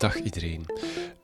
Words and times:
Dag 0.00 0.22
iedereen. 0.22 0.66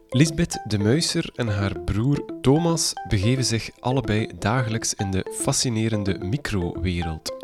Lisbeth 0.08 0.60
de 0.64 0.78
Muiser 0.78 1.30
en 1.34 1.48
haar 1.48 1.80
broer 1.80 2.24
Thomas 2.40 2.92
begeven 3.08 3.44
zich 3.44 3.70
allebei 3.80 4.28
dagelijks 4.38 4.94
in 4.94 5.10
de 5.10 5.32
fascinerende 5.34 6.18
microwereld. 6.18 7.34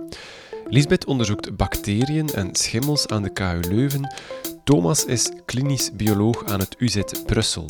Lisbeth 0.69 1.07
onderzoekt 1.07 1.57
bacteriën 1.57 2.29
en 2.29 2.55
schimmels 2.55 3.07
aan 3.07 3.23
de 3.23 3.33
KU 3.33 3.61
Leuven. 3.69 4.15
Thomas 4.65 5.05
is 5.05 5.31
klinisch 5.45 5.91
bioloog 5.93 6.45
aan 6.45 6.61
het 6.61 6.75
UZ 6.79 7.01
Brussel. 7.27 7.67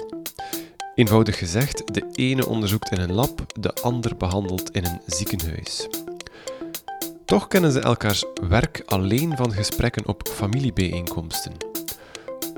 Eenvoudig 0.95 1.39
gezegd, 1.39 1.95
de 1.95 2.09
ene 2.13 2.47
onderzoekt 2.47 2.91
in 2.91 3.01
een 3.01 3.13
lab, 3.13 3.47
de 3.61 3.75
ander 3.75 4.17
behandelt 4.17 4.71
in 4.71 4.85
een 4.85 5.01
ziekenhuis. 5.07 5.89
Toch 7.25 7.49
kennen 7.49 7.73
ze 7.73 7.81
elkaars 7.81 8.25
werk 8.49 8.83
alleen 8.87 9.37
van 9.37 9.53
gesprekken 9.53 10.07
op 10.07 10.29
familiebijeenkomsten. 10.29 11.71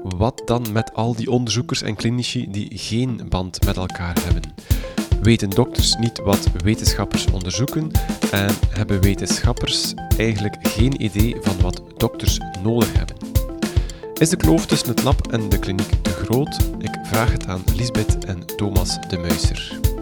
Wat 0.04 0.42
dan 0.44 0.72
met 0.72 0.94
al 0.94 1.14
die 1.14 1.30
onderzoekers 1.30 1.82
en 1.82 1.94
klinici 1.94 2.50
die 2.50 2.70
geen 2.74 3.20
band 3.28 3.64
met 3.64 3.76
elkaar 3.76 4.16
hebben? 4.24 4.42
Weten 5.22 5.50
dokters 5.50 5.96
niet 5.96 6.18
wat 6.18 6.50
wetenschappers 6.64 7.27
onderzoeken 7.30 7.90
en 8.30 8.54
hebben 8.68 9.00
wetenschappers 9.00 9.94
eigenlijk 10.16 10.56
geen 10.60 11.02
idee 11.02 11.36
van 11.40 11.60
wat 11.60 11.82
dokters 11.96 12.38
nodig 12.62 12.92
hebben? 12.92 13.16
Is 14.14 14.28
de 14.28 14.36
kloof 14.36 14.66
tussen 14.66 14.88
het 14.88 15.02
lab 15.02 15.32
en 15.32 15.48
de 15.48 15.58
kliniek 15.58 16.02
te 16.02 16.10
groot? 16.10 16.56
Ik 16.78 16.98
vraag 17.02 17.32
het 17.32 17.46
aan 17.46 17.62
Lisbeth 17.77 18.24
en 18.24 18.46
Thomas 18.56 18.98
de 19.08 19.18
Muiser. 19.18 19.94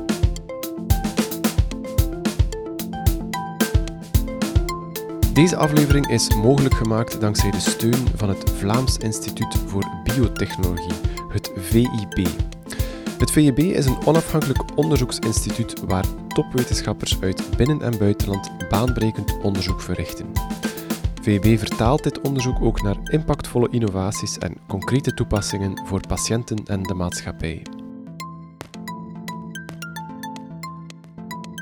Deze 5.32 5.56
aflevering 5.56 6.08
is 6.08 6.34
mogelijk 6.34 6.74
gemaakt 6.74 7.20
dankzij 7.20 7.50
de 7.50 7.60
steun 7.60 8.06
van 8.14 8.28
het 8.28 8.50
Vlaams 8.50 8.96
Instituut 8.98 9.56
voor 9.66 9.84
Biotechnologie, 10.04 10.92
het 11.28 11.52
VIB. 11.56 12.26
Het 13.18 13.30
VIB 13.30 13.58
is 13.58 13.86
een 13.86 14.06
onafhankelijk 14.06 14.76
onderzoeksinstituut 14.76 15.80
waar 15.80 16.04
topwetenschappers 16.28 17.20
uit 17.20 17.56
binnen- 17.56 17.82
en 17.82 17.98
buitenland 17.98 18.68
baanbrekend 18.68 19.38
onderzoek 19.42 19.80
verrichten. 19.80 20.26
VIB 21.22 21.58
vertaalt 21.58 22.02
dit 22.02 22.20
onderzoek 22.20 22.60
ook 22.60 22.82
naar 22.82 22.96
impactvolle 23.04 23.68
innovaties 23.70 24.38
en 24.38 24.56
concrete 24.66 25.14
toepassingen 25.14 25.86
voor 25.86 26.06
patiënten 26.06 26.58
en 26.66 26.82
de 26.82 26.94
maatschappij. 26.94 27.62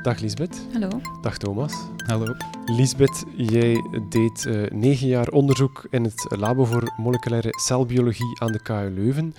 Dag 0.01 0.19
Lisbeth. 0.19 0.61
Hallo. 0.73 0.89
Dag 1.21 1.37
Thomas. 1.37 1.73
Hallo. 2.05 2.35
Lisbeth, 2.65 3.23
jij 3.35 3.81
deed 4.09 4.45
uh, 4.45 4.69
negen 4.69 5.07
jaar 5.07 5.27
onderzoek 5.27 5.87
in 5.89 6.03
het 6.03 6.25
Labo 6.29 6.65
voor 6.65 6.93
Moleculaire 6.97 7.49
Celbiologie 7.59 8.39
aan 8.39 8.51
de 8.51 8.61
KU 8.61 8.89
Leuven. 8.89 9.33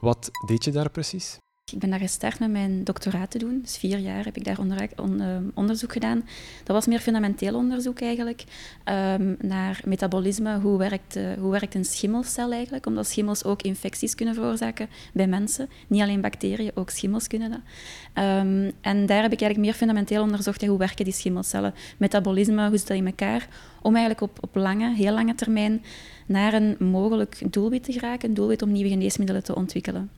Wat 0.00 0.30
deed 0.46 0.64
je 0.64 0.70
daar 0.70 0.90
precies? 0.90 1.38
Ik 1.72 1.78
ben 1.78 1.90
daar 1.90 1.98
gestart 1.98 2.38
met 2.38 2.50
mijn 2.50 2.84
doctoraat 2.84 3.30
te 3.30 3.38
doen. 3.38 3.60
Dus 3.62 3.76
vier 3.76 3.98
jaar 3.98 4.24
heb 4.24 4.36
ik 4.36 4.44
daar 4.44 4.58
uh, 4.60 5.36
onderzoek 5.54 5.92
gedaan. 5.92 6.22
Dat 6.64 6.76
was 6.76 6.86
meer 6.86 6.98
fundamenteel 6.98 7.54
onderzoek 7.54 8.00
eigenlijk. 8.00 8.44
Um, 8.84 9.36
naar 9.40 9.80
metabolisme, 9.84 10.60
hoe 10.60 10.78
werkt, 10.78 11.16
uh, 11.16 11.32
hoe 11.38 11.50
werkt 11.50 11.74
een 11.74 11.84
schimmelcel 11.84 12.52
eigenlijk. 12.52 12.86
Omdat 12.86 13.06
schimmels 13.06 13.44
ook 13.44 13.62
infecties 13.62 14.14
kunnen 14.14 14.34
veroorzaken 14.34 14.88
bij 15.12 15.26
mensen. 15.26 15.68
Niet 15.86 16.02
alleen 16.02 16.20
bacteriën, 16.20 16.70
ook 16.74 16.90
schimmels 16.90 17.26
kunnen 17.26 17.50
dat. 17.50 17.60
Um, 18.24 18.72
en 18.80 19.06
daar 19.06 19.22
heb 19.22 19.32
ik 19.32 19.40
eigenlijk 19.40 19.58
meer 19.58 19.74
fundamenteel 19.74 20.22
onderzocht. 20.22 20.66
Hoe 20.66 20.78
werken 20.78 21.04
die 21.04 21.14
schimmelcellen? 21.14 21.74
Metabolisme, 21.96 22.68
hoe 22.68 22.78
zit 22.78 22.86
dat 22.86 22.96
in 22.96 23.06
elkaar? 23.06 23.48
Om 23.82 23.96
eigenlijk 23.96 24.20
op, 24.20 24.38
op 24.40 24.54
lange, 24.54 24.94
heel 24.94 25.12
lange 25.12 25.34
termijn 25.34 25.84
naar 26.26 26.52
een 26.52 26.76
mogelijk 26.78 27.52
doelwit 27.52 27.84
te 27.84 27.92
geraken. 27.92 28.28
Een 28.28 28.34
doelwit 28.34 28.62
om 28.62 28.72
nieuwe 28.72 28.88
geneesmiddelen 28.88 29.44
te 29.44 29.54
ontwikkelen. 29.54 30.10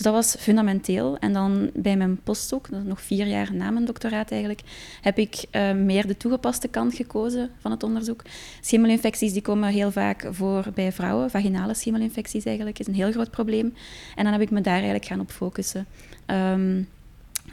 Dus 0.00 0.12
dat 0.12 0.18
was 0.24 0.42
fundamenteel. 0.42 1.18
En 1.18 1.32
dan 1.32 1.70
bij 1.74 1.96
mijn 1.96 2.22
postdoc, 2.22 2.68
nog 2.84 3.00
vier 3.00 3.26
jaar 3.26 3.54
na 3.54 3.70
mijn 3.70 3.84
doctoraat 3.84 4.30
eigenlijk, 4.30 4.60
heb 5.00 5.18
ik 5.18 5.44
uh, 5.52 5.72
meer 5.72 6.06
de 6.06 6.16
toegepaste 6.16 6.68
kant 6.68 6.94
gekozen 6.94 7.50
van 7.58 7.70
het 7.70 7.82
onderzoek. 7.82 8.22
Schimmelinfecties 8.60 9.32
die 9.32 9.42
komen 9.42 9.68
heel 9.68 9.90
vaak 9.90 10.28
voor 10.30 10.66
bij 10.74 10.92
vrouwen. 10.92 11.30
Vaginale 11.30 11.74
schimmelinfecties 11.74 12.44
eigenlijk 12.44 12.78
is 12.78 12.86
een 12.86 12.94
heel 12.94 13.12
groot 13.12 13.30
probleem. 13.30 13.74
En 14.16 14.24
dan 14.24 14.32
heb 14.32 14.42
ik 14.42 14.50
me 14.50 14.60
daar 14.60 14.74
eigenlijk 14.74 15.04
gaan 15.04 15.20
op 15.20 15.30
focussen. 15.30 15.86
Um, 16.26 16.88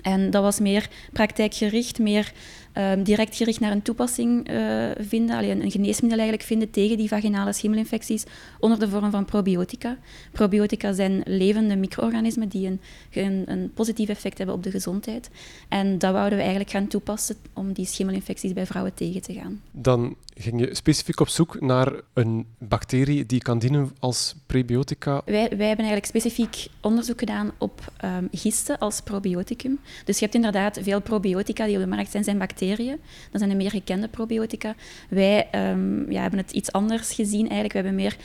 en 0.01 0.29
dat 0.29 0.43
was 0.43 0.59
meer 0.59 0.89
praktijkgericht, 1.13 1.99
meer 1.99 2.31
um, 2.77 3.03
direct 3.03 3.35
gericht 3.35 3.59
naar 3.59 3.71
een 3.71 3.81
toepassing 3.81 4.49
uh, 4.49 4.85
vinden, 4.99 5.35
allee, 5.35 5.51
een, 5.51 5.63
een 5.63 5.71
geneesmiddel 5.71 6.19
eigenlijk 6.19 6.47
vinden 6.47 6.69
tegen 6.69 6.97
die 6.97 7.07
vaginale 7.07 7.53
schimmelinfecties 7.53 8.23
onder 8.59 8.79
de 8.79 8.89
vorm 8.89 9.11
van 9.11 9.25
probiotica. 9.25 9.97
Probiotica 10.31 10.93
zijn 10.93 11.21
levende 11.25 11.75
micro-organismen 11.75 12.49
die 12.49 12.67
een, 12.67 12.81
een, 13.11 13.43
een, 13.45 13.71
positief 13.73 14.09
effect 14.09 14.37
hebben 14.37 14.55
op 14.55 14.63
de 14.63 14.71
gezondheid. 14.71 15.29
En 15.67 15.97
dat 15.97 16.11
wouden 16.11 16.37
we 16.37 16.43
eigenlijk 16.43 16.71
gaan 16.71 16.87
toepassen 16.87 17.35
om 17.53 17.73
die 17.73 17.85
schimmelinfecties 17.85 18.53
bij 18.53 18.65
vrouwen 18.65 18.93
tegen 18.93 19.21
te 19.21 19.33
gaan. 19.33 19.61
Dan 19.71 20.15
ging 20.33 20.59
je 20.59 20.75
specifiek 20.75 21.19
op 21.19 21.27
zoek 21.29 21.61
naar 21.61 21.93
een 22.13 22.45
bacterie 22.57 23.25
die 23.25 23.41
kan 23.41 23.59
dienen 23.59 23.91
als 23.99 24.35
prebiotica? 24.45 25.21
Wij, 25.25 25.33
wij 25.33 25.67
hebben 25.67 25.85
eigenlijk 25.85 26.05
specifiek 26.05 26.67
onderzoek 26.81 27.19
gedaan 27.19 27.51
op 27.57 27.91
um, 28.03 28.27
gisten 28.31 28.77
als 28.77 29.01
probioticum. 29.01 29.79
Dus 30.05 30.17
je 30.17 30.23
hebt 30.23 30.35
inderdaad 30.35 30.79
veel 30.81 31.01
probiotica 31.01 31.65
die 31.65 31.75
op 31.75 31.81
de 31.81 31.87
markt 31.87 32.11
zijn, 32.11 32.23
zijn 32.23 32.37
bacteriën. 32.37 32.66
Dat 32.75 33.41
zijn 33.41 33.49
de 33.49 33.55
meer 33.55 33.69
gekende 33.69 34.07
probiotica. 34.07 34.75
Wij 35.09 35.47
um, 35.71 36.11
ja, 36.11 36.21
hebben 36.21 36.39
het 36.39 36.51
iets 36.51 36.71
anders 36.71 37.13
gezien 37.13 37.49
eigenlijk. 37.49 37.73
We 37.73 37.79
hebben 37.79 37.95
meer 37.95 38.17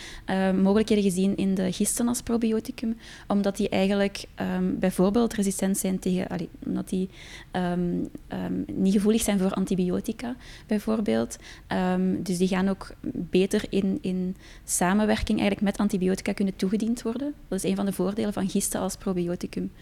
um, 0.49 0.63
mogelijkheden 0.63 1.05
gezien 1.05 1.37
in 1.37 1.55
de 1.55 1.73
gisten 1.73 2.09
als 2.09 2.23
probioticum, 2.23 2.97
omdat 3.27 3.57
die 3.57 3.69
eigenlijk 3.69 4.25
bijvoorbeeld 4.79 5.35
resistent 5.35 5.79
zijn 5.79 5.99
tegen... 5.99 6.27
Omdat 6.67 6.89
die 6.89 7.09
niet 8.67 8.93
gevoelig 8.93 9.23
zijn 9.23 9.39
voor 9.39 9.53
antibiotica, 9.53 10.37
bijvoorbeeld. 10.67 11.37
Dus 12.19 12.39
die 12.39 12.49
gaan 12.49 12.69
ook 12.69 12.95
beter 13.13 13.65
in, 13.69 13.99
in 14.01 14.37
samenwerking 14.65 15.39
eigenlijk 15.39 15.61
met 15.61 15.79
antibiotica 15.79 16.33
kunnen 16.33 16.57
toegediend 16.57 17.03
worden. 17.03 17.35
Dat 17.49 17.65
is 17.65 17.71
een 17.71 17.77
van 17.77 17.87
de 17.87 17.93
voordelen 17.93 18.33
van 18.33 18.49
gisten 18.49 18.81
als 18.81 18.97
probioticum. 18.97 19.73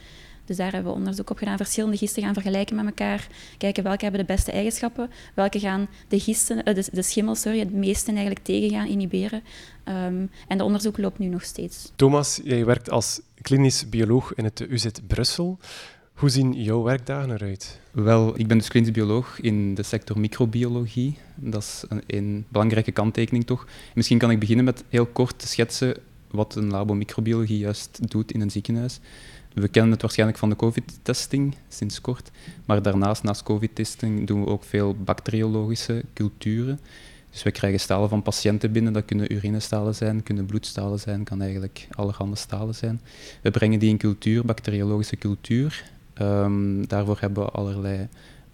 Dus 0.50 0.58
daar 0.58 0.72
hebben 0.72 0.92
we 0.92 0.98
onderzoek 0.98 1.30
op 1.30 1.38
gedaan, 1.38 1.56
verschillende 1.56 1.96
gisten 1.96 2.22
gaan 2.22 2.34
vergelijken 2.34 2.76
met 2.76 2.84
elkaar, 2.84 3.28
kijken 3.58 3.82
welke 3.82 4.02
hebben 4.02 4.20
de 4.20 4.32
beste 4.32 4.52
eigenschappen, 4.52 5.10
welke 5.34 5.58
gaan 5.58 5.88
de, 6.08 6.20
gisten, 6.20 6.64
de, 6.64 6.84
de 6.92 7.02
schimmels 7.02 7.40
sorry, 7.40 7.58
het 7.58 7.72
meeste 7.72 8.10
eigenlijk 8.10 8.44
tegen 8.44 8.70
gaan 8.70 8.86
inhiberen. 8.86 9.42
Um, 9.84 10.30
en 10.48 10.58
de 10.58 10.64
onderzoek 10.64 10.98
loopt 10.98 11.18
nu 11.18 11.26
nog 11.26 11.44
steeds. 11.44 11.92
Thomas, 11.96 12.40
jij 12.44 12.64
werkt 12.64 12.90
als 12.90 13.20
klinisch 13.40 13.88
bioloog 13.88 14.34
in 14.34 14.44
het 14.44 14.60
UZ 14.60 14.86
Brussel. 15.06 15.58
Hoe 16.14 16.28
zien 16.28 16.52
jouw 16.52 16.82
werkdagen 16.82 17.30
eruit? 17.30 17.80
Wel, 17.90 18.38
ik 18.38 18.46
ben 18.46 18.58
dus 18.58 18.68
klinisch 18.68 18.90
bioloog 18.90 19.40
in 19.40 19.74
de 19.74 19.82
sector 19.82 20.18
microbiologie. 20.20 21.18
Dat 21.34 21.62
is 21.62 21.84
een, 21.88 22.02
een, 22.06 22.44
belangrijke 22.48 22.92
kanttekening 22.92 23.46
toch. 23.46 23.66
Misschien 23.94 24.18
kan 24.18 24.30
ik 24.30 24.38
beginnen 24.38 24.64
met 24.64 24.84
heel 24.88 25.06
kort 25.06 25.38
te 25.38 25.48
schetsen 25.48 25.96
wat 26.30 26.54
een 26.54 26.70
labo 26.70 26.94
microbiologie 26.94 27.58
juist 27.58 28.10
doet 28.10 28.32
in 28.32 28.40
een 28.40 28.50
ziekenhuis. 28.50 29.00
We 29.54 29.68
kennen 29.68 29.92
het 29.92 30.02
waarschijnlijk 30.02 30.38
van 30.38 30.48
de 30.48 30.56
COVID-testing 30.56 31.54
sinds 31.68 32.00
kort, 32.00 32.30
maar 32.64 32.82
daarnaast, 32.82 33.22
naast 33.22 33.42
COVID-testing, 33.42 34.26
doen 34.26 34.44
we 34.44 34.50
ook 34.50 34.64
veel 34.64 34.94
bacteriologische 34.94 36.04
culturen. 36.14 36.80
Dus 37.30 37.42
we 37.42 37.50
krijgen 37.50 37.80
stalen 37.80 38.08
van 38.08 38.22
patiënten 38.22 38.72
binnen, 38.72 38.92
dat 38.92 39.04
kunnen 39.04 39.32
urinestalen 39.32 39.94
zijn, 39.94 40.22
kunnen 40.22 40.46
bloedstalen 40.46 41.00
zijn, 41.00 41.24
kan 41.24 41.40
eigenlijk 41.40 41.88
allerhande 41.90 42.36
stalen 42.36 42.74
zijn. 42.74 43.00
We 43.42 43.50
brengen 43.50 43.78
die 43.78 43.90
in 43.90 43.98
cultuur, 43.98 44.44
bacteriologische 44.44 45.16
cultuur, 45.16 45.90
Um, 46.22 46.86
daarvoor 46.86 47.16
hebben 47.20 47.44
we 47.44 47.50
allerlei 47.50 48.08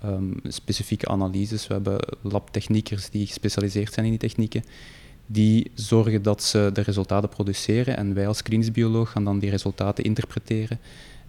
um, 0.04 0.34
specifieke 0.48 1.06
analyses. 1.06 1.66
We 1.66 1.72
hebben 1.72 1.98
labtechniekers 2.22 3.10
die 3.10 3.26
gespecialiseerd 3.26 3.92
zijn 3.92 4.04
in 4.04 4.10
die 4.10 4.20
technieken. 4.20 4.64
Die 5.26 5.70
zorgen 5.74 6.22
dat 6.22 6.42
ze 6.42 6.70
de 6.72 6.80
resultaten 6.80 7.28
produceren 7.28 7.96
en 7.96 8.14
wij 8.14 8.26
als 8.26 8.42
klinisch 8.42 8.70
bioloog 8.70 9.10
gaan 9.10 9.24
dan 9.24 9.38
die 9.38 9.50
resultaten 9.50 10.04
interpreteren 10.04 10.78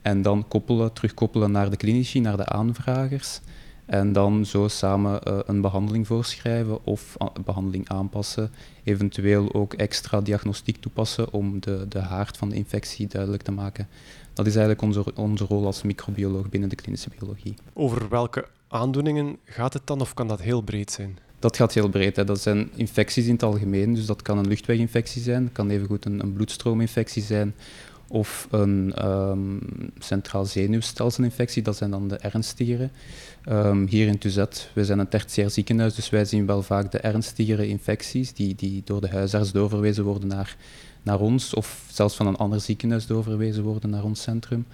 en 0.01 0.21
dan 0.21 0.47
koppelen, 0.47 0.93
terugkoppelen 0.93 1.51
naar 1.51 1.69
de 1.69 1.77
klinici, 1.77 2.19
naar 2.19 2.37
de 2.37 2.45
aanvragers. 2.45 3.39
En 3.85 4.13
dan 4.13 4.45
zo 4.45 4.67
samen 4.67 5.21
uh, 5.27 5.39
een 5.45 5.61
behandeling 5.61 6.07
voorschrijven 6.07 6.85
of 6.85 7.17
behandeling 7.45 7.89
aanpassen. 7.89 8.51
Eventueel 8.83 9.53
ook 9.53 9.73
extra 9.73 10.21
diagnostiek 10.21 10.77
toepassen 10.77 11.33
om 11.33 11.59
de, 11.59 11.85
de 11.89 11.99
haard 11.99 12.37
van 12.37 12.49
de 12.49 12.55
infectie 12.55 13.07
duidelijk 13.07 13.43
te 13.43 13.51
maken. 13.51 13.87
Dat 14.33 14.45
is 14.45 14.55
eigenlijk 14.55 14.81
onze, 14.81 15.15
onze 15.15 15.45
rol 15.45 15.65
als 15.65 15.81
microbioloog 15.81 16.49
binnen 16.49 16.69
de 16.69 16.75
klinische 16.75 17.09
biologie. 17.19 17.55
Over 17.73 18.09
welke 18.09 18.47
aandoeningen 18.67 19.37
gaat 19.43 19.73
het 19.73 19.87
dan 19.87 20.01
of 20.01 20.13
kan 20.13 20.27
dat 20.27 20.41
heel 20.41 20.61
breed 20.61 20.91
zijn? 20.91 21.17
Dat 21.47 21.57
gaat 21.57 21.73
heel 21.73 21.89
breed. 21.89 22.15
Hè. 22.15 22.23
Dat 22.23 22.41
zijn 22.41 22.69
infecties 22.75 23.25
in 23.25 23.33
het 23.33 23.43
algemeen. 23.43 23.93
Dus 23.93 24.05
dat 24.05 24.21
kan 24.21 24.37
een 24.37 24.47
luchtweginfectie 24.47 25.21
zijn, 25.21 25.51
kan 25.51 25.69
evengoed 25.69 26.05
een, 26.05 26.19
een 26.19 26.33
bloedstroominfectie 26.33 27.23
zijn 27.23 27.55
of 28.07 28.47
een 28.51 29.05
um, 29.05 29.59
centraal 29.99 30.45
zenuwstelselinfectie, 30.45 31.61
dat 31.61 31.77
zijn 31.77 31.91
dan 31.91 32.07
de 32.07 32.17
ernstigere. 32.17 32.89
Um, 33.49 33.87
hier 33.87 34.07
in 34.07 34.17
Tuzet, 34.17 34.69
we 34.73 34.85
zijn 34.85 34.99
een 34.99 35.07
tertiair 35.07 35.49
ziekenhuis, 35.49 35.95
dus 35.95 36.09
wij 36.09 36.25
zien 36.25 36.45
wel 36.45 36.61
vaak 36.61 36.91
de 36.91 36.99
ernstigere 36.99 37.67
infecties 37.67 38.33
die, 38.33 38.55
die 38.55 38.81
door 38.85 39.01
de 39.01 39.09
huisarts 39.09 39.51
doorverwezen 39.51 40.03
worden 40.03 40.27
naar, 40.27 40.55
naar 41.03 41.19
ons 41.19 41.53
of 41.53 41.83
zelfs 41.91 42.15
van 42.15 42.27
een 42.27 42.37
ander 42.37 42.61
ziekenhuis 42.61 43.05
doorverwezen 43.05 43.63
worden 43.63 43.89
naar 43.89 44.03
ons 44.03 44.21
centrum. 44.21 44.65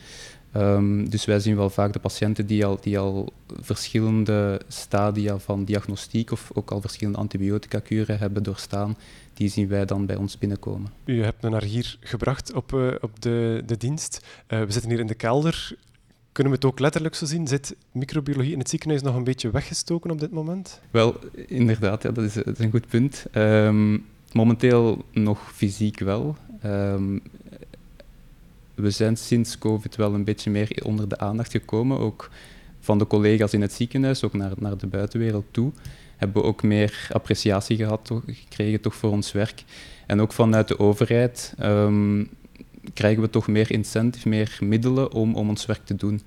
Ehm, 0.54 1.06
dus 1.06 1.26
wij 1.26 1.40
zien 1.40 1.56
wel 1.56 1.70
vaak 1.70 1.94
de 1.94 2.00
patiënten 2.00 2.46
die 2.46 2.66
al, 2.66 2.78
die 2.82 3.00
al 3.00 3.34
verschillende 3.62 4.62
stadia 4.68 5.38
van 5.38 5.66
diagnostiek 5.66 6.32
of 6.32 6.52
ook 6.54 6.72
al 6.72 6.82
verschillende 6.82 7.20
antibiotica-kuren 7.20 8.18
hebben 8.18 8.44
doorstaan, 8.44 8.98
die 9.34 9.50
zien 9.50 9.68
wij 9.68 9.86
dan 9.86 10.06
bij 10.06 10.16
ons 10.16 10.38
binnenkomen. 10.38 10.92
U 11.06 11.24
hebt 11.24 11.42
me 11.42 11.50
naar 11.50 11.64
hier 11.64 11.98
gebracht 12.00 12.54
op, 12.54 12.72
uh, 12.74 12.94
op 13.02 13.22
de, 13.22 13.64
de 13.66 13.78
dienst. 13.78 14.26
Uh, 14.48 14.60
we 14.60 14.72
zitten 14.72 14.90
hier 14.90 15.00
in 15.00 15.08
de 15.08 15.16
kelder. 15.16 15.76
Kunnen 16.32 16.54
we 16.54 16.60
het 16.60 16.68
ook 16.68 16.80
letterlijk 16.80 17.16
zo 17.16 17.26
zien? 17.26 17.48
Zit 17.48 17.76
microbiologie 17.92 18.52
in 18.52 18.60
het 18.60 18.70
ziekenhuis 18.70 19.02
nog 19.02 19.16
een 19.16 19.24
beetje 19.24 19.52
weggestoken 19.52 20.12
op 20.12 20.20
dit 20.20 20.32
moment? 20.32 20.82
Wel, 20.92 21.16
inderdaad, 21.48 22.04
ja, 22.04 22.12
dat, 22.12 22.24
is, 22.24 22.34
dat 22.34 22.48
is 22.48 22.60
een 22.60 22.72
goed 22.72 22.88
punt. 22.88 23.26
Um, 23.34 24.06
momenteel 24.32 25.06
nog 25.12 25.54
fysiek 25.54 26.00
wel. 26.00 26.36
Um, 26.66 27.22
we 28.76 28.90
zijn 28.90 29.18
sinds 29.18 29.58
COVID 29.58 29.96
wel 29.96 30.14
een 30.14 30.24
beetje 30.24 30.52
meer 30.52 30.82
onder 30.84 31.08
de 31.08 31.18
aandacht 31.18 31.52
gekomen, 31.52 32.00
ook 32.00 32.30
van 32.80 32.98
de 32.98 33.08
collega's 33.08 33.54
in 33.54 33.62
het 33.62 33.74
ziekenhuis, 33.74 34.24
ook 34.24 34.34
naar, 34.34 34.52
naar 34.58 34.78
de 34.78 34.88
buitenwereld 34.88 35.46
toe. 35.52 35.72
Hebben 36.18 36.42
we 36.42 36.48
ook 36.48 36.64
meer 36.64 37.08
appreciatie 37.12 37.78
gehad, 37.78 38.06
toch, 38.06 38.22
gekregen 38.26 38.82
toch 38.82 38.96
voor 38.96 39.12
ons 39.12 39.32
werk. 39.32 39.64
En 40.08 40.22
ook 40.22 40.34
vanuit 40.34 40.68
de 40.68 40.80
overheid 40.80 41.54
um, 41.62 42.30
krijgen 42.94 43.22
we 43.22 43.30
toch 43.30 43.48
meer 43.48 43.72
incentive, 43.72 44.30
meer 44.30 44.58
middelen 44.60 45.12
om, 45.12 45.36
om 45.36 45.50
ons 45.50 45.66
werk 45.66 45.86
te 45.86 45.96
doen. 45.96 46.22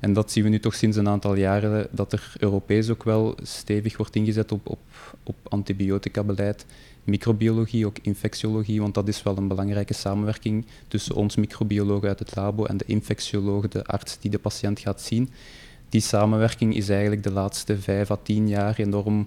En 0.00 0.12
dat 0.12 0.32
zien 0.32 0.44
we 0.44 0.50
nu 0.50 0.60
toch 0.60 0.74
sinds 0.74 0.96
een 0.96 1.08
aantal 1.08 1.34
jaren, 1.34 1.88
dat 1.90 2.12
er 2.12 2.32
Europees 2.38 2.90
ook 2.90 3.02
wel 3.02 3.36
stevig 3.42 3.96
wordt 3.96 4.16
ingezet 4.16 4.52
op, 4.52 4.68
op, 4.68 4.78
op 5.22 5.36
antibiotica-beleid 5.48 6.66
microbiologie, 7.04 7.86
ook 7.86 7.98
infectiologie, 8.02 8.80
want 8.80 8.94
dat 8.94 9.08
is 9.08 9.22
wel 9.22 9.36
een 9.36 9.48
belangrijke 9.48 9.94
samenwerking 9.94 10.66
tussen 10.88 11.14
ons 11.14 11.36
microbioloog 11.36 12.04
uit 12.04 12.18
het 12.18 12.36
labo 12.36 12.64
en 12.64 12.76
de 12.76 12.84
infectioloog, 12.86 13.68
de 13.68 13.84
arts 13.84 14.18
die 14.18 14.30
de 14.30 14.38
patiënt 14.38 14.78
gaat 14.78 15.02
zien. 15.02 15.30
Die 15.88 16.00
samenwerking 16.00 16.76
is 16.76 16.88
eigenlijk 16.88 17.22
de 17.22 17.32
laatste 17.32 17.78
vijf 17.78 18.10
à 18.10 18.16
tien 18.22 18.48
jaar 18.48 18.78
enorm 18.78 19.26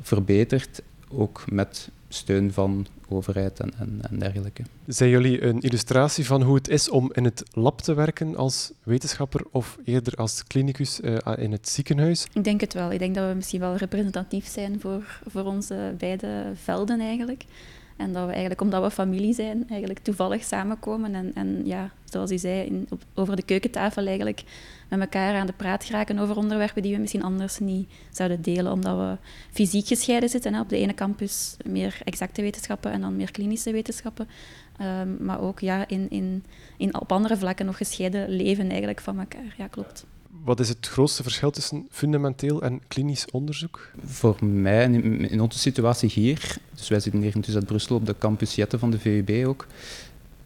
verbeterd, 0.00 0.82
ook 1.14 1.44
met 1.50 1.88
steun 2.08 2.52
van 2.52 2.86
overheid 3.08 3.60
en, 3.60 3.72
en, 3.78 4.00
en, 4.10 4.18
dergelijke. 4.18 4.62
Zijn 4.86 5.10
jullie 5.10 5.42
een 5.42 5.60
illustratie 5.60 6.26
van 6.26 6.42
hoe 6.42 6.54
het 6.54 6.68
is 6.68 6.90
om 6.90 7.10
in 7.12 7.24
het 7.24 7.42
lab 7.52 7.80
te 7.80 7.94
werken 7.94 8.36
als 8.36 8.72
wetenschapper 8.82 9.44
of 9.50 9.78
eerder 9.84 10.14
als 10.14 10.44
klinicus 10.44 11.00
uh, 11.00 11.16
in 11.36 11.52
het 11.52 11.68
ziekenhuis? 11.68 12.26
Ik 12.32 12.44
denk 12.44 12.60
het 12.60 12.74
wel. 12.74 12.92
Ik 12.92 12.98
denk 12.98 13.14
dat 13.14 13.28
we 13.28 13.34
misschien 13.34 13.60
wel 13.60 13.76
representatief 13.76 14.46
zijn 14.46 14.80
voor, 14.80 15.20
voor 15.26 15.44
onze 15.44 15.94
beide 15.98 16.52
velden 16.54 17.00
eigenlijk. 17.00 17.44
En 18.02 18.12
dat 18.12 18.24
we 18.24 18.30
eigenlijk, 18.30 18.60
omdat 18.60 18.82
we 18.82 18.90
familie 18.90 19.34
zijn, 19.34 19.68
eigenlijk 19.68 20.00
toevallig 20.00 20.44
samenkomen. 20.44 21.14
En, 21.14 21.30
en 21.34 21.62
ja, 21.64 21.90
zoals 22.04 22.30
u 22.30 22.38
zei, 22.38 22.66
in, 22.66 22.88
over 23.14 23.36
de 23.36 23.42
keukentafel 23.42 24.06
eigenlijk 24.06 24.42
met 24.88 25.00
elkaar 25.00 25.34
aan 25.34 25.46
de 25.46 25.52
praat 25.52 25.84
geraken 25.84 26.18
over 26.18 26.36
onderwerpen 26.36 26.82
die 26.82 26.94
we 26.94 27.00
misschien 27.00 27.22
anders 27.22 27.58
niet 27.58 27.88
zouden 28.10 28.42
delen, 28.42 28.72
omdat 28.72 28.96
we 28.96 29.16
fysiek 29.50 29.86
gescheiden 29.86 30.28
zitten. 30.28 30.54
Hè. 30.54 30.60
Op 30.60 30.68
de 30.68 30.78
ene 30.78 30.94
campus 30.94 31.56
meer 31.66 31.98
exacte 32.04 32.42
wetenschappen 32.42 32.92
en 32.92 33.00
dan 33.00 33.16
meer 33.16 33.30
klinische 33.30 33.72
wetenschappen. 33.72 34.28
Um, 34.80 35.16
maar 35.20 35.40
ook 35.40 35.60
ja, 35.60 35.88
in, 35.88 36.10
in, 36.10 36.44
in, 36.76 37.00
op 37.00 37.12
andere 37.12 37.36
vlakken 37.36 37.66
nog 37.66 37.76
gescheiden 37.76 38.28
leven 38.28 38.68
eigenlijk 38.68 39.00
van 39.00 39.18
elkaar. 39.18 39.54
Ja, 39.58 39.66
klopt. 39.66 40.06
Wat 40.44 40.60
is 40.60 40.68
het 40.68 40.86
grootste 40.86 41.22
verschil 41.22 41.50
tussen 41.50 41.86
fundamenteel 41.90 42.62
en 42.62 42.80
klinisch 42.88 43.26
onderzoek? 43.30 43.90
Voor 44.04 44.44
mij, 44.44 44.84
in, 44.84 45.30
in 45.30 45.40
onze 45.40 45.58
situatie 45.58 46.10
hier, 46.10 46.56
dus 46.74 46.88
wij 46.88 47.00
zitten 47.00 47.20
hier 47.20 47.34
in 47.34 47.64
Brussel 47.64 47.96
op 47.96 48.06
de 48.06 48.14
campus 48.18 48.54
Jette 48.54 48.78
van 48.78 48.90
de 48.90 48.98
VUB 48.98 49.46
ook, 49.46 49.66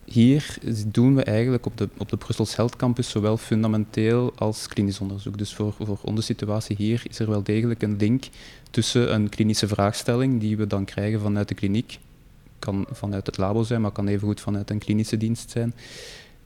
hier 0.05 0.59
doen 0.87 1.15
we 1.15 1.23
eigenlijk 1.23 1.67
op 1.67 1.77
de, 1.77 1.89
op 1.97 2.09
de 2.09 2.17
Brussels 2.17 2.57
Health 2.57 2.77
Campus 2.77 3.11
zowel 3.11 3.37
fundamenteel 3.37 4.33
als 4.37 4.69
klinisch 4.69 5.01
onderzoek. 5.01 5.39
Dus 5.39 5.55
voor, 5.55 5.73
voor 5.73 5.99
onze 6.03 6.23
situatie 6.23 6.77
hier 6.77 7.03
is 7.09 7.19
er 7.19 7.29
wel 7.29 7.43
degelijk 7.43 7.83
een 7.83 7.97
link 7.97 8.25
tussen 8.71 9.15
een 9.15 9.29
klinische 9.29 9.69
vraagstelling 9.69 10.41
die 10.41 10.57
we 10.57 10.67
dan 10.67 10.85
krijgen 10.85 11.21
vanuit 11.21 11.49
de 11.49 11.55
kliniek, 11.55 11.99
kan 12.59 12.87
vanuit 12.91 13.27
het 13.27 13.37
labo 13.37 13.63
zijn, 13.63 13.81
maar 13.81 13.91
kan 13.91 14.09
evengoed 14.09 14.41
vanuit 14.41 14.71
een 14.71 14.79
klinische 14.79 15.17
dienst 15.17 15.51
zijn, 15.51 15.75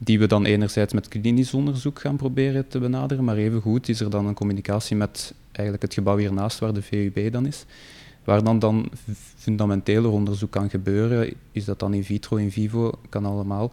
die 0.02 0.19
we 0.19 0.26
dan 0.26 0.44
enerzijds 0.44 0.93
met 0.93 1.08
klinisch 1.08 1.55
onderzoek 1.55 2.00
gaan 2.00 2.17
proberen 2.17 2.69
te 2.69 2.79
benaderen, 2.79 3.25
maar 3.25 3.37
evengoed 3.37 3.88
is 3.88 4.00
er 4.00 4.11
dan 4.11 4.26
een 4.26 4.35
communicatie 4.35 4.97
met 4.97 5.35
eigenlijk 5.52 5.82
het 5.82 5.94
gebouw 5.94 6.17
hiernaast 6.17 6.58
waar 6.58 6.73
de 6.73 6.82
VUB 6.82 7.32
dan 7.32 7.47
is. 7.47 7.64
Waar 8.25 8.44
dan, 8.44 8.58
dan 8.58 8.91
fundamenteler 9.37 10.11
onderzoek 10.11 10.50
kan 10.50 10.70
gebeuren, 10.70 11.32
is 11.52 11.64
dat 11.64 11.79
dan 11.79 11.94
in 11.94 12.05
vitro, 12.05 12.37
in 12.37 12.52
vivo, 12.52 12.93
kan 13.08 13.25
allemaal. 13.25 13.73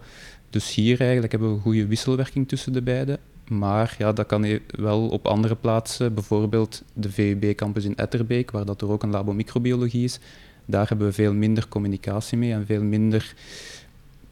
Dus 0.50 0.76
hier 0.76 1.00
eigenlijk 1.00 1.32
hebben 1.32 1.50
we 1.50 1.56
een 1.56 1.62
goede 1.62 1.88
wisselwerking 1.88 2.48
tussen 2.48 2.74
de 2.74 2.82
beide. 2.82 3.20
Maar 3.48 3.96
ja, 3.98 4.14
dat 4.14 4.26
kan 4.26 4.44
e- 4.44 4.60
wel 4.68 5.08
op 5.08 5.28
andere 5.28 5.56
plaatsen, 5.56 6.14
bijvoorbeeld 6.14 6.84
de 6.94 7.12
VUB-campus 7.12 7.86
in 7.86 7.96
Etterbeek, 7.96 8.52
waar 8.52 8.66
dat 8.66 8.82
er 8.82 8.90
ook 8.90 9.04
een 9.04 9.10
labo 9.10 9.34
microbiologie 9.34 10.04
is. 10.04 10.20
Daar 10.66 10.88
hebben 10.88 11.08
we 11.08 11.14
veel 11.14 11.34
minder 11.34 11.68
communicatie 11.68 12.38
mee 12.38 12.52
en 12.52 12.66
veel 12.66 12.84
minder 12.84 13.36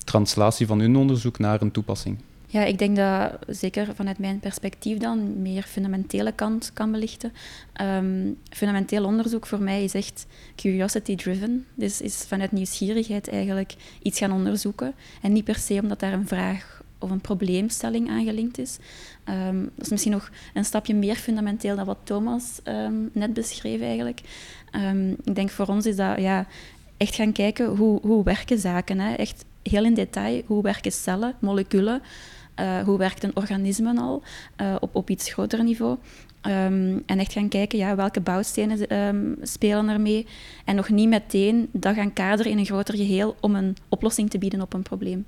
translatie 0.05 0.67
van 0.67 0.79
hun 0.79 0.95
onderzoek 0.95 1.39
naar 1.39 1.61
een 1.61 1.71
toepassing. 1.71 2.17
Ja, 2.47 2.63
ik 2.63 2.77
denk 2.77 2.95
dat 2.95 3.31
zeker 3.47 3.95
vanuit 3.95 4.17
mijn 4.17 4.39
perspectief 4.39 4.97
dan 4.97 5.41
meer 5.41 5.63
fundamentele 5.63 6.31
kant 6.31 6.71
kan 6.73 6.91
belichten. 6.91 7.33
Um, 7.81 8.37
fundamenteel 8.49 9.05
onderzoek 9.05 9.45
voor 9.47 9.61
mij 9.61 9.83
is 9.83 9.93
echt 9.93 10.25
curiosity-driven. 10.55 11.65
Dus 11.73 12.01
is 12.01 12.25
vanuit 12.27 12.51
nieuwsgierigheid 12.51 13.29
eigenlijk 13.29 13.75
iets 14.01 14.17
gaan 14.17 14.31
onderzoeken. 14.31 14.93
En 15.21 15.33
niet 15.33 15.43
per 15.43 15.55
se 15.55 15.79
omdat 15.81 15.99
daar 15.99 16.13
een 16.13 16.27
vraag 16.27 16.83
of 16.99 17.11
een 17.11 17.21
probleemstelling 17.21 18.09
aangelinkt 18.09 18.57
is. 18.57 18.77
Um, 19.47 19.71
dat 19.75 19.85
is 19.85 19.91
misschien 19.91 20.11
nog 20.11 20.29
een 20.53 20.65
stapje 20.65 20.95
meer 20.95 21.15
fundamenteel 21.15 21.75
dan 21.75 21.85
wat 21.85 21.99
Thomas 22.03 22.59
um, 22.63 23.09
net 23.13 23.33
beschreef 23.33 23.81
eigenlijk. 23.81 24.21
ik 25.23 25.35
denk 25.35 25.49
voor 25.49 25.67
ons 25.67 25.85
is 25.85 25.95
dat 25.95 26.19
ja, 26.19 26.47
echt 26.97 27.15
gaan 27.15 27.31
kijken 27.31 27.75
hoe, 27.75 27.99
hoe 28.01 28.23
werken 28.23 28.59
zaken. 28.59 28.99
Hè? 28.99 29.13
Echt 29.13 29.45
heel 29.69 29.83
in 29.83 29.93
detail, 29.93 30.41
hoe 30.45 30.61
werken 30.61 30.91
cellen, 30.91 31.35
moleculen, 31.39 32.01
uh, 32.59 32.79
hoe 32.79 32.97
werkt 32.97 33.23
een 33.23 33.97
al 33.97 34.23
uh, 34.61 34.75
op, 34.79 34.95
op 34.95 35.09
iets 35.09 35.33
groter 35.33 35.63
niveau. 35.63 35.97
Um, 36.47 37.03
en 37.05 37.19
echt 37.19 37.31
gaan 37.31 37.49
kijken, 37.49 37.79
ja, 37.79 37.95
welke 37.95 38.21
bouwstenen 38.21 38.97
um, 38.97 39.37
spelen 39.41 39.89
ermee. 39.89 40.27
En 40.65 40.75
nog 40.75 40.89
niet 40.89 41.09
meteen 41.09 41.69
dat 41.71 41.95
gaan 41.95 42.13
kaderen 42.13 42.51
in 42.51 42.57
een 42.57 42.65
groter 42.65 42.95
geheel 42.95 43.35
om 43.39 43.55
een 43.55 43.75
oplossing 43.89 44.29
te 44.29 44.37
bieden 44.37 44.61
op 44.61 44.73
een 44.73 44.81
probleem. 44.81 45.25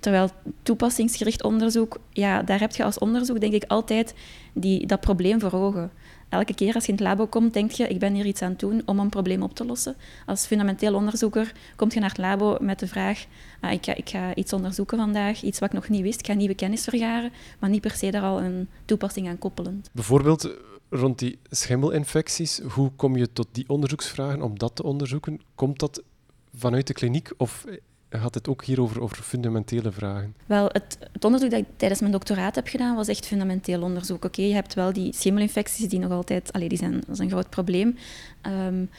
Terwijl 0.00 0.30
toepassingsgericht 0.62 1.42
onderzoek, 1.42 2.00
ja, 2.10 2.42
daar 2.42 2.60
heb 2.60 2.74
je 2.74 2.84
als 2.84 2.98
onderzoek 2.98 3.40
denk 3.40 3.52
ik 3.52 3.64
altijd 3.66 4.14
die, 4.52 4.86
dat 4.86 5.00
probleem 5.00 5.40
voor 5.40 5.52
ogen 5.52 5.90
elke 6.28 6.54
keer 6.54 6.74
als 6.74 6.84
je 6.84 6.92
in 6.92 6.98
het 6.98 7.06
labo 7.06 7.26
komt, 7.26 7.52
denk 7.52 7.70
je, 7.70 7.88
ik 7.88 7.98
ben 7.98 8.14
hier 8.14 8.26
iets 8.26 8.42
aan 8.42 8.50
het 8.50 8.60
doen 8.60 8.82
om 8.84 8.98
een 8.98 9.08
probleem 9.08 9.42
op 9.42 9.54
te 9.54 9.64
lossen. 9.64 9.96
Als 10.26 10.46
fundamenteel 10.46 10.94
onderzoeker 10.94 11.52
kom 11.76 11.88
je 11.92 12.00
naar 12.00 12.08
het 12.08 12.18
labo 12.18 12.56
met 12.60 12.78
de 12.78 12.86
vraag, 12.86 13.26
ah, 13.60 13.72
ik, 13.72 13.84
ga, 13.84 13.94
ik, 13.94 14.08
ga, 14.08 14.34
iets 14.34 14.52
onderzoeken 14.52 14.98
vandaag, 14.98 15.42
iets 15.42 15.58
wat 15.58 15.68
ik 15.68 15.74
nog 15.74 15.88
niet 15.88 16.02
wist, 16.02 16.20
ik 16.20 16.26
ga 16.26 16.32
nieuwe 16.32 16.54
kennis 16.54 16.84
vergaren, 16.84 17.32
maar 17.58 17.70
niet 17.70 17.80
per 17.80 17.90
se 17.90 18.10
daar 18.10 18.22
al 18.22 18.42
een 18.42 18.68
toepassing 18.84 19.28
aan 19.28 19.38
koppelen. 19.38 19.84
Bijvoorbeeld 19.92 20.50
rond 20.90 21.18
die 21.18 21.38
schimmelinfecties, 21.50 22.58
hoe 22.58 22.90
kom 22.96 23.16
je 23.16 23.32
tot 23.32 23.48
die 23.52 23.68
onderzoeksvragen 23.68 24.42
om 24.42 24.58
dat 24.58 24.76
te 24.76 24.82
onderzoeken? 24.82 25.40
Komt 25.54 25.78
dat 25.78 26.02
vanuit 26.54 26.86
de 26.86 26.92
kliniek 26.92 27.30
of 27.36 27.64
gaat 28.10 28.34
het 28.34 28.48
ook 28.48 28.64
hier 28.64 28.80
over, 28.80 29.00
over 29.00 29.22
fundamentele 29.22 29.92
vragen? 29.92 30.34
Wel, 30.46 30.68
het, 30.72 30.98
onderzoek 31.20 31.50
dat 31.50 31.60
ik 31.60 31.66
tijdens 31.76 32.00
mijn 32.00 32.12
doctoraat 32.12 32.54
heb 32.54 32.68
gedaan, 32.68 32.96
was 32.96 33.08
echt 33.08 33.26
fundamenteel 33.26 33.82
onderzoek. 33.82 34.24
Oké, 34.24 34.42
je 34.42 34.54
hebt 34.54 34.74
wel 34.74 34.92
die 34.92 35.12
schimmelinfecties 35.14 35.88
die 35.88 35.98
nog 35.98 36.10
altijd... 36.10 36.52
Allee, 36.52 36.68
die 36.68 36.78
zijn, 36.78 36.92
dat 36.92 37.08
is 37.08 37.18
een 37.18 37.30
groot 37.30 37.50
probleem. 37.50 37.96
Um, 38.66 38.90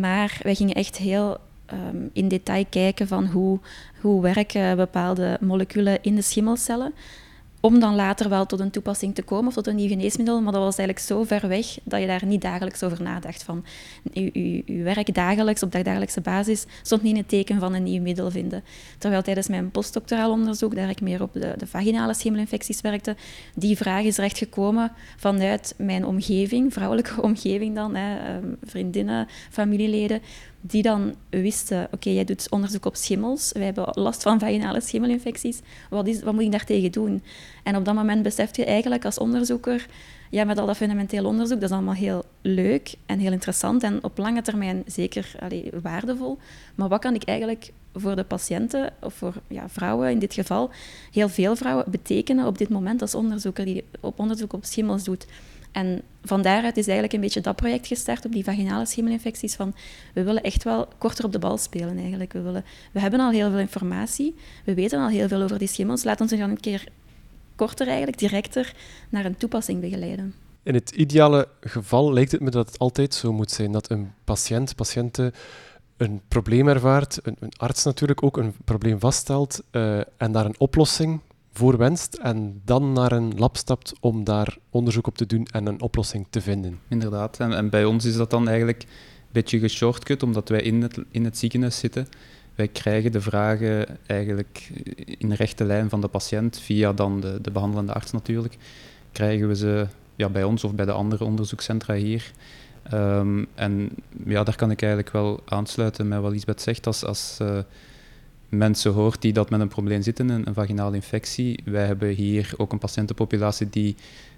maar 0.00 0.38
wij 0.42 0.54
gingen 0.54 0.74
echt 0.74 0.96
heel 0.96 1.36
um, 1.72 2.10
in 2.12 2.28
detail 2.28 2.64
kijken 2.68 3.08
van 3.08 3.26
hoe, 3.26 3.58
hoe 4.00 4.22
werken 4.22 4.76
bepaalde 4.76 5.38
moleculen 5.40 6.02
in 6.02 6.14
de 6.14 6.22
schimmelcellen 6.22 6.92
om 7.60 7.80
dan 7.80 7.94
later 7.94 8.28
wel 8.28 8.46
tot 8.46 8.60
een 8.60 8.70
toepassing 8.70 9.14
te 9.14 9.22
komen 9.22 9.46
of 9.48 9.54
tot 9.54 9.66
een 9.66 9.76
nieuw 9.76 9.88
geneesmiddel. 9.88 10.40
Maar 10.40 10.52
dat 10.52 10.62
was 10.62 10.76
eigenlijk 10.76 11.08
zo 11.08 11.24
ver 11.24 11.48
weg 11.48 11.78
dat 11.84 12.00
je 12.00 12.06
daar 12.06 12.26
niet 12.26 12.40
dagelijks 12.40 12.82
over 12.82 13.02
nadacht. 13.02 13.42
Van, 13.42 13.64
je, 14.12 14.62
werk 14.82 15.14
dagelijks, 15.14 15.62
op 15.62 15.72
dagelijkse 15.72 16.20
basis, 16.20 16.66
stond 16.82 17.02
niet 17.02 17.12
in 17.12 17.18
het 17.18 17.28
teken 17.28 17.60
van 17.60 17.74
een 17.74 17.82
nieuw 17.82 18.02
middel 18.02 18.30
vinden. 18.30 18.64
Terwijl 18.98 19.22
tijdens 19.22 19.48
mijn 19.48 19.70
postdoctoraal 19.70 20.30
onderzoek, 20.30 20.74
daar 20.74 20.90
ik 20.90 21.00
meer 21.00 21.22
op 21.22 21.32
de, 21.32 21.54
de 21.56 21.66
vaginale 21.66 22.14
schimmelinfecties 22.14 22.80
werkte, 22.80 23.16
die 23.54 23.76
vraag 23.76 24.04
is 24.04 24.16
recht 24.16 24.38
gekomen 24.38 24.92
vanuit 25.16 25.74
mijn 25.76 26.06
omgeving, 26.06 26.72
vrouwelijke 26.72 27.22
omgeving 27.28 27.74
dan, 27.74 27.94
hè, 27.94 28.18
ehm, 28.18 28.54
vriendinnen, 28.62 29.26
familieleden, 29.50 30.20
die 30.68 30.82
dan 30.82 31.14
wisten, 31.30 31.88
oké, 31.90 32.10
jij 32.10 32.24
doet 32.24 32.50
onderzoek 32.50 32.84
op 32.84 32.96
schimmels, 32.96 33.52
wij 33.52 33.64
hebben 33.64 33.88
last 33.92 34.22
van 34.22 34.38
vaginale 34.38 34.80
schimmelinfecties, 34.80 35.60
wat, 35.90 36.06
is, 36.06 36.22
wat 36.22 36.34
moet 36.34 36.42
ik 36.42 36.52
daartegen 36.52 36.92
doen? 36.92 37.22
En 37.62 37.76
op 37.76 37.84
dat 37.84 37.94
moment 37.94 38.22
beseft 38.22 38.56
je 38.56 38.64
eigenlijk 38.64 39.04
als 39.04 39.18
onderzoeker, 39.18 39.86
ja, 40.30 40.44
met 40.44 40.58
al 40.58 40.66
dat 40.66 40.76
fundamenteel 40.76 41.24
onderzoek, 41.24 41.60
dat 41.60 41.70
is 41.70 41.76
allemaal 41.76 41.94
heel 41.94 42.24
leuk 42.42 42.94
en 43.06 43.18
heel 43.18 43.32
interessant 43.32 43.82
en 43.82 44.04
op 44.04 44.18
lange 44.18 44.42
termijn 44.42 44.82
zeker 44.86 45.34
waardevol. 45.82 46.38
Maar 46.74 46.88
wat 46.88 47.00
kan 47.00 47.14
ik 47.14 47.24
eigenlijk 47.24 47.72
voor 47.94 48.16
de 48.16 48.24
patiënten, 48.24 48.92
of 49.00 49.14
voor 49.14 49.34
ja, 49.48 49.68
vrouwen 49.68 50.10
in 50.10 50.18
dit 50.18 50.34
geval, 50.34 50.70
heel 51.12 51.28
veel 51.28 51.56
vrouwen 51.56 51.84
betekenen 51.90 52.46
op 52.46 52.58
dit 52.58 52.68
moment 52.68 53.02
als 53.02 53.14
onderzoeker 53.14 53.64
die 53.64 53.84
op 54.00 54.18
onderzoek 54.18 54.52
op 54.52 54.64
schimmels 54.64 55.04
doet? 55.04 55.26
En 55.72 56.02
van 56.24 56.42
daaruit 56.42 56.76
is 56.76 56.84
eigenlijk 56.84 57.12
een 57.12 57.20
beetje 57.20 57.40
dat 57.40 57.56
project 57.56 57.86
gestart 57.86 58.24
op 58.24 58.32
die 58.32 58.44
vaginale 58.44 58.86
schimmelinfecties. 58.86 59.54
Van, 59.54 59.74
we 60.14 60.22
willen 60.22 60.42
echt 60.42 60.64
wel 60.64 60.88
korter 60.98 61.24
op 61.24 61.32
de 61.32 61.38
bal 61.38 61.58
spelen 61.58 61.98
eigenlijk. 61.98 62.32
We, 62.32 62.40
willen, 62.40 62.64
we 62.92 63.00
hebben 63.00 63.20
al 63.20 63.30
heel 63.30 63.50
veel 63.50 63.58
informatie. 63.58 64.34
We 64.64 64.74
weten 64.74 65.00
al 65.00 65.08
heel 65.08 65.28
veel 65.28 65.42
over 65.42 65.58
die 65.58 65.68
schimmels. 65.68 66.04
Laat 66.04 66.20
ons 66.20 66.30
dan 66.30 66.50
een 66.50 66.60
keer 66.60 66.84
korter 67.56 67.86
eigenlijk, 67.86 68.18
directer, 68.18 68.74
naar 69.08 69.24
een 69.24 69.36
toepassing 69.36 69.80
begeleiden. 69.80 70.34
In 70.62 70.74
het 70.74 70.90
ideale 70.90 71.48
geval 71.60 72.12
lijkt 72.12 72.32
het 72.32 72.40
me 72.40 72.50
dat 72.50 72.66
het 72.66 72.78
altijd 72.78 73.14
zo 73.14 73.32
moet 73.32 73.50
zijn. 73.50 73.72
Dat 73.72 73.90
een 73.90 74.12
patiënt, 74.24 74.76
patiënten 74.76 75.32
een 75.96 76.20
probleem 76.28 76.68
ervaart, 76.68 77.18
een, 77.22 77.36
arts 77.56 77.84
natuurlijk 77.84 78.22
ook 78.22 78.36
een 78.36 78.54
probleem 78.64 79.00
vaststelt 79.00 79.62
uh, 79.72 79.98
en 80.16 80.32
daar 80.32 80.44
een 80.44 80.58
oplossing 80.58 81.20
voor 81.58 81.76
wenst 81.76 82.14
en 82.14 82.60
dan 82.64 82.92
naar 82.92 83.12
een 83.12 83.32
lab 83.36 83.56
stapt 83.56 83.92
om 84.00 84.24
daar 84.24 84.56
onderzoek 84.70 85.06
op 85.06 85.16
te 85.16 85.26
doen 85.26 85.46
en 85.52 85.66
een 85.66 85.80
oplossing 85.80 86.26
te 86.30 86.40
vinden. 86.40 86.78
Inderdaad, 86.88 87.40
en, 87.40 87.52
en 87.52 87.70
bij 87.70 87.84
ons 87.84 88.04
is 88.04 88.16
dat 88.16 88.30
dan 88.30 88.48
eigenlijk 88.48 88.82
een 88.82 88.88
beetje 89.32 89.58
geshortcut, 89.58 90.22
omdat 90.22 90.48
wij 90.48 90.62
in 90.62 90.82
het, 90.82 90.98
in 91.10 91.24
het 91.24 91.38
ziekenhuis 91.38 91.78
zitten. 91.78 92.08
Wij 92.54 92.68
krijgen 92.68 93.12
de 93.12 93.20
vragen 93.20 93.98
eigenlijk 94.06 94.70
in 95.18 95.32
rechte 95.32 95.64
lijn 95.64 95.88
van 95.88 96.00
de 96.00 96.08
patiënt, 96.08 96.58
via 96.58 96.92
dan 96.92 97.20
de, 97.20 97.38
de 97.42 97.50
behandelende 97.50 97.92
arts 97.92 98.12
natuurlijk, 98.12 98.56
krijgen 99.12 99.48
we 99.48 99.56
ze 99.56 99.86
ja, 100.16 100.28
bij 100.28 100.44
ons 100.44 100.64
of 100.64 100.74
bij 100.74 100.84
de 100.84 100.92
andere 100.92 101.24
onderzoekscentra 101.24 101.94
hier. 101.94 102.32
Um, 102.92 103.46
en 103.54 103.90
ja, 104.24 104.44
daar 104.44 104.56
kan 104.56 104.70
ik 104.70 104.82
eigenlijk 104.82 105.12
wel 105.12 105.40
aansluiten 105.44 106.08
met 106.08 106.20
wat 106.20 106.32
Lisbeth 106.32 106.62
zegt. 106.62 106.86
Als, 106.86 107.04
als 107.04 107.38
uh, 107.42 107.58
mensen 108.48 108.92
hoort 108.92 109.22
die 109.22 109.32
dat 109.32 109.50
met 109.50 109.60
een 109.60 109.68
probleem 109.68 110.02
zitten, 110.02 110.28
een, 110.28 110.46
een 110.46 110.54
vaginale 110.54 110.94
infectie. 110.94 111.60
Wij 111.64 111.86
hebben 111.86 112.08
hier 112.08 112.54
ook 112.56 112.72
een 112.72 112.78
patiëntenpopulatie 112.78 113.70
die 113.70 113.96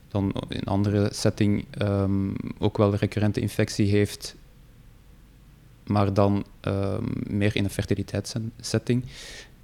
dan 0.08 0.32
in 0.48 0.56
een 0.56 0.64
andere 0.64 1.08
setting 1.12 1.64
um, 1.82 2.34
ook 2.58 2.76
wel 2.76 2.92
een 2.92 2.98
recurrente 2.98 3.40
infectie 3.40 3.86
heeft, 3.86 4.36
maar 5.86 6.14
dan 6.14 6.44
um, 6.60 7.04
meer 7.26 7.56
in 7.56 7.64
een 7.64 7.70
fertiliteitssetting. 7.70 9.04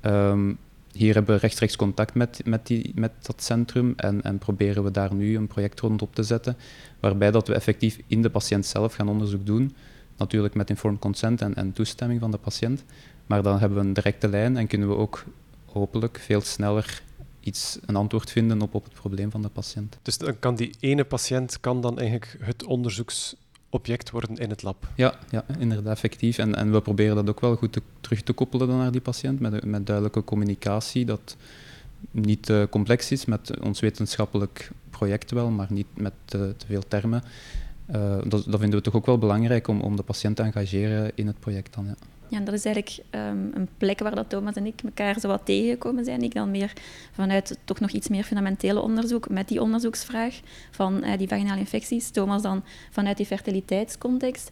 Um, 0.03 0.59
hier 0.93 1.15
hebben 1.15 1.35
we 1.35 1.41
rechtstreeks 1.41 1.77
contact 1.77 2.15
met, 2.15 2.41
met, 2.45 2.67
die, 2.67 2.93
met 2.95 3.13
dat 3.23 3.43
centrum 3.43 3.93
en, 3.97 4.23
en 4.23 4.39
proberen 4.39 4.85
we 4.85 4.91
daar 4.91 5.15
nu 5.15 5.37
een 5.37 5.47
project 5.47 5.81
rond 5.81 6.03
op 6.03 6.15
te 6.15 6.23
zetten, 6.23 6.57
waarbij 7.01 7.31
dat 7.31 7.49
we 7.49 7.55
effectief 7.55 8.01
in 8.07 8.23
de 8.23 8.31
patiënt 8.31 8.67
zelf 8.67 8.95
gaan 8.95 9.09
onderzoek 9.09 9.47
doen, 9.47 9.75
natuurlijk 10.17 10.55
met 10.55 10.71
informed 10.71 11.01
consent 11.01 11.41
en, 11.41 11.55
en 11.55 11.73
toestemming 11.73 12.21
van 12.21 12.31
de 12.31 12.39
patiënt, 12.39 12.85
maar 13.27 13.43
dan 13.43 13.59
hebben 13.59 13.79
we 13.79 13.85
een 13.85 13.93
directe 13.93 14.29
lijn 14.29 14.57
en 14.57 14.67
kunnen 14.67 14.89
we 14.89 14.95
ook 14.95 15.25
hopelijk 15.65 16.19
veel 16.19 16.41
sneller 16.41 17.03
iets, 17.41 17.79
een 17.87 17.97
antwoord 17.97 18.31
vinden 18.31 18.63
op, 18.63 18.75
op 18.75 18.85
het 18.85 18.93
probleem 18.93 19.31
van 19.31 19.43
de 19.43 19.49
patiënt. 19.49 19.99
Dus 20.03 20.19
dan 20.19 20.39
kan 20.39 20.55
die 20.55 20.75
ene 20.81 21.05
patiënt 21.05 21.61
kan 21.61 21.81
dan 21.81 21.99
eigenlijk 21.99 22.37
het 22.41 22.65
onderzoeksobject 22.65 24.11
worden 24.11 24.37
in 24.37 24.51
het 24.51 24.63
lab? 24.63 24.89
Ja, 24.95 25.15
ja 25.31 25.45
inderdaad, 25.59 25.93
effectief. 25.93 26.39
En, 26.39 26.55
en 26.55 26.73
we 26.73 26.81
proberen 26.81 27.15
dat 27.15 27.29
ook 27.29 27.41
wel 27.41 27.57
goed 27.57 27.73
te, 27.73 27.83
terug 28.01 28.23
te 28.23 28.33
koppelen 28.33 28.69
dan 28.69 28.79
naar 28.79 28.93
die 28.93 29.01
patiënt, 29.01 29.41
met, 29.41 29.65
met 29.65 29.87
duidelijke 29.87 30.25
communicatie, 30.25 31.05
dat 31.05 31.37
niet 32.11 32.49
uh, 32.49 32.63
complex 32.71 33.11
is, 33.11 33.25
met 33.25 33.61
ons 33.61 33.81
wetenschappelijk 33.81 34.71
project 34.91 35.31
wel, 35.31 35.51
maar 35.51 35.67
niet 35.71 35.87
met 35.95 36.13
uh, 36.37 36.41
te 36.57 36.67
veel 36.67 36.83
termen. 36.89 37.23
Uh, 37.95 38.19
dat, 38.27 38.45
dat, 38.45 38.61
vinden 38.61 38.79
we 38.79 38.81
toch 38.81 38.95
ook 38.95 39.07
wel 39.07 39.19
belangrijk 39.19 39.69
om, 39.69 39.81
om 39.81 39.97
de 39.97 40.03
patiënt 40.03 40.37
te 40.37 40.43
engageren 40.43 41.13
in 41.15 41.27
het 41.27 41.41
project 41.41 41.75
dan, 41.75 41.87
ja. 41.87 41.95
Ja, 42.29 42.41
dat 42.41 42.55
is 42.55 42.65
eigenlijk 42.65 43.05
um, 43.11 43.51
een 43.55 43.69
plek 43.79 43.99
waar 43.99 44.15
dat 44.15 44.29
Thomas 44.29 44.55
en 44.55 44.67
ik 44.67 44.83
elkaar 44.85 45.21
zo 45.21 45.29
wat 45.29 45.41
tegengekomen 45.45 46.05
zijn. 46.05 46.23
Ik 46.23 46.35
dan 46.35 46.51
meer 46.51 46.73
vanuit 47.13 47.59
toch 47.65 47.81
nog 47.81 47.91
iets 47.91 48.09
meer 48.09 48.25
fundamentele 48.25 48.81
onderzoek 48.81 49.29
met 49.29 49.49
die 49.49 49.63
onderzoeksvraag 49.63 50.41
van 50.71 51.05
uh, 51.05 51.19
die 51.19 51.29
vaginale 51.29 51.61
infecties. 51.61 52.11
Thomas 52.11 52.43
dan 52.43 52.65
vanuit 52.91 53.17
die 53.17 53.27
fertiliteitscontext. 53.27 54.51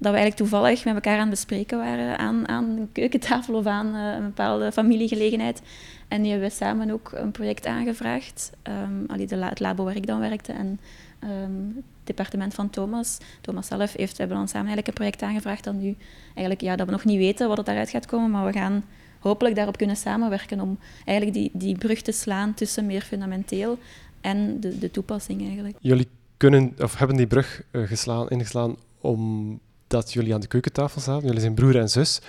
Dat 0.00 0.12
we 0.12 0.18
eigenlijk 0.18 0.50
toevallig 0.50 0.84
met 0.84 0.94
elkaar 0.94 1.14
aan 1.14 1.20
het 1.20 1.30
bespreken 1.30 1.78
waren 1.78 2.18
aan, 2.18 2.48
aan 2.48 2.64
een 2.64 2.88
keukentafel 2.92 3.54
of 3.54 3.66
aan 3.66 3.86
uh, 3.94 4.14
een 4.14 4.24
bepaalde 4.24 4.72
familiegelegenheid. 4.72 5.62
En 6.08 6.22
die 6.22 6.30
hebben 6.30 6.48
we 6.48 6.54
samen 6.54 6.90
ook 6.90 7.10
een 7.14 7.30
project 7.30 7.66
aangevraagd. 7.66 8.50
Um, 8.62 9.04
allee, 9.06 9.26
de, 9.26 9.36
het 9.36 9.60
labo 9.60 9.84
waar 9.84 9.96
ik 9.96 10.06
dan 10.06 10.20
werkte 10.20 10.52
en 10.52 10.80
um, 11.24 11.72
het 11.76 11.84
departement 12.04 12.54
van 12.54 12.70
Thomas. 12.70 13.18
Thomas 13.40 13.66
zelf 13.66 13.92
heeft, 13.92 14.18
hebben 14.18 14.36
dan 14.36 14.48
samen 14.48 14.66
eigenlijk 14.66 14.88
een 14.88 15.04
project 15.04 15.22
aangevraagd 15.22 15.64
dat 15.64 15.74
nu 15.74 15.96
eigenlijk, 16.24 16.60
ja, 16.60 16.76
dat 16.76 16.86
we 16.86 16.92
nog 16.92 17.04
niet 17.04 17.18
weten 17.18 17.48
wat 17.48 17.56
het 17.56 17.66
daaruit 17.66 17.90
gaat 17.90 18.06
komen, 18.06 18.30
maar 18.30 18.46
we 18.46 18.52
gaan 18.52 18.84
hopelijk 19.18 19.54
daarop 19.56 19.76
kunnen 19.76 19.96
samenwerken 19.96 20.60
om 20.60 20.78
eigenlijk 21.04 21.38
die, 21.38 21.50
die 21.52 21.78
brug 21.78 22.02
te 22.02 22.12
slaan 22.12 22.54
tussen 22.54 22.86
meer 22.86 23.02
fundamenteel 23.02 23.78
en 24.20 24.60
de, 24.60 24.78
de 24.78 24.90
toepassing 24.90 25.42
eigenlijk. 25.46 25.76
Jullie 25.80 26.08
kunnen, 26.36 26.74
of 26.78 26.98
hebben 26.98 27.16
die 27.16 27.26
brug 27.26 27.62
uh, 27.70 27.86
geslaan, 27.86 28.28
ingeslaan 28.28 28.76
omdat 29.00 30.12
jullie 30.12 30.34
aan 30.34 30.40
de 30.40 30.46
keukentafel 30.46 31.00
zaten. 31.00 31.26
Jullie 31.26 31.40
zijn 31.40 31.54
broer 31.54 31.78
en 31.78 31.88
zus. 31.88 32.20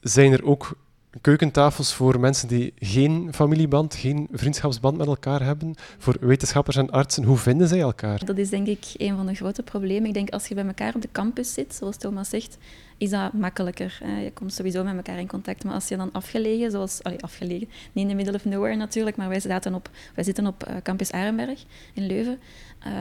Zijn 0.00 0.32
er 0.32 0.44
ook 0.44 0.76
keukentafels 1.20 1.94
voor 1.94 2.20
mensen 2.20 2.48
die 2.48 2.72
geen 2.78 3.28
familieband, 3.34 3.94
geen 3.94 4.28
vriendschapsband 4.32 4.96
met 4.96 5.06
elkaar 5.06 5.42
hebben, 5.42 5.74
voor 5.98 6.16
wetenschappers 6.20 6.76
en 6.76 6.90
artsen. 6.90 7.24
Hoe 7.24 7.36
vinden 7.36 7.68
zij 7.68 7.80
elkaar? 7.80 8.24
Dat 8.24 8.38
is 8.38 8.50
denk 8.50 8.66
ik 8.66 8.84
een 8.96 9.16
van 9.16 9.26
de 9.26 9.34
grote 9.34 9.62
problemen. 9.62 10.08
Ik 10.08 10.14
denk 10.14 10.30
als 10.30 10.46
je 10.46 10.54
bij 10.54 10.66
elkaar 10.66 10.94
op 10.94 11.02
de 11.02 11.08
campus 11.12 11.52
zit, 11.52 11.74
zoals 11.74 11.96
Thomas 11.96 12.28
zegt, 12.28 12.58
is 12.98 13.10
dat 13.10 13.32
makkelijker. 13.32 14.00
Je 14.22 14.32
komt 14.32 14.52
sowieso 14.52 14.84
met 14.84 14.96
elkaar 14.96 15.18
in 15.18 15.26
contact. 15.26 15.64
Maar 15.64 15.74
als 15.74 15.88
je 15.88 15.96
dan 15.96 16.12
afgelegen, 16.12 16.70
zoals... 16.70 17.00
Afgelegen, 17.20 17.68
niet 17.92 18.04
in 18.04 18.08
the 18.08 18.14
middle 18.14 18.34
of 18.34 18.44
nowhere 18.44 18.76
natuurlijk, 18.76 19.16
maar 19.16 19.28
wij, 19.28 19.40
zaten 19.40 19.74
op, 19.74 19.90
wij 20.14 20.24
zitten 20.24 20.46
op 20.46 20.62
eh, 20.62 20.76
campus 20.82 21.12
Arenberg 21.12 21.64
in 21.92 22.06
Leuven. 22.06 22.38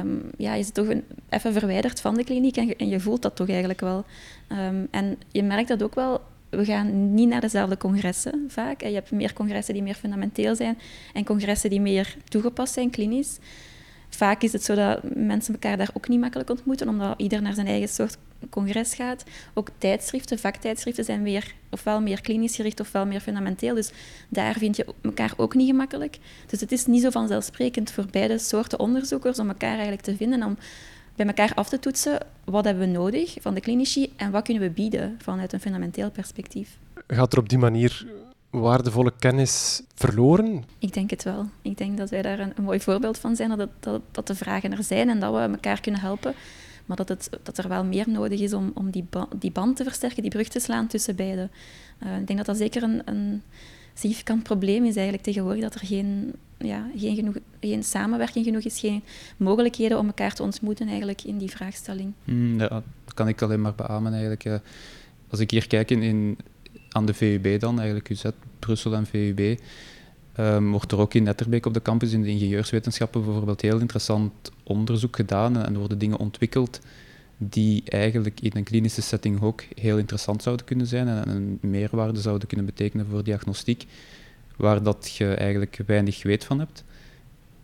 Um, 0.02 0.32
ja, 0.38 0.54
je 0.54 0.64
zit 0.64 0.74
toch 0.74 0.88
even 1.30 1.54
verwijderd 1.54 2.02
van 2.02 2.16
de 2.16 2.24
kliniek 2.24 2.58
en 2.58 2.90
je, 2.90 3.00
voelt 3.00 3.22
dat 3.22 3.36
toch 3.36 3.50
eigenlijk 3.50 3.82
wel. 3.82 4.06
Um, 4.50 4.88
en 4.92 5.18
je 5.32 5.44
merkt 5.44 5.68
dat 5.68 5.84
ook 5.84 5.96
wel 5.96 6.22
we 6.56 6.66
gaan 6.66 7.14
niet 7.14 7.30
naar 7.30 7.42
dezelfde 7.42 7.78
congressen 7.78 8.46
vaak. 8.48 8.82
Je 8.82 8.94
hebt 8.94 9.12
meer 9.12 9.34
congressen 9.34 9.74
die 9.74 9.84
meer 9.84 9.96
fundamenteel 9.96 10.56
zijn 10.56 10.78
en 11.14 11.26
congressen 11.26 11.70
die 11.70 11.82
meer 11.82 12.16
toegepast 12.24 12.74
zijn, 12.74 12.90
klinisch. 12.90 13.38
Vaak 14.10 14.42
is 14.42 14.54
het 14.54 14.64
zo 14.64 14.76
dat 14.76 15.00
mensen 15.16 15.54
elkaar 15.54 15.78
daar 15.78 15.90
ook 15.94 16.08
niet 16.08 16.20
makkelijk 16.20 16.50
ontmoeten, 16.50 16.88
omdat 16.88 17.14
ieder 17.18 17.42
naar 17.42 17.54
zijn 17.54 17.68
eigen 17.68 17.90
soort 17.90 18.18
congres 18.50 18.94
gaat. 18.94 19.24
Ook 19.54 19.70
tijdschriften, 19.78 20.40
vaktijdschriften 20.40 21.04
zijn 21.04 21.24
weer 21.24 21.54
ofwel 21.70 22.02
meer 22.02 22.22
klinisch 22.22 22.56
gericht 22.56 22.80
ofwel 22.80 23.06
meer 23.06 23.20
fundamenteel. 23.20 23.76
Dus 23.76 23.92
daar 24.30 24.54
vind 24.54 24.76
je 24.76 24.86
elkaar 25.02 25.34
ook 25.38 25.56
niet 25.56 25.68
gemakkelijk. 25.68 26.18
Dus 26.48 26.60
het 26.60 26.72
is 26.72 26.86
niet 26.86 27.02
zo 27.02 27.10
vanzelfsprekend 27.10 27.92
voor 27.92 28.06
beide 28.12 28.38
soorten 28.38 28.80
onderzoekers 28.80 29.40
om 29.40 29.48
elkaar 29.48 29.74
eigenlijk 29.74 30.02
te 30.02 30.16
vinden, 30.16 30.44
om 30.44 30.58
bij 31.16 31.26
elkaar 31.26 31.54
af 31.54 31.70
te 31.70 31.80
toetsen 31.80 32.18
wat 32.44 32.66
hebben 32.66 32.86
we 32.88 32.98
nodig 32.98 33.38
van 33.40 33.54
de 33.54 33.62
klinici 33.62 34.14
en 34.16 34.32
wat 34.32 34.44
kunnen 34.44 34.64
we 34.64 34.70
bieden 34.70 35.18
vanuit 35.22 35.54
een 35.54 35.60
fundamenteel 35.60 36.12
perspectief. 36.12 36.78
Gaat 37.08 37.34
er 37.34 37.40
op 37.40 37.50
die 37.50 37.58
manier 37.58 38.08
waardevolle 38.50 39.14
kennis 39.20 39.82
verloren? 39.96 40.64
Ik 40.80 40.94
denk 40.94 41.10
het 41.10 41.24
wel. 41.24 41.46
Ik 41.62 41.78
denk 41.78 41.98
dat 41.98 42.10
wij 42.10 42.22
daar 42.22 42.40
een, 42.40 42.54
een 42.56 42.64
mooi 42.64 42.80
voorbeeld 42.80 43.18
van 43.18 43.36
zijn, 43.36 43.58
dat, 43.58 43.70
dat, 43.80 44.02
dat, 44.12 44.28
de 44.28 44.36
vragen 44.36 44.72
er 44.72 44.84
zijn 44.84 45.10
en 45.10 45.20
dat 45.20 45.34
we 45.34 45.40
elkaar 45.40 45.82
kunnen 45.82 46.02
helpen. 46.02 46.34
Maar 46.86 46.98
dat, 46.98 47.10
het, 47.10 47.30
dat 47.44 47.58
er 47.58 47.68
wel 47.68 47.84
meer 47.84 48.10
nodig 48.10 48.40
is 48.40 48.54
om, 48.54 48.72
om 48.74 48.90
die, 48.90 49.06
ba 49.10 49.28
die 49.40 49.52
band 49.52 49.76
te 49.76 49.84
versterken, 49.84 50.22
die 50.22 50.32
brug 50.32 50.48
te 50.48 50.60
slaan 50.60 50.88
tussen 50.88 51.16
beiden. 51.16 51.52
Uh, 52.04 52.18
ik 52.18 52.28
denk 52.28 52.38
dat 52.38 52.48
dat 52.48 52.58
zeker 52.58 52.84
een, 52.84 53.02
een 53.06 53.42
significant 53.94 54.44
probleem 54.44 54.84
is 54.84 54.96
eigenlijk 54.96 55.24
tegenwoordig, 55.24 55.62
dat 55.62 55.74
er 55.74 55.86
geen 55.86 56.34
ja, 56.58 56.90
geen, 56.96 57.16
genoeg, 57.16 57.36
samenwerking 57.84 58.46
genoeg 58.46 58.64
is, 58.64 58.80
geen 58.80 59.04
mogelijkheden 59.38 59.98
om 59.98 60.06
elkaar 60.06 60.34
te 60.34 60.44
ontmoeten 60.44 60.88
eigenlijk 60.88 61.24
in 61.24 61.38
die 61.38 61.50
vraagstelling. 61.50 62.14
Mm, 62.24 62.60
ja, 62.60 62.84
dat 63.06 63.14
kan 63.14 63.28
ik 63.28 63.42
alleen 63.42 63.62
maar 63.62 63.76
beamen 63.76 64.12
eigenlijk. 64.12 64.62
Als 65.30 65.40
ik 65.40 65.52
hier 65.52 65.68
kijk 65.68 65.92
in, 65.92 66.38
aan 66.90 67.06
de 67.06 67.14
VUB 67.14 67.60
dan, 67.60 67.78
eigenlijk 67.78 68.10
UZ, 68.10 68.26
Brussel 68.60 68.94
en 68.94 69.06
VUB, 69.06 69.60
ehm, 70.34 70.70
wordt 70.70 70.92
er 70.92 70.98
ook 70.98 71.14
in 71.14 71.24
Netterbeek 71.24 71.66
op 71.66 71.74
de 71.74 71.82
campus 71.82 72.12
in 72.12 72.22
de 72.22 72.30
ingenieurswetenschappen 72.30 73.24
bijvoorbeeld 73.24 73.62
heel 73.62 73.80
interessant 73.80 74.52
onderzoek 74.64 75.16
gedaan 75.16 75.58
en 75.58 75.74
er 75.74 75.80
worden 75.80 76.00
dingen 76.00 76.20
ontwikkeld 76.20 76.80
die 77.38 77.84
eigenlijk 77.86 78.40
in 78.42 78.52
een 78.54 78.64
klinische 78.64 79.02
setting 79.02 79.42
ook 79.42 79.64
heel 79.76 79.98
interessant 79.98 80.44
zouden 80.44 80.66
kunnen 80.66 80.88
zijn 80.88 81.08
en 81.08 81.30
een 81.30 81.58
meerwaarde 81.62 82.22
zouden 82.22 82.48
kunnen 82.48 82.66
betekenen 82.66 83.06
voor 83.06 83.24
diagnostiek 83.24 83.86
waar 84.58 84.84
dat 84.84 85.16
je 85.18 85.34
eigenlijk 85.34 85.80
weinig 85.86 86.24
weet 86.24 86.44
van 86.44 86.60
hebt. 86.60 86.84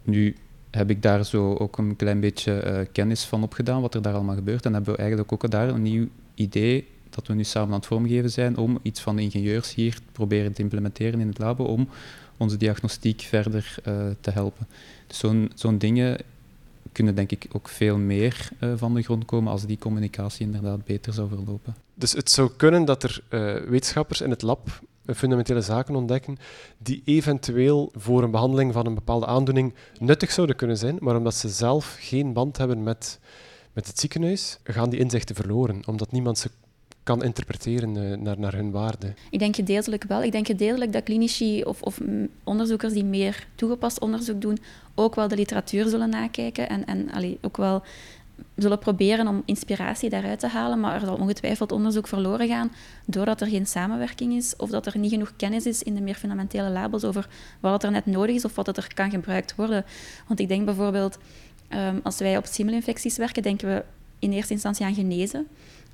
Nu 0.03 0.35
heb 0.69 0.89
ik 0.89 1.01
daar 1.01 1.25
zo 1.25 1.55
ook 1.55 1.77
een 1.77 1.95
klein 1.95 2.19
beetje 2.19 2.63
uh, 2.65 2.79
kennis 2.91 3.23
van 3.23 3.43
opgedaan, 3.43 3.81
wat 3.81 3.95
er 3.95 4.01
daar 4.01 4.13
allemaal 4.13 4.35
gebeurt. 4.35 4.65
En 4.65 4.73
hebben 4.73 4.93
we 4.93 4.99
eigenlijk 4.99 5.31
ook 5.31 5.51
daar 5.51 5.69
een 5.69 5.81
nieuw 5.81 6.07
idee 6.35 6.87
dat 7.09 7.27
we 7.27 7.33
nu 7.33 7.43
samen 7.43 7.69
aan 7.69 7.75
het 7.79 7.85
vormgeven 7.85 8.31
zijn 8.31 8.57
om 8.57 8.79
iets 8.81 9.01
van 9.01 9.15
de 9.15 9.21
ingenieurs 9.21 9.73
hier 9.75 9.95
te 9.95 10.01
proberen 10.11 10.53
te 10.53 10.61
implementeren 10.61 11.19
in 11.19 11.27
het 11.27 11.39
labo 11.39 11.63
om 11.63 11.89
onze 12.37 12.57
diagnostiek 12.57 13.21
verder 13.21 13.75
uh, 13.87 14.07
te 14.21 14.31
helpen. 14.31 14.67
Dus 15.07 15.17
zo'n 15.17 15.51
zo'n 15.55 15.77
dingen 15.77 16.17
kunnen 16.91 17.15
denk 17.15 17.31
ik 17.31 17.47
ook 17.51 17.69
veel 17.69 17.97
meer 17.97 18.49
uh, 18.59 18.73
van 18.75 18.93
de 18.93 19.01
grond 19.01 19.25
komen 19.25 19.51
als 19.51 19.65
die 19.65 19.77
communicatie 19.77 20.45
inderdaad 20.45 20.85
beter 20.85 21.13
zou 21.13 21.27
verlopen. 21.27 21.75
Dus 21.93 22.11
het 22.11 22.29
zou 22.29 22.51
kunnen 22.57 22.85
dat 22.85 23.03
er 23.03 23.21
wetenschappers 23.69 24.21
in 24.21 24.29
het 24.29 24.41
lab 24.41 24.81
fundamentele 25.05 25.61
zaken 25.61 25.95
ontdekken 25.95 26.37
die 26.77 27.01
eventueel 27.05 27.91
voor 27.95 28.23
een 28.23 28.31
behandeling 28.31 28.73
van 28.73 28.85
een 28.85 28.95
bepaalde 28.95 29.25
aandoening 29.25 29.73
nuttig 29.99 30.31
zouden 30.31 30.55
kunnen 30.55 30.77
zijn, 30.77 30.97
maar 30.99 31.15
omdat 31.15 31.35
ze 31.35 31.49
zelf 31.49 31.97
geen 31.99 32.33
band 32.33 32.57
hebben 32.57 32.83
met, 32.83 33.19
met 33.73 33.87
het 33.87 33.99
ziekenhuis, 33.99 34.57
gaan 34.63 34.89
die 34.89 34.99
inzichten 34.99 35.35
verloren, 35.35 35.81
omdat 35.87 36.11
niemand 36.11 36.37
ze 36.37 36.49
kan 37.03 37.23
interpreteren 37.23 37.95
uh, 37.95 38.17
naar, 38.17 38.39
naar 38.39 38.53
hun 38.53 38.71
waarde? 38.71 39.13
Ik 39.29 39.39
denk 39.39 39.55
gedeeltelijk 39.55 40.03
wel. 40.03 40.23
Ik 40.23 40.31
denk 40.31 40.45
gedeeltelijk 40.45 40.93
dat 40.93 41.03
klinici 41.03 41.63
of, 41.63 41.81
of 41.81 41.99
onderzoekers 42.43 42.93
die 42.93 43.05
meer 43.05 43.47
toegepast 43.55 43.99
onderzoek 43.99 44.41
doen, 44.41 44.57
ook 44.95 45.15
wel 45.15 45.27
de 45.27 45.35
literatuur 45.35 45.87
zullen 45.87 46.09
nakijken 46.09 46.69
en, 46.69 46.85
en 46.85 47.11
allee, 47.11 47.37
ook 47.41 47.57
wel 47.57 47.83
zullen 48.55 48.79
proberen 48.79 49.27
om 49.27 49.41
inspiratie 49.45 50.09
daaruit 50.09 50.39
te 50.39 50.47
halen, 50.47 50.79
maar 50.79 50.93
er 50.93 51.05
zal 51.05 51.15
ongetwijfeld 51.15 51.71
onderzoek 51.71 52.07
verloren 52.07 52.47
gaan 52.47 52.71
doordat 53.05 53.41
er 53.41 53.47
geen 53.47 53.65
samenwerking 53.65 54.33
is 54.33 54.55
of 54.55 54.69
dat 54.69 54.85
er 54.85 54.97
niet 54.97 55.11
genoeg 55.11 55.33
kennis 55.35 55.65
is 55.65 55.83
in 55.83 55.95
de 55.95 56.01
meer 56.01 56.15
fundamentele 56.15 56.69
labels 56.69 57.03
over 57.03 57.27
wat 57.59 57.83
er 57.83 57.91
net 57.91 58.05
nodig 58.05 58.35
is 58.35 58.45
of 58.45 58.55
wat 58.55 58.77
er 58.77 58.93
kan 58.93 59.09
gebruikt 59.09 59.55
worden. 59.55 59.85
Want 60.27 60.39
ik 60.39 60.47
denk 60.47 60.65
bijvoorbeeld, 60.65 61.17
um, 61.69 61.99
als 62.03 62.17
wij 62.17 62.37
op 62.37 62.45
simulinfecties 62.45 63.17
werken, 63.17 63.43
denken 63.43 63.67
we 63.67 63.83
in 64.19 64.31
eerste 64.31 64.53
instantie 64.53 64.85
aan 64.85 64.93
genezen. 64.93 65.47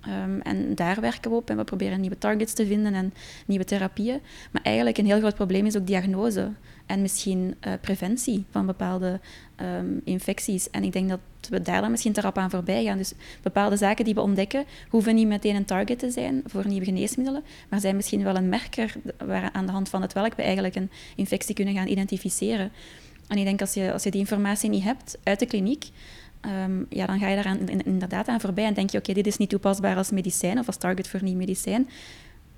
Um, 0.08 0.42
en 0.42 0.76
daar 0.76 1.02
werken 1.02 1.32
we 1.32 1.38
op 1.38 1.50
en 1.50 1.58
we 1.58 1.64
proberen 1.64 2.00
nieuwe 2.00 2.18
targets 2.18 2.54
te 2.54 2.66
vinden 2.66 2.94
en 2.94 3.14
nieuwe 3.46 3.66
therapieën. 3.66 4.20
Maar 4.52 4.62
eigenlijk 4.62 4.98
een 4.98 5.06
heel 5.06 5.20
groot 5.20 5.36
probleem 5.36 5.66
is 5.66 5.78
ook 5.78 5.88
diagnose 5.88 6.52
en 6.86 7.02
misschien 7.02 7.56
uh, 7.68 7.74
preventie 7.82 8.46
van 8.50 8.66
bepaalde 8.66 9.20
um, 9.62 10.02
infecties. 10.04 10.70
En 10.70 10.84
ik 10.84 10.94
denk 10.94 11.10
dat 11.10 11.20
we 11.50 11.62
daar 11.62 11.82
dan 11.82 11.92
misschien 11.92 12.14
te 12.14 12.22
rap 12.22 12.38
aan 12.38 12.50
voorbij 12.50 12.84
gaan. 12.84 12.98
Dus 12.98 13.14
bepaalde 13.42 13.78
zaken 13.78 14.06
die 14.06 14.14
we 14.14 14.22
ontdekken, 14.22 14.66
hoeven 14.90 15.16
niet 15.16 15.28
meteen 15.28 15.56
een 15.56 15.66
target 15.66 16.00
te 16.00 16.10
zijn 16.10 16.44
voor 16.46 16.68
nieuwe 16.68 16.86
geneesmiddelen, 16.86 17.44
maar 17.70 17.80
zijn 17.80 17.96
misschien 17.96 18.24
wel 18.24 18.36
een 18.36 18.50
merker 18.50 18.94
waar, 19.26 19.50
aan 19.52 19.66
de 19.66 19.72
hand 19.72 19.90
van 19.90 20.02
het 20.02 20.14
welk 20.14 20.34
we 20.34 20.42
eigenlijk 20.42 20.76
een 20.76 20.92
infectie 21.16 21.56
kunnen 21.56 21.74
gaan 21.74 21.88
identificeren. 21.88 22.72
En 23.28 23.38
ik 23.38 23.44
denk 23.44 23.62
als 23.62 23.74
je, 23.74 23.94
als 23.94 24.04
je 24.04 24.12
die 24.12 24.20
informatie 24.20 24.70
niet 24.70 24.84
hebt 24.84 25.18
uit 25.24 25.40
de 25.40 25.46
kliniek, 25.46 25.90
um, 26.46 26.86
ja, 26.90 27.06
dan 27.06 27.20
ga 27.20 27.28
je 27.28 27.44
daar 27.44 27.58
inderdaad 27.86 28.28
aan 28.28 28.42
voorbij 28.42 28.66
en 28.66 28.74
denk 28.74 28.90
je, 28.90 28.98
oké, 28.98 29.14
dit 29.14 29.28
is 29.28 29.38
niet 29.38 29.50
toepasbaar 29.50 29.98
als 29.98 30.12
medicijn 30.12 30.60
of 30.60 30.68
als 30.68 30.78
target 30.78 31.08
voor 31.08 31.24
nieuw 31.24 31.36
medicijn. 31.36 31.90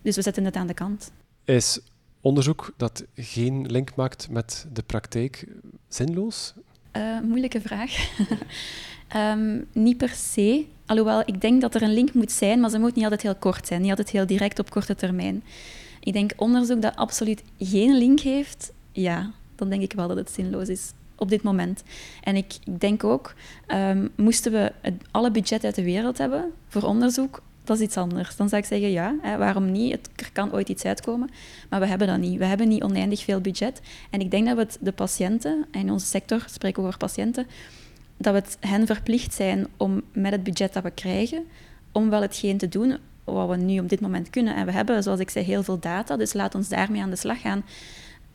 Dus 0.02 0.16
we 0.16 0.22
zetten 0.22 0.46
het 0.46 0.56
aan 0.56 0.68
de 0.68 0.74
kant. 0.74 1.12
Is 1.46 1.80
onderzoek 2.22 2.74
dat 2.78 3.06
geen 3.16 3.66
link 3.66 3.96
maakt 3.96 4.30
met 4.30 4.68
de 4.74 4.82
praktijk 4.82 5.48
zinloos? 5.88 6.54
Uh, 6.98 7.20
moeilijke 7.22 7.62
vraag. 7.62 7.92
um, 9.16 9.68
niet 9.86 9.98
per 9.98 10.10
se. 10.10 10.66
Alhoewel, 10.86 11.22
ik 11.26 11.42
denk 11.42 11.62
dat 11.62 11.76
er 11.76 11.82
een 11.82 11.94
link 11.94 12.14
moet 12.14 12.32
zijn, 12.32 12.60
maar 12.60 12.70
ze 12.70 12.80
moet 12.80 12.96
niet 12.96 13.04
altijd 13.04 13.22
heel 13.22 13.36
kort 13.36 13.68
zijn, 13.68 13.82
niet 13.82 13.90
altijd 13.90 14.10
heel 14.10 14.26
direct 14.26 14.60
op 14.60 14.70
korte 14.70 14.96
termijn. 14.96 15.44
Ik 16.00 16.14
denk 16.14 16.32
onderzoek 16.36 16.82
dat 16.82 16.96
absoluut 16.96 17.44
geen 17.58 17.98
link 17.98 18.20
heeft, 18.20 18.72
ja, 18.92 19.32
dan 19.56 19.70
denk 19.70 19.82
ik 19.82 19.94
wel 19.94 20.08
dat 20.08 20.18
het 20.18 20.32
zinloos 20.32 20.68
is 20.68 20.92
op 21.20 21.30
dit 21.30 21.44
moment. 21.44 21.84
En 22.24 22.36
ik 22.36 22.54
denk 22.80 23.04
ook, 23.04 23.34
um, 23.68 24.10
moesten 24.16 24.52
we 24.52 24.72
het, 24.82 24.94
alle 25.12 25.32
budget 25.32 25.64
uit 25.64 25.76
de 25.76 25.84
wereld 25.84 26.18
hebben 26.18 26.52
voor 26.68 26.84
onderzoek, 26.84 27.42
dat 27.64 27.78
is 27.78 27.84
iets 27.84 27.98
anders. 27.98 28.36
Dan 28.36 28.50
zou 28.50 28.62
ik 28.62 28.68
zeggen, 28.68 28.92
ja, 28.92 29.16
waarom 29.38 29.72
niet? 29.72 29.92
Het, 29.92 30.10
er 30.16 30.32
kan 30.32 30.54
ooit 30.54 30.70
iets 30.70 30.86
uitkomen. 30.86 31.30
Maar 31.70 31.80
we 31.80 31.86
hebben 31.86 32.08
dat 32.08 32.18
niet. 32.18 32.38
We 32.38 32.46
hebben 32.46 32.68
niet 32.68 32.84
oneindig 32.84 33.24
veel 33.24 33.42
budget. 33.42 33.82
En 34.10 34.20
ik 34.20 34.32
denk 34.32 34.48
dat 34.48 34.58
we 34.58 34.68
de 34.80 34.92
patiënten, 34.92 35.66
en 35.72 35.80
in 35.80 35.92
onze 35.92 36.06
sector 36.06 36.44
spreken 36.48 36.82
we 36.82 36.88
over 36.88 37.00
patiënten, 37.00 37.48
dat 38.18 38.34
we 38.34 38.68
hen 38.68 38.86
verplicht 38.86 39.34
zijn 39.34 39.68
om 39.78 40.02
met 40.12 40.32
het 40.32 40.44
budget 40.44 40.74
dat 40.74 40.84
we 40.84 40.92
krijgen, 40.92 41.44
om 41.92 42.10
wel 42.10 42.22
hetgeen 42.22 42.58
te 42.58 42.68
doen 42.68 42.98
wat 43.24 43.50
we 43.50 43.56
nu 43.56 43.80
op 43.80 43.90
dit 43.90 44.02
moment 44.02 44.30
kunnen. 44.30 44.56
En 44.56 44.66
we 44.66 44.72
hebben, 44.72 45.04
zoals 45.04 45.20
ik 45.20 45.30
zei, 45.30 45.46
heel 45.46 45.64
veel 45.64 45.80
data, 45.80 46.18
dus 46.18 46.34
laat 46.34 46.56
ons 46.56 46.70
daarmee 46.70 47.02
aan 47.02 47.10
de 47.10 47.16
slag 47.16 47.42
gaan. 47.42 47.64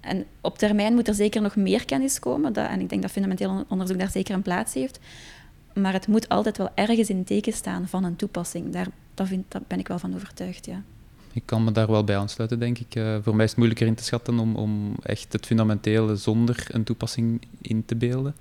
En 0.04 0.24
op 0.40 0.58
termijn 0.58 0.94
moet 0.94 1.08
er 1.08 1.14
zeker 1.14 1.42
nog 1.42 1.56
meer 1.56 1.84
kennis 1.84 2.18
komen. 2.18 2.54
En 2.54 2.80
ik 2.80 2.88
denk 2.88 3.02
dat 3.02 3.10
fundamenteel 3.10 3.64
onderzoek 3.68 3.98
daar 3.98 4.10
zeker 4.10 4.34
een 4.34 4.42
plaats 4.42 4.74
heeft. 4.74 4.98
Maar 5.74 5.92
het 5.92 6.06
moet 6.06 6.28
altijd 6.28 6.58
wel 6.58 6.70
ergens 6.74 7.08
in 7.08 7.24
teken 7.24 7.52
staan 7.52 7.88
van 7.88 8.04
een 8.04 8.16
toepassing. 8.16 8.72
Daar, 8.72 8.88
vind, 9.14 9.54
ben 9.66 9.78
ik 9.78 9.88
wel 9.88 9.98
van 9.98 10.14
overtuigd, 10.14 10.66
ja. 10.66 10.82
Ik 11.32 11.42
kan 11.44 11.64
me 11.64 11.72
daar 11.72 11.90
wel 11.90 12.04
bij 12.04 12.16
aansluiten, 12.16 12.58
denk 12.58 12.78
ik. 12.78 12.94
Uh, 12.94 13.16
voor 13.22 13.34
mij 13.34 13.44
is 13.44 13.50
het 13.50 13.58
moeilijker 13.58 13.86
in 13.86 13.94
te 13.94 14.04
schatten 14.04 14.38
om, 14.38 14.56
om 14.56 14.94
echt 15.02 15.32
het 15.32 15.46
fundamentele 15.46 16.16
zonder 16.16 16.66
een 16.68 16.84
toepassing 16.84 17.42
in 17.60 17.84
te 17.84 17.96
beelden. 17.96 18.34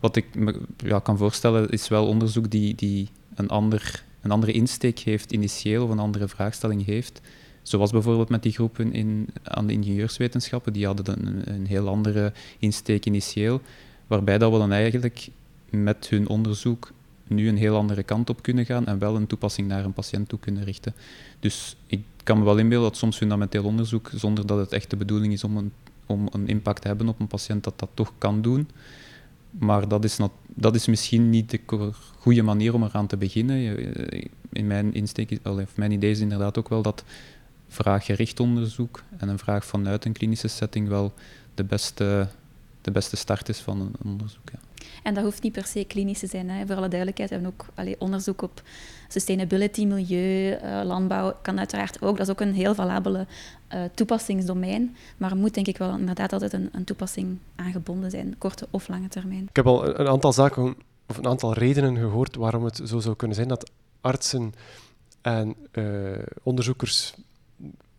Wat 0.00 0.16
ik 0.16 0.34
me 0.34 0.60
ja, 0.76 0.98
kan 0.98 1.18
voorstellen 1.18 1.68
is 1.68 1.88
wel 1.88 2.06
onderzoek 2.06 2.50
die, 2.50 2.74
die 2.74 3.08
een, 3.34 3.48
ander, 3.48 4.04
een 4.20 4.30
andere 4.30 4.52
insteek 4.52 4.98
heeft, 4.98 5.32
initieel, 5.32 5.84
of 5.84 5.90
een 5.90 5.98
andere 5.98 6.28
vraagstelling 6.28 6.84
heeft. 6.84 7.20
Zoals 7.68 7.90
bijvoorbeeld 7.90 8.28
met 8.28 8.42
die 8.42 8.52
groepen 8.52 8.92
in, 8.92 9.28
aan 9.42 9.66
de 9.66 9.72
ingenieurswetenschappen, 9.72 10.72
die 10.72 10.86
hadden 10.86 11.26
een, 11.26 11.54
een 11.54 11.66
heel 11.66 11.88
andere 11.88 12.32
insteek 12.58 13.06
initieel, 13.06 13.60
waarbij 14.06 14.38
dat 14.38 14.52
we 14.52 14.58
dan 14.58 14.72
eigenlijk 14.72 15.28
met 15.70 16.08
hun 16.08 16.28
onderzoek 16.28 16.92
nu 17.26 17.48
een 17.48 17.56
heel 17.56 17.76
andere 17.76 18.02
kant 18.02 18.30
op 18.30 18.42
kunnen 18.42 18.64
gaan 18.64 18.86
en 18.86 18.98
wel 18.98 19.16
een 19.16 19.26
toepassing 19.26 19.68
naar 19.68 19.84
een 19.84 19.92
patiënt 19.92 20.28
toe 20.28 20.38
kunnen 20.38 20.64
richten. 20.64 20.94
Dus 21.40 21.76
ik 21.86 22.02
kan 22.22 22.38
me 22.38 22.44
wel 22.44 22.58
inbeelden 22.58 22.88
dat 22.88 22.98
soms 22.98 23.16
fundamenteel 23.16 23.64
onderzoek, 23.64 24.10
zonder 24.14 24.46
dat 24.46 24.58
het 24.58 24.72
echt 24.72 24.90
de 24.90 24.96
bedoeling 24.96 25.32
is 25.32 25.44
om 25.44 25.56
een, 25.56 25.72
om 26.06 26.28
een 26.32 26.48
impact 26.48 26.82
te 26.82 26.88
hebben 26.88 27.08
op 27.08 27.20
een 27.20 27.26
patiënt, 27.26 27.64
dat 27.64 27.78
dat 27.78 27.90
toch 27.94 28.12
kan 28.18 28.42
doen. 28.42 28.68
Maar 29.50 29.88
dat 29.88 30.04
is, 30.04 30.18
dat 30.54 30.74
is 30.74 30.86
misschien 30.86 31.30
niet 31.30 31.50
de 31.50 31.60
goede 32.18 32.42
manier 32.42 32.74
om 32.74 32.82
eraan 32.82 33.06
te 33.06 33.16
beginnen. 33.16 33.76
In 34.52 34.66
mijn, 34.66 34.94
insteek, 34.94 35.38
of 35.42 35.76
mijn 35.76 35.92
idee 35.92 36.10
is 36.10 36.20
inderdaad 36.20 36.58
ook 36.58 36.68
wel 36.68 36.82
dat 36.82 37.04
vraaggericht 37.68 38.40
onderzoek 38.40 39.02
en 39.16 39.28
een 39.28 39.38
vraag 39.38 39.64
vanuit 39.64 40.04
een 40.04 40.12
klinische 40.12 40.48
setting 40.48 40.88
wel 40.88 41.12
de 41.54 41.64
beste, 41.64 42.28
de 42.80 42.90
beste 42.90 43.16
start 43.16 43.48
is 43.48 43.58
van 43.58 43.80
een 43.80 43.94
onderzoek. 44.04 44.50
Ja. 44.52 44.58
En 45.02 45.14
dat 45.14 45.24
hoeft 45.24 45.42
niet 45.42 45.52
per 45.52 45.66
se 45.66 45.84
klinisch 45.84 46.18
te 46.18 46.26
zijn. 46.26 46.50
Hè. 46.50 46.66
Voor 46.66 46.76
alle 46.76 46.88
duidelijkheid, 46.88 47.30
we 47.30 47.36
hebben 47.36 47.52
ook 47.52 47.66
allee, 47.74 48.00
onderzoek 48.00 48.42
op 48.42 48.62
sustainability, 49.08 49.84
milieu, 49.86 50.58
uh, 50.62 50.80
landbouw, 50.84 51.36
kan 51.42 51.58
uiteraard 51.58 52.02
ook. 52.02 52.16
Dat 52.16 52.26
is 52.26 52.32
ook 52.32 52.40
een 52.40 52.54
heel 52.54 52.74
valabele 52.74 53.26
uh, 53.74 53.80
toepassingsdomein. 53.94 54.96
Maar 55.16 55.30
er 55.30 55.36
moet 55.36 55.54
denk 55.54 55.66
ik 55.66 55.78
wel 55.78 55.96
inderdaad 55.96 56.32
altijd 56.32 56.52
een, 56.52 56.68
een, 56.72 56.84
toepassing 56.84 57.38
aangebonden 57.56 58.10
zijn, 58.10 58.34
korte 58.38 58.66
of 58.70 58.88
lange 58.88 59.08
termijn. 59.08 59.42
Ik 59.48 59.56
heb 59.56 59.66
al 59.66 59.98
een 59.98 60.08
aantal 60.08 60.32
zaken, 60.32 60.76
of 61.06 61.16
een 61.16 61.26
aantal 61.26 61.52
redenen 61.52 61.96
gehoord 61.96 62.36
waarom 62.36 62.64
het 62.64 62.80
zo 62.84 62.98
zou 62.98 63.16
kunnen 63.16 63.36
zijn 63.36 63.48
dat 63.48 63.70
artsen 64.00 64.54
en 65.20 65.56
uh, 65.72 66.18
onderzoekers 66.42 67.14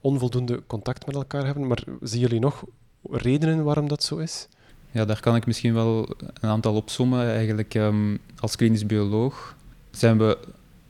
onvoldoende 0.02 0.64
contact 0.68 1.06
met 1.06 1.16
elkaar 1.16 1.46
hebben. 1.46 1.68
Maar 1.68 1.84
zien 2.02 2.22
jullie 2.22 2.40
nog 2.40 2.64
redenen 3.10 3.64
waarom 3.64 3.88
dat 3.88 4.04
zo 4.04 4.18
is? 4.18 4.48
Ja, 4.92 5.06
daar 5.06 5.20
kan 5.20 5.36
ik 5.36 5.46
misschien 5.46 5.74
wel 5.74 6.16
een 6.42 6.50
aantal 6.50 6.76
opzommen. 6.76 7.32
Eigenlijk, 7.32 7.74
um, 7.74 8.20
als 8.40 8.56
klinisch 8.56 8.86
bioloog 8.86 9.56
zijn 9.92 10.18
we 10.18 10.38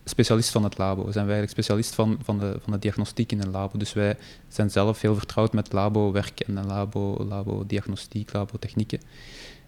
specialist 0.10 0.50
van 0.50 0.64
het 0.64 0.78
labo. 0.78 1.02
Zijn 1.02 1.26
we 1.26 1.32
eigenlijk 1.32 1.52
specialist 1.52 1.96
van, 1.96 2.20
van, 2.24 2.40
de, 2.40 2.60
van 2.64 2.74
de 2.74 2.80
diagnostiek 2.80 3.32
in 3.32 3.42
een 3.42 3.52
labo. 3.52 3.78
Dus 3.78 3.94
wij 3.94 4.18
zijn 4.48 4.72
zelf 4.72 5.02
heel 5.02 5.16
vertrouwd 5.16 5.54
met 5.54 5.74
labo-werk 5.74 6.40
en 6.40 6.66
labo, 6.66 7.26
labo-diagnostiek, 7.28 8.34
labo-technieken. 8.34 9.00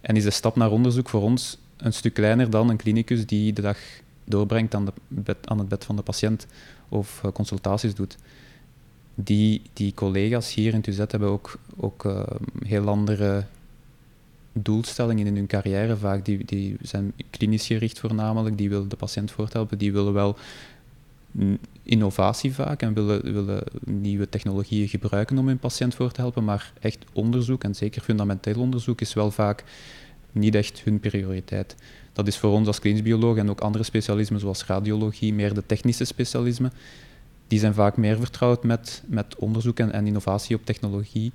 En 0.02 0.16
is 0.16 0.24
de 0.24 0.30
stap 0.30 0.56
naar 0.56 0.72
onderzoek 0.72 1.10
voor 1.10 1.22
ons 1.22 1.58
een 1.78 1.94
stuk 1.94 2.14
kleiner 2.14 2.50
dan 2.50 2.70
een 2.70 2.78
klinicus 2.78 3.26
die 3.26 3.54
de 3.54 3.62
dag 3.62 3.78
doorbrengt 4.24 4.76
aan, 4.76 4.86
de 5.08 5.36
aan 5.46 5.60
het 5.60 5.68
bed 5.68 5.86
van 5.86 5.96
de 5.96 6.02
patiënt 6.02 6.48
of 6.90 7.22
uh, 7.26 7.32
consultaties 7.32 7.96
doet 7.96 8.18
die, 9.16 9.62
die 9.74 9.94
collega's 9.94 10.54
hier 10.54 10.74
in 10.74 10.82
Tuzet 10.82 11.12
hebben 11.12 11.30
ook, 11.30 11.60
ook 11.78 12.06
uh, 12.06 12.24
heel 12.66 12.88
andere 12.88 13.46
doelstellingen 14.54 15.28
in 15.28 15.36
hun 15.36 15.48
carrière 15.48 15.98
vaak. 15.98 16.26
Die, 16.26 16.46
die 16.46 16.78
zijn 16.82 17.14
klinisch 17.30 17.68
gericht 17.68 18.00
voornamelijk, 18.00 18.58
die 18.58 18.70
willen 18.70 18.90
de 18.90 18.96
patiënt 18.96 19.32
voorthelpen, 19.32 19.78
die 19.78 19.92
willen 19.92 20.14
wel 20.14 20.38
innovatie 21.84 22.54
vaak 22.54 22.82
en 22.82 22.94
willen, 22.94 23.34
willen 23.34 23.64
nieuwe 23.86 24.30
technologieën 24.30 24.88
gebruiken 24.88 25.38
om 25.38 25.48
hun 25.48 25.60
patiënt 25.60 25.96
voor 25.96 26.12
te 26.12 26.22
helpen, 26.22 26.44
maar 26.44 26.74
echt 26.80 27.06
onderzoek, 27.14 27.64
en 27.64 27.76
zeker 27.76 28.02
fundamenteel 28.02 28.60
onderzoek, 28.60 29.02
is 29.02 29.14
wel 29.14 29.32
vaak 29.32 29.64
niet 30.32 30.56
echt 30.56 30.82
hun 30.84 31.00
prioriteit. 31.00 31.76
Dat 32.14 32.28
is 32.28 32.38
voor 32.38 32.52
ons 32.52 32.68
als 32.68 32.80
klinisch 32.80 33.02
bioloog 33.02 33.38
en 33.38 33.50
ook 33.50 33.62
andere 33.62 33.84
specialismen 33.84 34.40
zoals 34.40 34.66
radiologie, 34.66 35.34
meer 35.34 35.54
de 35.54 35.66
technische 35.66 36.06
specialismen 36.06 36.72
die 37.52 37.60
zijn 37.60 37.74
vaak 37.74 37.98
meer 37.98 38.18
vertrouwd 38.18 38.64
met, 38.64 39.04
met 39.06 39.36
onderzoek 39.36 39.80
en, 39.80 39.92
en 39.92 40.08
innovatie 40.08 40.56
op 40.56 40.66
technologie. 40.66 41.32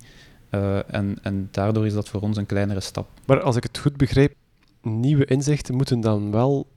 Uh, 0.51 0.93
en, 0.93 1.17
en 1.21 1.47
daardoor 1.51 1.85
is 1.85 1.93
dat 1.93 2.09
voor 2.09 2.21
ons 2.21 2.37
een 2.37 2.45
kleinere 2.45 2.79
stap. 2.79 3.07
Maar 3.25 3.41
als 3.41 3.55
ik 3.55 3.63
het 3.63 3.77
goed 3.77 3.97
begrijp, 3.97 4.33
nieuwe 4.81 5.25
inzichten 5.25 5.75
moeten 5.75 5.99
dan 5.99 6.31
wel 6.31 6.67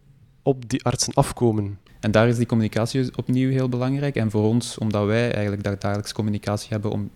op 0.42 0.68
die 0.68 0.85
artsen 0.85 1.14
afkomen. 1.14 1.79
En 2.00 2.11
daar 2.11 2.29
is 2.29 2.37
die 2.37 2.46
communicatie 2.46 3.16
opnieuw 3.16 3.50
heel 3.50 3.68
belangrijk. 3.68 4.14
En 4.14 4.31
voor 4.31 4.44
ons, 4.44 4.79
omdat 4.79 5.07
wij 5.07 5.33
eigenlijk 5.33 5.81
dagelijks 5.81 6.12
communicatie 6.12 6.68
hebben 6.70 6.90
om, 6.90 7.11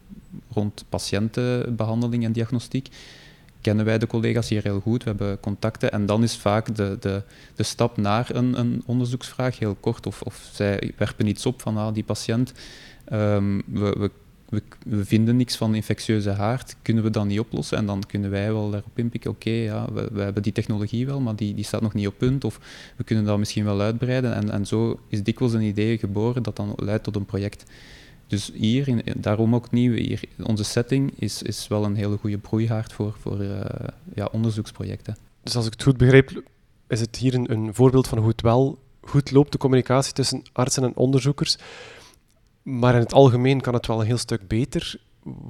rond 0.53 0.85
patiëntenbehandeling 0.89 2.25
en 2.25 2.33
diagnostiek, 2.33 2.89
kennen 3.65 3.85
wij 3.85 3.99
de 3.99 4.07
collega's 4.07 4.49
hier 4.49 4.63
heel 4.63 4.81
goed, 4.81 5.03
we 5.03 5.09
hebben 5.09 5.41
contacten 5.41 5.93
en 5.93 6.07
dan 6.07 6.23
is 6.23 6.37
vaak 6.37 6.75
de, 6.75 6.97
de, 7.01 7.23
de 7.55 7.63
stap 7.63 7.97
naar 7.97 8.35
een, 8.35 8.59
een 8.59 8.83
onderzoeksvraag 8.87 9.59
heel 9.59 9.77
kort 9.81 10.07
of, 10.07 10.23
of 10.23 10.49
zij 10.53 10.93
werpen 10.97 11.27
iets 11.27 11.47
op 11.47 11.63
van 11.63 11.77
ah, 11.77 11.95
die 11.95 12.05
patiënt. 12.05 12.53
Um, 13.13 13.63
we, 13.67 13.97
we 13.99 14.11
we, 14.85 15.05
vinden 15.05 15.37
niks 15.37 15.57
van 15.57 15.75
infectieuze 15.75 16.31
haard, 16.31 16.77
kunnen 16.83 17.03
we 17.03 17.11
dat 17.11 17.25
niet 17.25 17.39
oplossen? 17.39 17.79
En 17.79 17.87
dan 17.87 18.03
kunnen 18.07 18.31
wij 18.31 18.53
wel 18.53 18.71
daarop 18.71 18.99
inpikken, 18.99 19.31
oké, 19.31 19.51
ja, 19.51 19.93
we, 19.93 20.09
we, 20.13 20.21
hebben 20.21 20.43
die 20.43 20.53
technologie 20.53 21.07
wel, 21.07 21.21
maar 21.21 21.37
die, 21.37 21.55
die 21.55 21.65
staat 21.65 21.81
nog 21.81 21.95
niet 21.95 22.07
op 22.07 22.19
punt, 22.19 22.45
of 22.45 22.61
we 22.97 23.05
kunnen 23.05 23.25
dat 23.25 23.39
misschien 23.39 23.65
wel 23.65 23.81
uitbreiden. 23.81 24.35
En, 24.35 24.51
en 24.51 24.67
zo 24.67 25.01
is 25.09 25.23
dikwijls 25.23 25.55
een 25.55 25.63
idee 25.63 25.99
geboren 25.99 26.43
dat 26.43 26.57
dan 26.57 26.73
leidt 26.77 27.05
tot 27.05 27.17
een 27.17 27.25
project. 27.25 27.65
Dus 28.27 28.51
hier, 28.55 28.89
in, 28.89 29.03
daarom 29.17 29.55
ook 29.55 29.71
nieuw, 29.71 29.93
hier, 29.93 30.21
onze 30.43 30.65
setting 30.65 31.13
is, 31.19 31.43
is 31.43 31.69
wel 31.69 31.85
een 31.85 31.97
hele 31.97 32.17
goede 32.17 32.39
broeihaard 32.39 32.93
voor, 32.93 33.17
voor 33.21 33.41
uh, 33.41 33.61
ja, 34.15 34.29
onderzoeksprojecten. 34.33 35.17
Dus 35.43 35.57
als 35.57 35.67
ik 35.67 35.73
het 35.73 35.83
goed 35.83 35.97
begrijp, 35.97 36.43
is 36.89 37.01
het 37.01 37.17
hier 37.17 37.35
een, 37.35 37.53
een 37.53 37.75
voorbeeld 37.75 38.09
van 38.09 38.19
hoe 38.19 38.29
het 38.29 38.41
wel 38.41 38.79
goed 39.01 39.31
loopt, 39.31 39.53
de 39.53 39.59
communicatie 39.59 40.13
tussen 40.13 40.43
artsen 40.53 40.83
en 40.83 40.97
onderzoekers. 40.97 41.57
Maar 42.63 42.95
in 42.95 43.01
het 43.01 43.13
algemeen 43.13 43.61
kan 43.61 43.75
het 43.75 43.87
wel 43.87 44.01
een 44.01 44.07
heel 44.07 44.19
stuk 44.19 44.49
beter. 44.49 45.01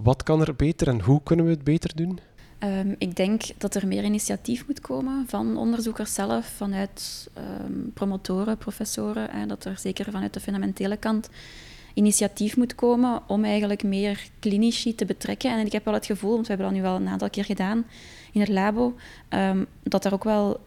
Wat 0.03 0.23
kan 0.23 0.41
er 0.41 0.57
beter 0.57 0.89
en 0.89 1.01
hoe 1.01 1.21
kunnen 1.23 1.45
we 1.45 1.51
het 1.51 1.65
beter 1.65 1.97
doen? 1.97 2.19
Um, 2.59 2.95
ik 2.99 3.17
denk 3.17 3.43
dat 3.59 3.75
er 3.75 3.87
meer 3.87 4.05
initiatief 4.05 4.67
moet 4.67 4.81
komen 4.81 5.25
van 5.29 5.57
onderzoekers 5.57 6.15
zelf, 6.15 6.47
vanuit 6.47 7.31
um, 7.39 7.91
promotoren, 7.95 8.59
professoren. 8.59 9.31
Hè, 9.31 9.47
dat 9.47 9.65
er 9.65 9.79
zeker 9.79 10.11
vanuit 10.11 10.35
de 10.35 10.41
fundamentele 10.41 10.97
kant 10.97 11.29
initiatief 11.95 12.57
moet 12.57 12.75
komen 12.75 13.23
om 13.27 13.45
eigenlijk 13.45 13.83
meer 13.83 14.29
klinici 14.39 14.95
te 14.95 15.05
betrekken. 15.05 15.51
En 15.51 15.67
ik 15.67 15.73
heb 15.73 15.85
wel 15.85 15.95
het 15.95 16.07
gevoel, 16.07 16.33
want 16.33 16.47
we 16.47 16.49
hebben 16.49 16.67
dat 16.67 16.77
nu 16.77 16.83
wel 16.83 16.97
een 16.97 17.09
aantal 17.09 17.31
keer 17.31 17.45
gedaan 17.45 17.85
in 18.33 18.41
het 18.41 18.49
labo, 18.49 18.95
um, 19.31 19.67
dat 19.83 20.05
er 20.05 20.13
ook 20.13 20.25
wel 20.25 20.61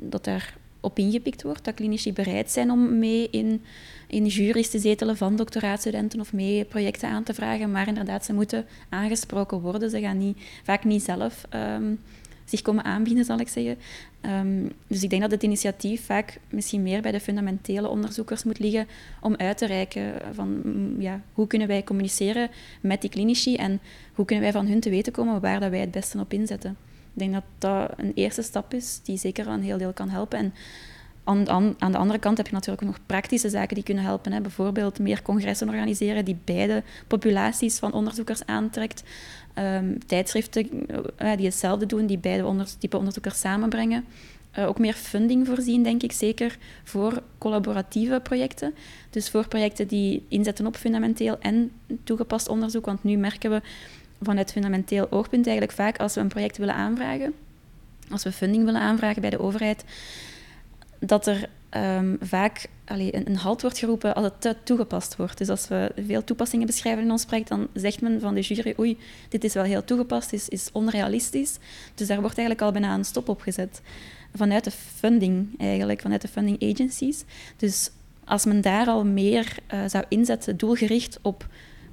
dat 0.00 0.26
er 0.26 0.56
op 0.80 0.98
ingepikt 0.98 1.42
wordt, 1.42 1.64
dat 1.64 1.74
klinici 1.74 2.12
bereid 2.12 2.50
zijn 2.50 2.70
om 2.70 2.98
mee 2.98 3.28
in 3.30 3.62
in 4.08 4.26
jury's 4.26 4.70
te 4.70 4.78
zetelen 4.78 5.16
van 5.16 5.36
doctoraatstudenten 5.36 6.20
of 6.20 6.32
mee 6.32 6.64
projecten 6.64 7.08
aan 7.08 7.22
te 7.22 7.34
vragen. 7.34 7.70
Maar 7.70 7.88
inderdaad, 7.88 8.24
ze 8.24 8.32
moeten 8.32 8.66
aangesproken 8.88 9.60
worden. 9.60 9.90
Ze 9.90 10.00
gaan 10.00 10.18
niet, 10.18 10.38
vaak 10.64 10.84
niet 10.84 11.02
zelf 11.02 11.44
ehm, 11.48 11.94
zich 12.48 12.62
komen 12.62 12.84
aanbieden, 12.84 13.24
zal 13.24 13.38
ik 13.38 13.48
zeggen. 13.48 13.78
Ehm, 14.20 14.68
dus 14.86 15.02
ik 15.02 15.10
denk 15.10 15.22
dat 15.22 15.30
het 15.30 15.42
initiatief 15.42 16.04
vaak 16.04 16.40
misschien 16.50 16.82
meer 16.82 17.02
bij 17.02 17.12
de 17.12 17.20
fundamentele 17.20 17.88
onderzoekers 17.88 18.44
moet 18.44 18.58
liggen 18.58 18.86
om 19.20 19.36
uit 19.36 19.58
te 19.58 19.66
reiken 19.66 20.14
van 20.32 20.60
mm, 20.64 21.00
ja, 21.00 21.20
hoe 21.32 21.46
kunnen 21.46 21.68
wij 21.68 21.84
communiceren 21.84 22.50
met 22.80 23.00
die 23.00 23.10
klinici 23.10 23.56
en 23.56 23.80
hoe 24.14 24.24
kunnen 24.24 24.44
wij 24.44 24.52
van 24.52 24.66
hun 24.66 24.80
te 24.80 24.90
weten 24.90 25.12
komen 25.12 25.40
waar 25.40 25.60
dat 25.60 25.70
wij 25.70 25.80
het 25.80 25.90
beste 25.90 26.18
op 26.18 26.32
inzetten. 26.32 26.76
Ik 27.12 27.24
denk 27.24 27.32
dat 27.32 27.44
dat 27.58 27.90
een 27.96 28.12
eerste 28.14 28.42
stap 28.42 28.74
is 28.74 29.00
die 29.02 29.18
zeker 29.18 29.46
een 29.46 29.62
heel 29.62 29.78
deel 29.78 29.92
kan 29.92 30.08
helpen. 30.08 30.38
En 30.38 30.54
aan, 31.28 31.74
aan, 31.78 31.92
de 31.92 31.98
andere 31.98 32.18
kant 32.18 32.36
heb 32.36 32.46
je 32.46 32.52
natuurlijk 32.52 32.82
ook 32.82 32.88
nog 32.88 32.98
praktische 33.06 33.48
zaken 33.48 33.74
die 33.74 33.84
kunnen 33.84 34.04
helpen. 34.04 34.32
Hè. 34.32 34.40
Bijvoorbeeld 34.40 34.98
meer 34.98 35.22
congressen 35.22 35.68
organiseren 35.68 36.24
die 36.24 36.38
beide 36.44 36.82
populaties 37.06 37.78
van 37.78 37.92
onderzoekers 37.92 38.46
aantrekt. 38.46 39.02
Um, 39.54 39.98
tijdschriften 40.06 40.68
uh, 40.72 41.36
die 41.36 41.46
hetzelfde 41.46 41.86
doen, 41.86 42.06
die 42.06 42.18
beide 42.18 42.46
onder, 42.46 42.78
type 42.78 42.96
onderzoekers 42.96 43.40
samenbrengen. 43.40 44.04
Uh, 44.58 44.68
ook 44.68 44.78
meer 44.78 44.92
funding 44.92 45.46
voorzien, 45.46 45.82
denk 45.82 46.02
ik 46.02 46.12
zeker, 46.12 46.58
voor 46.84 47.22
collaboratieve 47.38 48.20
projecten. 48.22 48.74
Dus 49.10 49.30
voor 49.30 49.48
projecten 49.48 49.88
die 49.88 50.24
inzetten 50.28 50.66
op 50.66 50.76
fundamenteel 50.76 51.38
en 51.40 51.70
toegepast 52.04 52.48
onderzoek. 52.48 52.86
Want 52.86 53.04
nu 53.04 53.16
merken 53.16 53.50
we 53.50 53.62
vanuit 54.22 54.52
fundamenteel 54.52 55.06
oogpunt 55.10 55.46
eigenlijk 55.46 55.76
vaak 55.76 55.98
als 55.98 56.14
we 56.14 56.20
een 56.20 56.28
project 56.28 56.56
willen 56.56 56.74
aanvragen, 56.74 57.34
als 58.10 58.22
we 58.22 58.32
funding 58.32 58.64
willen 58.64 58.80
aanvragen 58.80 59.20
bij 59.20 59.30
de 59.30 59.40
overheid, 59.40 59.84
dat 60.98 61.26
er 61.26 61.48
um, 61.76 62.16
vaak 62.20 62.66
een, 62.84 63.26
een, 63.28 63.36
halt 63.36 63.62
wordt 63.62 63.78
geroepen 63.78 64.14
als 64.14 64.24
het 64.24 64.40
te 64.40 64.56
toegepast 64.64 65.16
wordt. 65.16 65.38
Dus 65.38 65.48
als 65.48 65.68
we 65.68 65.92
veel 66.06 66.24
toepassingen 66.24 66.66
beschrijven 66.66 67.02
in 67.02 67.10
ons 67.10 67.24
project, 67.24 67.48
dan 67.48 67.68
zegt 67.74 68.00
men 68.00 68.20
van 68.20 68.34
de 68.34 68.40
jury, 68.40 68.74
oei, 68.78 68.98
dit 69.28 69.44
is 69.44 69.54
wel 69.54 69.62
heel 69.62 69.84
toegepast, 69.84 70.32
is, 70.32 70.48
is 70.48 70.68
onrealistisch. 70.72 71.58
Dus 71.94 72.06
daar 72.06 72.20
wordt 72.20 72.38
eigenlijk 72.38 72.66
al 72.66 72.72
bijna 72.72 72.94
een 72.94 73.04
stop 73.04 73.28
op 73.28 73.40
gezet. 73.40 73.80
Vanuit 74.34 74.64
de 74.64 74.70
funding 74.70 75.58
eigenlijk, 75.58 76.00
vanuit 76.00 76.22
de 76.22 76.28
funding 76.28 76.72
agencies. 76.72 77.24
Dus 77.56 77.90
als 78.24 78.44
men 78.44 78.60
daar 78.60 78.86
al 78.86 79.04
meer 79.04 79.56
uh, 79.74 79.80
zou 79.86 80.04
inzetten, 80.08 80.56
doelgericht 80.56 81.18
op 81.22 81.46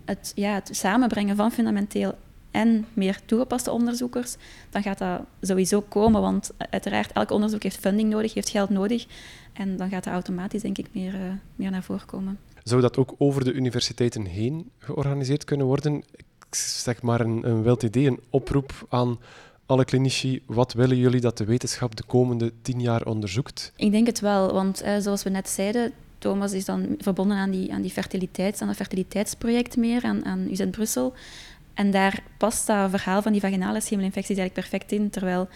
het, 0.06 0.32
ja, 0.36 0.54
het 0.54 0.70
samenbrengen 0.72 1.36
van 1.36 1.52
fundamenteel 1.52 2.16
en 2.56 2.86
meer 2.94 3.20
toegepaste 3.26 3.72
onderzoekers, 3.72 4.36
dan 4.70 4.82
gaat 4.82 4.98
dat 4.98 5.22
sowieso 5.42 5.82
komen. 5.82 6.22
Want 6.22 6.52
uiteraard, 6.58 7.12
elk 7.12 7.32
onderzoek 7.32 7.64
heeft 7.64 7.78
funding 7.78 8.10
nodig, 8.10 8.34
heeft 8.34 8.50
geld 8.50 8.70
nodig. 8.70 9.06
En 9.54 9.78
dan 9.78 9.90
gaat 9.90 10.04
dat 10.04 10.14
automatisch, 10.14 10.62
denk 10.62 10.78
ik, 10.78 10.88
meer, 10.92 11.14
uh, 11.14 11.22
meer 11.56 11.72
naar 11.72 11.84
voren 11.84 12.06
komen. 12.06 12.40
Zou 12.64 12.82
dat 12.82 12.98
ook 12.98 13.16
over 13.18 13.44
de 13.44 13.54
universiteiten 13.54 14.26
heen 14.26 14.70
georganiseerd 14.78 15.44
kunnen 15.44 15.66
worden? 15.66 16.04
Ik 16.16 16.56
zeg 16.56 17.02
maar 17.02 17.22
een, 17.22 17.48
een 17.48 17.64
wild 17.64 17.84
idee, 17.84 18.08
een 18.08 18.20
oproep 18.30 18.86
aan 18.90 19.20
alle 19.66 19.86
klinici. 19.86 20.42
Wat 20.46 20.74
willen 20.74 20.98
jullie 20.98 21.22
dat 21.22 21.38
de 21.38 21.46
wetenschap 21.46 21.96
de 21.96 22.04
komende 22.04 22.52
tien 22.62 22.82
jaar 22.82 23.06
onderzoekt? 23.06 23.72
Ik 23.76 23.92
denk 23.92 24.08
het 24.08 24.20
wel, 24.20 24.54
want 24.54 24.84
uh, 24.84 24.98
zoals 24.98 25.24
we 25.24 25.30
net 25.30 25.50
zeiden, 25.50 25.94
Thomas 26.18 26.54
is 26.54 26.66
dan 26.66 26.96
verbonden 27.00 27.38
aan 27.38 27.52
die, 27.52 27.74
aan 27.74 27.82
die 27.82 27.92
fertiliteits, 27.92 28.62
aan 28.62 28.68
het 28.68 28.78
fertiliteitsproject 28.78 29.78
meer, 29.78 30.04
aan, 30.04 30.26
aan 30.26 30.48
UZ 30.50 30.66
Brussel. 30.70 31.14
En 31.76 31.92
daar 31.92 32.20
past 32.38 32.68
dat 32.68 32.90
verhaal 32.90 33.22
van 33.22 33.32
die 33.32 33.42
vaginale 33.42 33.82
schemelinfecties 33.82 34.38
eigenlijk 34.38 34.68
perfect 34.70 34.92
in. 34.92 35.10
Terwijl 35.10 35.50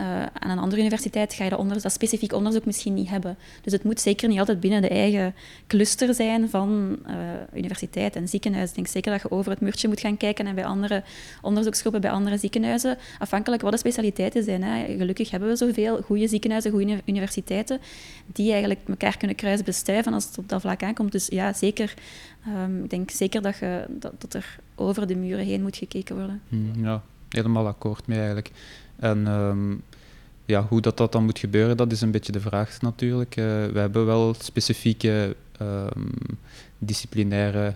uh, 0.00 0.22
aan 0.22 0.50
een 0.50 0.58
andere 0.58 0.80
universiteit 0.80 1.34
ga 1.34 1.44
je 1.44 1.50
dat, 1.50 1.58
onder, 1.58 1.82
dat 1.82 1.92
specifiek 1.92 2.32
onderzoek 2.32 2.64
misschien 2.64 2.94
niet 2.94 3.08
hebben. 3.08 3.36
Dus 3.62 3.72
het 3.72 3.84
moet 3.84 4.00
zeker 4.00 4.28
niet 4.28 4.38
altijd 4.38 4.60
binnen 4.60 4.82
de 4.82 4.88
eigen 4.88 5.34
cluster 5.66 6.14
zijn 6.14 6.50
van 6.50 6.98
uh, 7.06 7.14
universiteit 7.54 8.16
en 8.16 8.28
ziekenhuis. 8.28 8.68
Ik 8.68 8.74
denk 8.74 8.86
zeker 8.86 9.12
dat 9.12 9.22
je 9.22 9.30
over 9.30 9.50
het 9.50 9.60
muurtje 9.60 9.88
moet 9.88 10.00
gaan 10.00 10.16
kijken 10.16 10.46
en 10.46 10.54
bij 10.54 10.64
andere 10.64 11.02
onderzoeksgroepen, 11.42 12.00
bij 12.00 12.10
andere 12.10 12.38
ziekenhuizen, 12.38 12.98
afhankelijk 13.18 13.62
wat 13.62 13.72
de 13.72 13.78
specialiteiten 13.78 14.44
zijn. 14.44 14.62
Hè. 14.62 14.96
Gelukkig 14.96 15.30
hebben 15.30 15.48
we 15.48 15.56
zoveel 15.56 16.02
goede 16.02 16.28
ziekenhuizen, 16.28 16.70
goede 16.70 17.00
universiteiten, 17.04 17.80
die 18.26 18.50
eigenlijk 18.50 18.80
elkaar 18.88 19.16
kunnen 19.16 19.36
kruisbestuiven 19.36 20.12
als 20.12 20.24
het 20.24 20.38
op 20.38 20.48
dat 20.48 20.60
vlak 20.60 20.82
aankomt. 20.82 21.12
Dus 21.12 21.26
ja, 21.26 21.52
zeker. 21.52 21.94
Um, 22.64 22.84
ik 22.84 22.90
denk 22.90 23.10
zeker 23.10 23.42
dat, 23.42 23.58
je, 23.58 23.84
dat, 23.88 24.12
dat, 24.18 24.34
er 24.34 24.58
over 24.74 25.06
de 25.06 25.16
muren 25.16 25.44
heen 25.44 25.62
moet 25.62 25.76
gekeken 25.76 26.16
worden. 26.16 26.42
Hmm, 26.48 26.84
ja, 26.84 27.02
helemaal 27.28 27.66
akkoord 27.66 28.06
mee 28.06 28.18
eigenlijk. 28.18 28.50
En 28.96 29.26
um, 29.26 29.82
ja, 30.44 30.66
hoe 30.68 30.80
dat, 30.80 30.96
dat 30.96 31.12
dan 31.12 31.24
moet 31.24 31.38
gebeuren, 31.38 31.76
dat 31.76 31.92
is 31.92 32.00
een 32.00 32.10
beetje 32.10 32.32
de 32.32 32.40
vraag 32.40 32.80
natuurlijk. 32.80 33.36
Uh, 33.36 33.44
we 33.44 33.78
hebben 33.78 34.06
wel 34.06 34.34
specifieke 34.38 35.36
um, 35.62 36.10
disciplinaire 36.78 37.74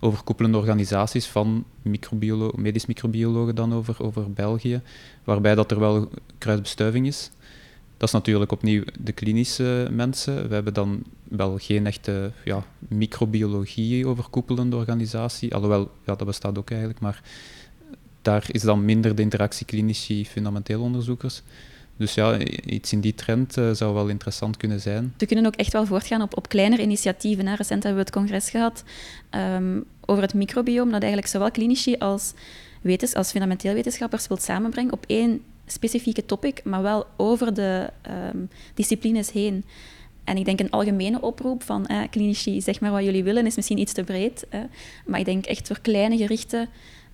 overkoepelende 0.00 0.58
organisaties 0.58 1.26
van 1.26 1.64
microbiolo 1.82 2.52
medisch 2.56 2.86
microbiologen 2.86 3.54
dan 3.54 3.74
over, 3.74 4.02
over 4.02 4.32
België, 4.32 4.80
waarbij 5.24 5.54
dat 5.54 5.70
er 5.70 5.78
wel 5.78 6.10
kruisbestuiving 6.38 7.06
is. 7.06 7.30
Dat 7.96 8.08
is 8.08 8.14
natuurlijk 8.14 8.52
opnieuw 8.52 8.82
de 9.00 9.12
klinische 9.12 9.88
mensen. 9.90 10.48
We 10.48 10.54
hebben 10.54 10.74
dan 10.74 11.02
wel 11.28 11.58
geen 11.58 11.86
echte 11.86 12.32
ja, 12.44 12.64
microbiologie 12.78 14.06
overkoepelende 14.06 14.76
organisatie, 14.76 15.54
alhoewel, 15.54 15.90
ja, 16.06 16.14
dat 16.14 16.26
bestaat 16.26 16.58
ook 16.58 16.70
eigenlijk, 16.70 17.00
maar 17.00 17.22
daar 18.22 18.44
is 18.48 18.62
dan 18.62 18.84
minder 18.84 19.14
de 19.14 19.22
interactie 19.22 19.66
klinici, 19.66 20.26
fundamenteel 20.26 20.80
onderzoekers. 20.80 21.42
Dus 22.00 22.14
ja, 22.14 22.38
iets 22.64 22.92
in 22.92 23.00
die 23.00 23.14
trend 23.14 23.56
uh, 23.56 23.70
zou 23.70 23.94
wel 23.94 24.08
interessant 24.08 24.56
kunnen 24.56 24.80
zijn. 24.80 25.14
We 25.18 25.26
kunnen 25.26 25.46
ook 25.46 25.56
echt 25.56 25.72
wel 25.72 25.86
voortgaan 25.86 26.22
op, 26.22 26.36
op 26.36 26.48
kleinere 26.48 26.82
initiatieven. 26.82 27.46
Hè. 27.46 27.54
Recent 27.54 27.82
hebben 27.82 28.02
we 28.02 28.08
het 28.08 28.16
congres 28.16 28.50
gehad 28.50 28.84
um, 29.30 29.84
over 30.04 30.22
het 30.22 30.34
microbiome, 30.34 30.90
dat 30.90 31.00
eigenlijk 31.00 31.32
zowel 31.32 31.50
klinici 31.50 31.96
als, 31.96 32.32
wetens, 32.80 33.14
als 33.14 33.30
fundamenteel 33.30 33.74
wetenschappers 33.74 34.26
wilt 34.26 34.42
samenbrengen 34.42 34.92
op 34.92 35.04
één 35.06 35.42
specifieke 35.66 36.26
topic, 36.26 36.64
maar 36.64 36.82
wel 36.82 37.06
over 37.16 37.54
de 37.54 37.90
um, 38.34 38.48
disciplines 38.74 39.32
heen. 39.32 39.64
En 40.24 40.36
ik 40.36 40.44
denk 40.44 40.60
een 40.60 40.70
algemene 40.70 41.20
oproep 41.20 41.62
van 41.62 41.86
eh, 41.86 41.98
klinici, 42.10 42.60
zeg 42.60 42.80
maar 42.80 42.90
wat 42.90 43.04
jullie 43.04 43.24
willen, 43.24 43.46
is 43.46 43.56
misschien 43.56 43.78
iets 43.78 43.92
te 43.92 44.04
breed. 44.04 44.46
maar 45.06 45.18
ik 45.18 45.24
denk 45.24 45.46
echt 45.46 45.66
voor 45.66 45.80
kleine 45.80 46.16
gerichte 46.16 46.68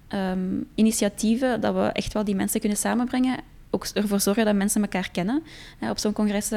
um, 0.08 0.68
initiatieven, 0.74 1.60
dat 1.60 1.74
we 1.74 1.80
echt 1.80 2.12
wel 2.12 2.24
die 2.24 2.34
mensen 2.34 2.60
kunnen 2.60 2.78
samenbrengen. 2.78 3.36
Ook 3.70 3.86
ervoor 3.86 4.20
zorgen 4.20 4.44
dat 4.44 4.54
mensen 4.54 4.82
elkaar 4.82 5.10
kennen. 5.10 5.42
op 5.90 5.98
zo'n 5.98 6.12
congres 6.12 6.50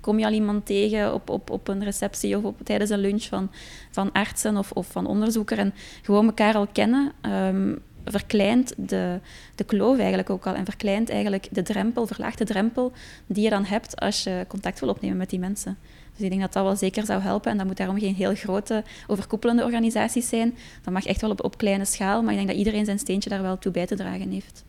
kom 0.00 0.18
je 0.18 0.26
al 0.26 0.32
iemand 0.32 0.66
tegen 0.66 1.14
op, 1.14 1.30
op, 1.30 1.50
op 1.50 1.68
een 1.68 1.84
receptie 1.84 2.36
of 2.36 2.44
op, 2.44 2.60
tijdens 2.64 2.90
een 2.90 2.98
lunch 2.98 3.22
van, 3.22 3.50
van 3.90 4.12
artsen 4.12 4.56
of, 4.56 4.72
of 4.72 4.86
van 4.86 5.06
onderzoeker. 5.06 5.58
En 5.58 5.74
gewoon 6.02 6.26
elkaar 6.26 6.54
al 6.54 6.66
kennen, 6.66 7.12
um, 7.22 7.78
verkleint 8.04 8.74
de, 8.76 9.20
de 9.54 9.64
kloof 9.64 9.98
eigenlijk 9.98 10.30
ook 10.30 10.46
al. 10.46 10.54
En 10.54 10.64
verkleint 10.64 11.10
eigenlijk 11.10 11.48
de 11.50 11.62
drempel, 11.62 12.06
verlaagt 12.06 12.38
de 12.38 12.44
drempel 12.44 12.92
die 13.26 13.44
je 13.44 13.50
dan 13.50 13.64
hebt 13.64 14.00
als 14.00 14.22
je 14.22 14.44
contact 14.48 14.80
wil 14.80 14.88
opnemen 14.88 15.16
met 15.16 15.30
die 15.30 15.38
mensen. 15.38 15.78
Dus 16.20 16.28
ik 16.28 16.34
denk 16.38 16.52
dat 16.52 16.62
dat 16.62 16.70
wel 16.70 16.76
zeker 16.76 17.04
zou 17.04 17.22
helpen. 17.22 17.50
En 17.50 17.56
dat 17.56 17.66
moet 17.66 17.76
daarom 17.76 17.98
geen 17.98 18.14
heel 18.14 18.34
grote, 18.34 18.84
overkoepelende 19.06 19.64
organisaties 19.64 20.28
zijn. 20.28 20.54
Dat 20.82 20.92
mag 20.92 21.06
echt 21.06 21.20
wel 21.20 21.30
op, 21.30 21.58
kleine 21.58 21.84
schaal, 21.84 22.22
maar 22.22 22.30
ik 22.30 22.36
denk 22.36 22.48
dat 22.48 22.58
iedereen 22.58 22.84
zijn 22.84 22.98
steentje 22.98 23.30
daar 23.30 23.42
wel 23.42 23.58
toe 23.58 23.72
bij 23.72 23.86
te 23.86 23.96
dragen 23.96 24.30
heeft. 24.30 24.64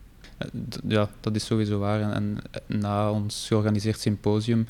ja, 0.88 1.08
dat 1.20 1.36
is 1.36 1.44
sowieso 1.44 1.78
waar. 1.78 2.00
En, 2.00 2.12
en 2.12 2.38
na 2.78 3.10
ons 3.10 3.46
georganiseerd 3.46 4.00
symposium 4.00 4.66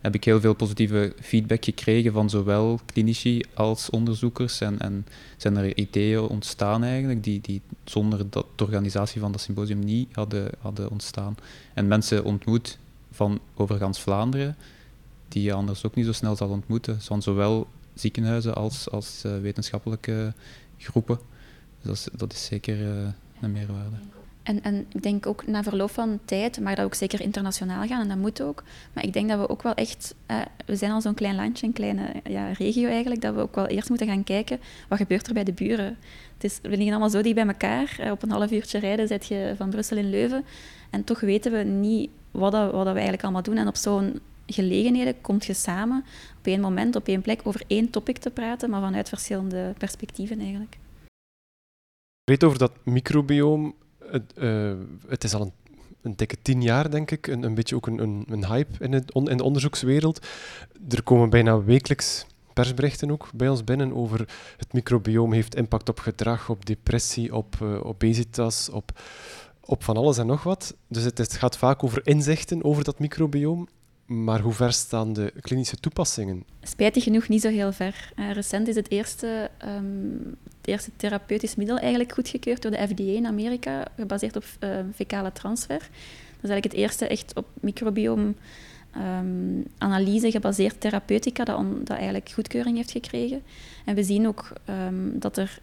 heb 0.00 0.14
ik 0.14 0.24
heel 0.24 0.40
veel 0.40 0.54
positieve 0.54 1.12
feedback 1.20 1.64
gekregen 1.64 2.12
van 2.12 2.30
zowel 2.30 2.80
klinici 2.86 3.42
als 3.54 3.90
onderzoekers. 3.90 4.60
En, 4.60 4.78
en 4.78 5.06
zijn 5.36 5.56
er 5.56 5.76
ideeën 5.76 6.20
ontstaan 6.20 6.84
eigenlijk 6.84 7.24
die, 7.24 7.40
die 7.40 7.60
zonder 7.84 8.30
dat 8.30 8.46
de 8.56 8.64
organisatie 8.64 9.20
van 9.20 9.32
dat 9.32 9.40
symposium 9.40 9.78
niet 9.78 10.08
hadden, 10.12 10.50
hadden 10.58 10.90
ontstaan. 10.90 11.34
En 11.74 11.88
mensen 11.88 12.24
ontmoet 12.24 12.78
van 13.10 13.40
overgans 13.54 14.00
Vlaanderen, 14.00 14.56
die 15.32 15.42
je 15.42 15.52
anders 15.52 15.86
ook 15.86 15.94
niet 15.94 16.06
zo 16.06 16.12
snel 16.12 16.36
zal 16.36 16.48
ontmoeten. 16.48 17.00
Zowel 17.18 17.66
ziekenhuizen 17.94 18.54
als, 18.54 18.90
als 18.90 19.22
uh, 19.26 19.38
wetenschappelijke 19.38 20.32
groepen. 20.78 21.18
Dus 21.82 22.08
dat 22.12 22.32
is, 22.32 22.44
zeker 22.44 22.80
uh, 22.80 23.08
een 23.40 23.52
meerwaarde. 23.52 23.96
En, 24.42 24.62
en 24.62 24.86
ik 24.92 25.02
denk 25.02 25.26
ook 25.26 25.46
na 25.46 25.62
verloop 25.62 25.90
van 25.90 26.18
tijd 26.24 26.60
mag 26.60 26.74
dat 26.74 26.84
ook 26.84 26.94
zeker 26.94 27.20
internationaal 27.20 27.86
gaan 27.86 28.00
en 28.00 28.08
dat 28.08 28.16
moet 28.16 28.42
ook. 28.42 28.62
Maar 28.92 29.04
ik 29.04 29.12
denk 29.12 29.28
dat 29.28 29.38
we 29.38 29.48
ook 29.48 29.62
wel 29.62 29.74
echt, 29.74 30.14
uh, 30.30 30.40
we 30.66 30.76
zijn 30.76 30.90
al 30.90 31.00
zo'n 31.00 31.14
klein 31.14 31.34
landje, 31.34 31.66
een 31.66 31.72
kleine 31.72 32.12
ja, 32.24 32.52
regio 32.52 32.88
eigenlijk, 32.88 33.20
dat 33.20 33.34
we 33.34 33.40
ook 33.40 33.54
wel 33.54 33.66
eerst 33.66 33.88
moeten 33.88 34.06
gaan 34.06 34.24
kijken 34.24 34.60
wat 34.88 34.98
gebeurt 34.98 35.26
er 35.26 35.34
bij 35.34 35.44
de 35.44 35.52
buren. 35.52 35.96
Het 36.34 36.44
is, 36.44 36.58
we 36.62 36.68
liggen 36.68 36.88
allemaal 36.88 37.10
zo 37.10 37.22
dicht 37.22 37.34
bij 37.34 37.46
elkaar. 37.46 38.08
Op 38.10 38.22
een 38.22 38.30
half 38.30 38.50
uurtje 38.50 38.78
rijden 38.78 39.08
zit 39.08 39.26
je 39.26 39.54
van 39.56 39.70
Brussel 39.70 39.96
in 39.96 40.10
Leuven. 40.10 40.44
En 40.90 41.04
toch 41.04 41.20
weten 41.20 41.52
we 41.52 41.58
niet 41.58 42.10
wat, 42.30 42.52
dat, 42.52 42.64
wat 42.64 42.84
dat 42.84 42.84
we 42.84 42.92
eigenlijk 42.92 43.22
allemaal 43.22 43.42
doen. 43.42 43.56
En 43.56 43.68
op 43.68 43.76
zo'n 43.76 44.20
gelegenheden 44.46 45.20
komt 45.20 45.44
je 45.44 45.54
samen 45.54 46.04
op 46.38 46.46
één 46.46 46.60
moment, 46.60 46.96
op 46.96 47.06
één 47.08 47.22
plek, 47.22 47.40
over 47.44 47.62
één 47.66 47.90
topic 47.90 48.18
te 48.18 48.30
praten, 48.30 48.70
maar 48.70 48.80
vanuit 48.80 49.08
verschillende 49.08 49.74
perspectieven 49.78 50.40
eigenlijk. 50.40 50.78
Weet 52.24 52.44
over 52.44 52.58
dat 52.58 52.72
microbioom 52.84 53.74
het, 53.98 54.32
uh, 54.38 54.72
het 55.08 55.24
is 55.24 55.34
al 55.34 55.40
een, 55.40 55.52
een 56.02 56.16
dikke 56.16 56.36
tien 56.42 56.62
jaar, 56.62 56.90
denk 56.90 57.10
ik, 57.10 57.26
een, 57.26 57.42
een 57.42 57.54
beetje 57.54 57.76
ook 57.76 57.86
een, 57.86 57.98
een, 57.98 58.24
een 58.28 58.46
hype 58.46 58.84
in, 58.84 58.92
het 58.92 59.10
in 59.14 59.36
de 59.36 59.42
onderzoekswereld. 59.42 60.26
Er 60.88 61.02
komen 61.02 61.30
bijna 61.30 61.62
wekelijks 61.62 62.26
persberichten 62.52 63.10
ook 63.10 63.28
bij 63.34 63.48
ons 63.48 63.64
binnen 63.64 63.94
over 63.94 64.18
het 64.56 64.72
microbioom 64.72 65.32
heeft 65.32 65.54
impact 65.54 65.88
op 65.88 65.98
gedrag, 65.98 66.48
op 66.48 66.66
depressie, 66.66 67.34
op 67.34 67.56
uh, 67.62 67.84
obesitas, 67.84 68.68
op, 68.68 69.00
op 69.60 69.84
van 69.84 69.96
alles 69.96 70.18
en 70.18 70.26
nog 70.26 70.42
wat. 70.42 70.76
Dus 70.88 71.04
het, 71.04 71.18
het 71.18 71.32
gaat 71.32 71.56
vaak 71.56 71.84
over 71.84 72.06
inzichten 72.06 72.64
over 72.64 72.84
dat 72.84 72.98
microbioom. 72.98 73.68
Maar 74.06 74.40
hoe 74.40 74.52
ver 74.52 74.72
staan 74.72 75.12
de 75.12 75.32
klinische 75.40 75.76
toepassingen? 75.76 76.44
Spijtig 76.62 77.02
genoeg 77.02 77.28
niet 77.28 77.40
zo 77.40 77.48
heel 77.48 77.72
ver. 77.72 78.12
Uh, 78.16 78.30
recent 78.32 78.68
is 78.68 78.74
het 78.74 78.90
eerste, 78.90 79.50
um, 79.64 80.36
het 80.56 80.66
eerste 80.66 80.90
therapeutisch 80.96 81.54
middel 81.54 81.78
eigenlijk 81.78 82.12
goedgekeurd 82.12 82.62
door 82.62 82.70
de 82.70 82.86
FDA 82.88 83.02
in 83.02 83.26
Amerika, 83.26 83.84
gebaseerd 83.96 84.36
op 84.36 84.44
uh, 84.60 84.78
fecale 84.94 85.32
transfer. 85.32 85.78
Dat 85.78 86.50
is 86.50 86.50
eigenlijk 86.50 86.64
het 86.64 86.74
eerste 86.74 87.06
echt 87.06 87.36
op 87.36 87.46
microbiome 87.60 88.34
um, 88.96 89.64
analyse 89.78 90.30
gebaseerd 90.30 90.80
therapeutica 90.80 91.44
dat, 91.44 91.86
dat 91.86 91.96
eigenlijk 91.96 92.30
goedkeuring 92.30 92.76
heeft 92.76 92.90
gekregen. 92.90 93.42
En 93.84 93.94
we 93.94 94.02
zien 94.02 94.26
ook 94.26 94.52
dat 95.12 95.36
er 95.36 95.58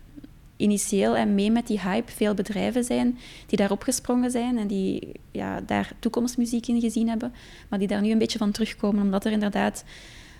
initieel 0.59 1.15
en 1.15 1.35
mee 1.35 1.51
met 1.51 1.67
die 1.67 1.79
hype 1.81 2.11
veel 2.11 2.33
bedrijven 2.33 2.83
zijn 2.83 3.17
die 3.45 3.57
daarop 3.57 3.83
gesprongen 3.83 4.31
zijn 4.31 4.57
en 4.57 4.67
die 4.67 5.11
ja, 5.31 5.61
daar 5.61 5.91
toekomstmuziek 5.99 6.67
in 6.67 6.81
gezien 6.81 7.09
hebben, 7.09 7.33
maar 7.69 7.79
die 7.79 7.87
daar 7.87 8.01
nu 8.01 8.11
een 8.11 8.17
beetje 8.17 8.37
van 8.37 8.51
terugkomen, 8.51 9.03
omdat 9.03 9.25
er 9.25 9.31
inderdaad 9.31 9.83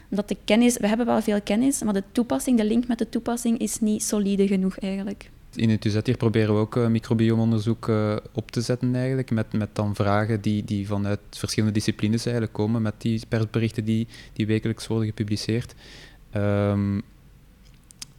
omdat 0.10 0.28
de 0.28 0.38
kennis, 0.46 0.78
we 0.78 0.88
hebben 0.88 1.06
wel 1.06 1.22
veel 1.22 1.42
kennis, 1.42 1.84
maar 1.84 1.94
de 1.94 2.04
toepassing, 2.12 2.58
de 2.58 2.66
link 2.66 2.88
met 2.88 2.98
de 2.98 3.10
toepassing 3.10 3.58
is 3.60 3.80
niet 3.80 4.04
solide 4.04 4.48
genoeg 4.48 4.78
eigenlijk. 4.78 5.30
In 5.56 5.70
het 5.70 5.86
UZ 5.86 6.00
hier 6.04 6.18
proberen 6.18 6.54
we 6.54 6.60
ook 6.60 6.76
uh, 6.76 6.88
microbiomonderzoek 6.88 7.88
uh, 7.88 8.16
op 8.34 8.52
te 8.52 8.62
zetten 8.62 8.96
eigenlijk, 8.96 9.32
met, 9.32 9.54
met 9.54 9.70
dan 9.74 9.96
vragen 9.96 10.42
die, 10.42 10.64
die 10.64 10.88
vanuit 10.88 11.20
verschillende 11.30 11.74
disciplines 11.74 12.24
eigenlijk 12.24 12.54
komen, 12.56 12.82
met 12.82 12.94
die 12.98 13.22
persberichten 13.28 13.86
die, 13.86 14.08
die 14.34 14.48
wekelijks 14.48 14.88
worden 14.88 15.08
gepubliceerd. 15.08 15.76
Um, 16.36 17.02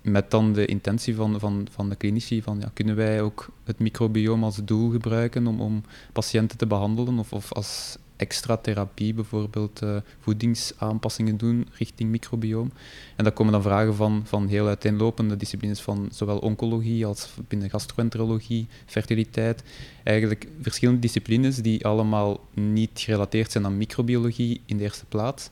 met 0.02 0.30
dan 0.30 0.52
de 0.52 0.66
intentie 0.66 1.14
van, 1.14 1.40
van, 1.40 1.66
van 1.70 1.88
de 1.88 1.96
klinici 1.96 2.42
van 2.42 2.60
ja, 2.60 2.70
kunnen 2.74 2.96
wij 2.96 3.22
ook 3.22 3.48
het 3.64 3.78
microbiome 3.78 4.44
als 4.44 4.60
doel 4.64 4.90
gebruiken 4.90 5.46
om, 5.46 5.60
om 5.60 5.82
patiënten 6.12 6.58
te 6.58 6.66
behandelen 6.66 7.18
of, 7.18 7.32
of 7.32 7.52
als 7.52 7.96
extra 8.20 8.56
therapie 8.56 9.14
bijvoorbeeld 9.14 9.82
uh, 9.82 9.96
voedingsaanpassingen 10.18 11.36
doen 11.36 11.68
richting 11.72 12.10
microbiome. 12.10 12.70
En 13.16 13.24
daar 13.24 13.32
komen 13.32 13.52
dan 13.52 13.62
vragen 13.62 13.94
van, 13.94 14.22
van 14.24 14.48
heel 14.48 14.66
uiteenlopende 14.66 15.36
disciplines 15.36 15.80
van 15.80 16.08
zowel 16.12 16.38
oncologie 16.38 17.06
als 17.06 17.30
binnen 17.48 17.70
gastroenterologie, 17.70 18.66
fertiliteit. 18.86 19.62
Eigenlijk 20.02 20.48
verschillende 20.60 21.00
disciplines 21.00 21.56
die 21.56 21.86
allemaal 21.86 22.40
niet 22.54 22.90
gerelateerd 22.94 23.52
zijn 23.52 23.64
aan 23.64 23.76
microbiologie 23.76 24.60
in 24.66 24.76
de 24.76 24.82
eerste 24.82 25.06
plaats, 25.06 25.50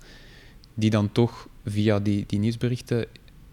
die 0.74 0.90
dan 0.90 1.12
toch 1.12 1.48
via 1.64 2.00
die, 2.00 2.24
die 2.26 2.38
nieuwsberichten 2.38 3.06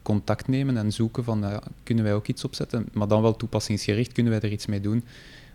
contact 0.06 0.48
nemen 0.48 0.78
en 0.78 0.94
zoeken 0.94 1.24
van 1.24 1.44
uh, 1.44 1.58
kunnen 1.84 2.04
wij 2.04 2.14
ook 2.14 2.28
iets 2.28 2.44
opzetten, 2.44 2.88
maar 2.94 3.08
dan 3.08 3.22
wel 3.22 3.36
toepassingsgericht, 3.36 4.12
kunnen 4.12 4.32
wij 4.32 4.42
er 4.42 4.52
iets 4.52 4.66
mee 4.66 4.82
doen? 4.82 5.04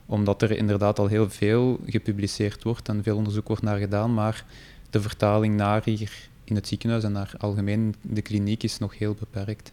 Omdat 0.07 0.43
er 0.43 0.51
inderdaad 0.51 0.99
al 0.99 1.07
heel 1.07 1.31
veel 1.31 1.81
gepubliceerd 1.87 2.63
wordt 2.63 2.89
en 2.89 3.03
veel 3.03 3.17
onderzoek 3.17 3.47
wordt 3.47 3.63
naar 3.63 3.79
gedaan, 3.79 4.15
maar 4.15 4.45
de 4.91 5.01
vertaling 5.01 5.57
naar 5.57 5.83
hier 5.85 6.29
in 6.45 6.55
het 6.55 6.69
ziekenhuis 6.69 7.05
en 7.05 7.13
naar 7.13 7.33
algemeen 7.39 7.95
de 8.03 8.23
kliniek 8.23 8.63
is 8.63 8.79
nog 8.79 8.99
heel 8.99 9.15
beperkt. 9.15 9.73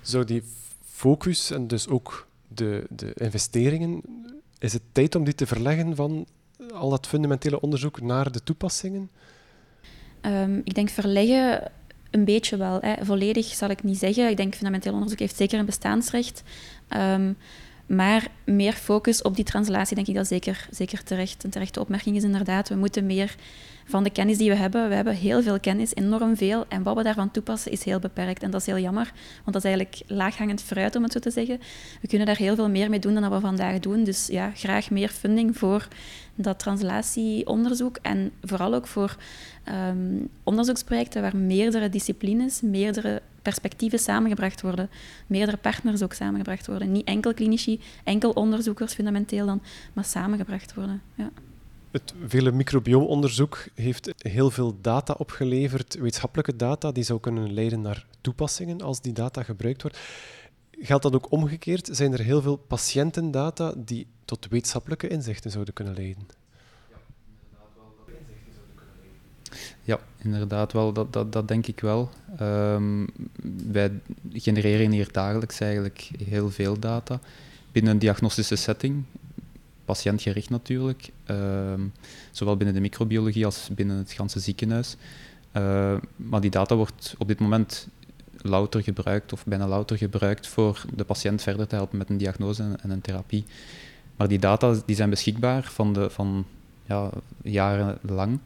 Zou 0.00 0.24
die 0.24 0.42
focus 0.84 1.50
en 1.50 1.66
dus 1.66 1.88
ook 1.88 2.26
de, 2.48 2.86
de 2.88 3.12
investeringen, 3.14 4.00
is 4.58 4.72
het 4.72 4.82
tijd 4.92 5.14
om 5.14 5.24
die 5.24 5.34
te 5.34 5.46
verleggen 5.46 5.96
van 5.96 6.26
al 6.72 6.90
dat 6.90 7.06
fundamentele 7.06 7.60
onderzoek 7.60 8.00
naar 8.00 8.32
de 8.32 8.42
toepassingen? 8.42 9.10
Um, 10.22 10.60
ik 10.64 10.74
denk 10.74 10.88
verleggen 10.88 11.72
een 12.10 12.24
beetje 12.24 12.56
wel. 12.56 12.78
Hè. 12.80 13.04
Volledig 13.04 13.46
zal 13.46 13.68
ik 13.68 13.82
niet 13.82 13.98
zeggen. 13.98 14.28
Ik 14.28 14.36
denk 14.36 14.54
fundamenteel 14.54 14.92
onderzoek 14.92 15.18
heeft 15.18 15.36
zeker 15.36 15.58
een 15.58 15.66
bestaansrecht. 15.66 16.42
Um, 16.96 17.36
maar 17.86 18.28
meer 18.44 18.72
focus 18.72 19.22
op 19.22 19.36
die 19.36 19.44
translatie, 19.44 19.94
denk 19.94 20.06
ik 20.06 20.14
dat 20.14 20.26
zeker, 20.26 20.68
zeker 20.70 21.02
terecht. 21.02 21.44
Een 21.44 21.50
terechte 21.50 21.80
opmerking 21.80 22.16
is 22.16 22.22
inderdaad, 22.22 22.68
we 22.68 22.74
moeten 22.74 23.06
meer 23.06 23.34
van 23.84 24.04
de 24.04 24.10
kennis 24.10 24.38
die 24.38 24.50
we 24.50 24.56
hebben. 24.56 24.88
We 24.88 24.94
hebben 24.94 25.14
heel 25.14 25.42
veel 25.42 25.60
kennis, 25.60 25.94
enorm 25.94 26.36
veel. 26.36 26.64
En 26.68 26.82
wat 26.82 26.96
we 26.96 27.02
daarvan 27.02 27.30
toepassen 27.30 27.72
is 27.72 27.84
heel 27.84 27.98
beperkt. 27.98 28.42
En 28.42 28.50
dat 28.50 28.60
is 28.60 28.66
heel 28.66 28.78
jammer, 28.78 29.12
want 29.44 29.52
dat 29.52 29.64
is 29.64 29.64
eigenlijk 29.64 30.02
laaghangend 30.06 30.62
fruit, 30.62 30.96
om 30.96 31.02
het 31.02 31.12
zo 31.12 31.18
te 31.18 31.30
zeggen. 31.30 31.60
We 32.00 32.08
kunnen 32.08 32.26
daar 32.26 32.36
heel 32.36 32.54
veel 32.54 32.68
meer 32.68 32.90
mee 32.90 32.98
doen 32.98 33.14
dan 33.14 33.30
we 33.30 33.40
vandaag 33.40 33.78
doen. 33.78 34.04
Dus 34.04 34.26
ja, 34.26 34.50
graag 34.54 34.90
meer 34.90 35.08
funding 35.08 35.58
voor 35.58 35.88
dat 36.36 36.58
translatieonderzoek. 36.58 37.98
En 38.02 38.32
vooral 38.42 38.74
ook 38.74 38.86
voor 38.86 39.16
um, 39.88 40.28
onderzoeksprojecten 40.42 41.22
waar 41.22 41.36
meerdere 41.36 41.88
disciplines, 41.88 42.60
meerdere 42.60 43.22
perspectieven 43.42 43.98
samengebracht 43.98 44.62
worden, 44.62 44.88
meerdere 45.26 45.56
partners 45.56 46.02
ook 46.02 46.12
samengebracht 46.12 46.66
worden. 46.66 46.92
Niet 46.92 47.06
enkel 47.06 47.34
klinici, 47.34 47.80
enkel 48.04 48.30
onderzoekers 48.30 48.94
fundamenteel 48.94 49.46
dan, 49.46 49.62
maar 49.92 50.04
samengebracht 50.04 50.74
worden. 50.74 51.02
Ja. 51.14 51.30
Het 51.90 52.14
vele 52.26 52.52
microbiomonderzoek 52.52 53.64
heeft 53.74 54.12
heel 54.18 54.50
veel 54.50 54.76
data 54.80 55.14
opgeleverd, 55.18 55.94
wetenschappelijke 55.94 56.56
data, 56.56 56.92
die 56.92 57.04
zou 57.04 57.20
kunnen 57.20 57.52
leiden 57.52 57.80
naar 57.80 58.06
toepassingen 58.20 58.80
als 58.80 59.00
die 59.00 59.12
data 59.12 59.42
gebruikt 59.42 59.82
wordt. 59.82 59.98
Geldt 60.80 61.02
dat 61.02 61.14
ook 61.14 61.32
omgekeerd? 61.32 61.88
Zijn 61.92 62.12
er 62.12 62.20
heel 62.20 62.42
veel 62.42 62.56
patiëntendata 62.56 63.74
die 63.76 64.06
tot 64.24 64.48
wetenschappelijke 64.48 65.08
inzichten 65.08 65.50
zouden 65.50 65.74
kunnen 65.74 65.94
leiden? 65.94 66.26
Ja, 69.82 69.98
inderdaad 70.22 70.72
wel. 70.72 70.92
Dat, 70.92 71.12
dat, 71.12 71.32
dat 71.32 71.48
denk 71.48 71.66
ik 71.66 71.80
wel. 71.80 72.10
Um, 72.40 73.06
wij 73.70 74.00
genereren 74.32 74.90
hier 74.90 75.12
dagelijks 75.12 75.60
eigenlijk 75.60 76.10
heel 76.24 76.50
veel 76.50 76.78
data 76.78 77.20
binnen 77.72 77.92
een 77.92 77.98
diagnostische 77.98 78.56
setting, 78.56 79.04
patiëntgericht 79.84 80.50
natuurlijk, 80.50 81.10
uh, 81.30 81.72
zowel 82.30 82.56
binnen 82.56 82.74
de 82.74 82.80
microbiologie 82.80 83.44
als 83.44 83.68
binnen 83.72 83.96
het 83.96 84.12
ganse 84.12 84.40
ziekenhuis. 84.40 84.96
Uh, 85.56 85.96
maar 86.16 86.40
die 86.40 86.50
data 86.50 86.76
wordt 86.76 87.14
op 87.18 87.28
dit 87.28 87.38
moment 87.38 87.88
louter 88.42 88.82
gebruikt, 88.82 89.32
of 89.32 89.44
bijna 89.46 89.68
louter 89.68 89.96
gebruikt, 89.96 90.46
voor 90.46 90.84
de 90.94 91.04
patiënt 91.04 91.42
verder 91.42 91.66
te 91.66 91.74
helpen 91.74 91.98
met 91.98 92.10
een 92.10 92.18
diagnose 92.18 92.76
en 92.82 92.90
een 92.90 93.00
therapie. 93.00 93.44
Maar 94.16 94.28
die 94.28 94.38
data 94.38 94.74
die 94.86 94.96
zijn 94.96 95.10
beschikbaar 95.10 95.62
van, 95.62 95.92
de, 95.92 96.10
van 96.10 96.46
ja, 96.84 97.10
jarenlang. 97.42 98.38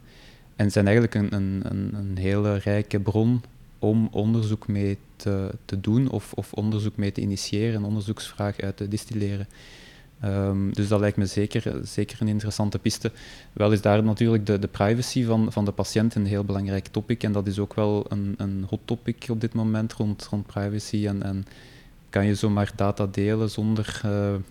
En 0.57 0.71
zijn 0.71 0.87
eigenlijk 0.87 1.15
een, 1.15 1.35
een, 1.35 1.95
een, 1.95 2.17
hele 2.17 2.57
rijke 2.57 3.01
bron 3.01 3.43
om 3.79 4.09
onderzoek 4.11 4.69
mee 4.69 4.99
te, 5.17 5.55
te 5.65 5.81
doen 5.81 6.11
of, 6.11 6.33
of 6.33 6.53
onderzoek 6.53 6.97
mee 6.97 7.13
te 7.13 7.21
initiëren, 7.21 7.75
een 7.75 7.85
onderzoeksvraag 7.85 8.61
uit 8.61 8.77
te 8.77 8.89
distilleren. 8.89 9.49
Um, 10.25 10.75
dus 10.75 10.89
dat 10.89 11.01
lijkt 11.01 11.17
me 11.17 11.27
zeker, 11.27 11.81
zeker 11.83 12.21
een 12.21 12.29
interessante 12.29 12.79
piste. 12.79 13.13
Wel 13.53 13.73
is 13.73 13.81
daar 13.81 14.03
natuurlijk 14.03 14.47
de, 14.47 14.59
de 14.59 14.69
privacy 14.69 15.25
van, 15.25 15.53
van 15.53 15.65
de 15.65 15.73
patiënt 15.73 16.15
een 16.15 16.27
heel 16.27 16.45
belangrijk 16.45 16.87
topic. 16.87 17.23
En 17.23 17.33
dat 17.33 17.47
is 17.47 17.59
ook 17.59 17.75
wel 17.75 18.05
een, 18.09 18.35
een 18.37 18.65
hot 18.69 18.81
topic 18.85 19.27
op 19.29 19.41
dit 19.41 19.55
moment 19.55 19.93
rond, 19.93 20.27
rond 20.31 20.47
privacy 20.47 21.07
en, 21.07 21.23
en 21.23 21.45
kan 22.11 22.27
je 22.27 22.35
zomaar 22.35 22.73
data 22.77 23.07
delen 23.07 23.51
zonder 23.51 24.01
uh, 24.05 24.11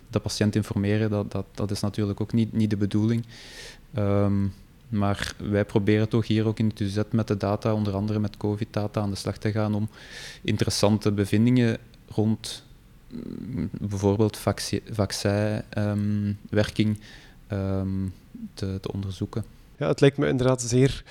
de 0.10 0.20
patiënt 0.20 0.56
informeren. 0.56 1.10
Dat, 1.10 1.32
dat, 1.32 1.46
dat 1.54 1.72
is 1.72 1.80
natuurlijk 1.80 2.22
ook 2.22 2.34
niet, 2.34 2.54
niet 2.54 2.70
de 2.70 2.78
bedoeling. 2.78 3.26
Um, 3.98 4.54
maar 4.90 5.34
wij 5.38 5.66
proberen 5.66 6.10
toch 6.10 6.28
hier 6.28 6.46
ook 6.46 6.60
in 6.60 6.68
het 6.68 6.80
UZ 6.80 7.00
met 7.12 7.28
de 7.28 7.38
data, 7.38 7.74
onder 7.74 7.94
andere 7.94 8.20
met 8.20 8.38
COVID-data, 8.38 9.02
aan 9.02 9.10
de 9.10 9.16
slag 9.16 9.38
te 9.38 9.52
gaan 9.52 9.76
om 9.76 9.90
interessante 10.42 11.12
bevindingen 11.12 11.78
rond 12.08 12.64
bijvoorbeeld 13.72 14.40
vaccinwerking 14.92 17.00
um, 17.52 18.14
te, 18.54 18.78
te 18.82 18.92
onderzoeken. 18.92 19.44
Ja, 19.78 19.88
het 19.88 20.02
lijkt 20.02 20.18
me 20.18 20.28
inderdaad 20.28 20.62
zeer 20.62 21.04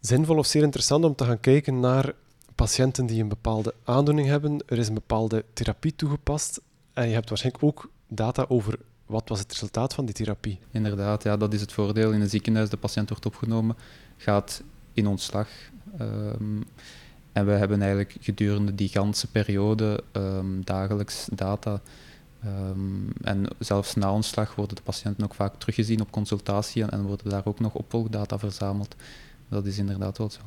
zinvol 0.00 0.38
of 0.38 0.46
zeer 0.46 0.62
interessant 0.62 1.04
om 1.04 1.14
te 1.14 1.24
gaan 1.24 1.40
kijken 1.40 1.80
naar 1.80 2.12
patiënten 2.54 3.06
die 3.06 3.22
een 3.22 3.28
bepaalde 3.28 3.74
aandoening 3.84 4.28
hebben. 4.28 4.62
Er 4.66 4.78
is 4.78 4.88
een 4.88 4.94
bepaalde 4.94 5.44
therapie 5.52 5.96
toegepast 5.96 6.60
en 6.92 7.08
je 7.08 7.14
hebt 7.14 7.28
waarschijnlijk 7.28 7.64
ook 7.64 7.90
data 8.08 8.44
over 8.48 8.78
wat 9.06 9.28
was 9.28 9.38
het 9.38 9.52
resultaat 9.52 9.94
van 9.94 10.04
die 10.04 10.14
therapie? 10.14 10.58
Inderdaad, 10.70 11.22
ja, 11.22 11.36
dat 11.36 11.52
is 11.52 11.60
het 11.60 11.72
voordeel. 11.72 12.12
In 12.12 12.20
een 12.20 12.28
ziekenhuis, 12.28 12.68
de 12.68 12.76
patiënt 12.76 13.08
wordt 13.08 13.26
opgenomen, 13.26 13.76
gaat 14.16 14.62
in 14.92 15.06
ontslag. 15.06 15.48
Um, 16.00 16.64
en 17.34 17.46
we 17.46 17.52
hebben 17.52 17.80
eigenlijk 17.80 18.16
gedurende 18.20 18.74
die 18.74 18.88
ganse 18.88 19.26
periode 19.30 20.02
um, 20.12 20.64
dagelijks 20.64 21.28
data. 21.32 21.80
Um, 22.46 23.12
en 23.22 23.46
zelfs 23.58 23.94
na 23.94 24.12
ontslag 24.12 24.54
worden 24.54 24.76
de 24.76 24.82
patiënten 24.82 25.24
ook 25.24 25.34
vaak 25.34 25.54
teruggezien 25.58 26.00
op 26.00 26.10
consultatie 26.10 26.82
en, 26.82 26.90
en 26.90 27.02
worden 27.02 27.30
daar 27.30 27.46
ook 27.46 27.60
nog 27.60 27.74
opvolgdata 27.74 28.38
verzameld. 28.38 28.94
Dat 29.48 29.66
is 29.66 29.78
inderdaad 29.78 30.18
wel 30.18 30.30
zo. 30.30 30.40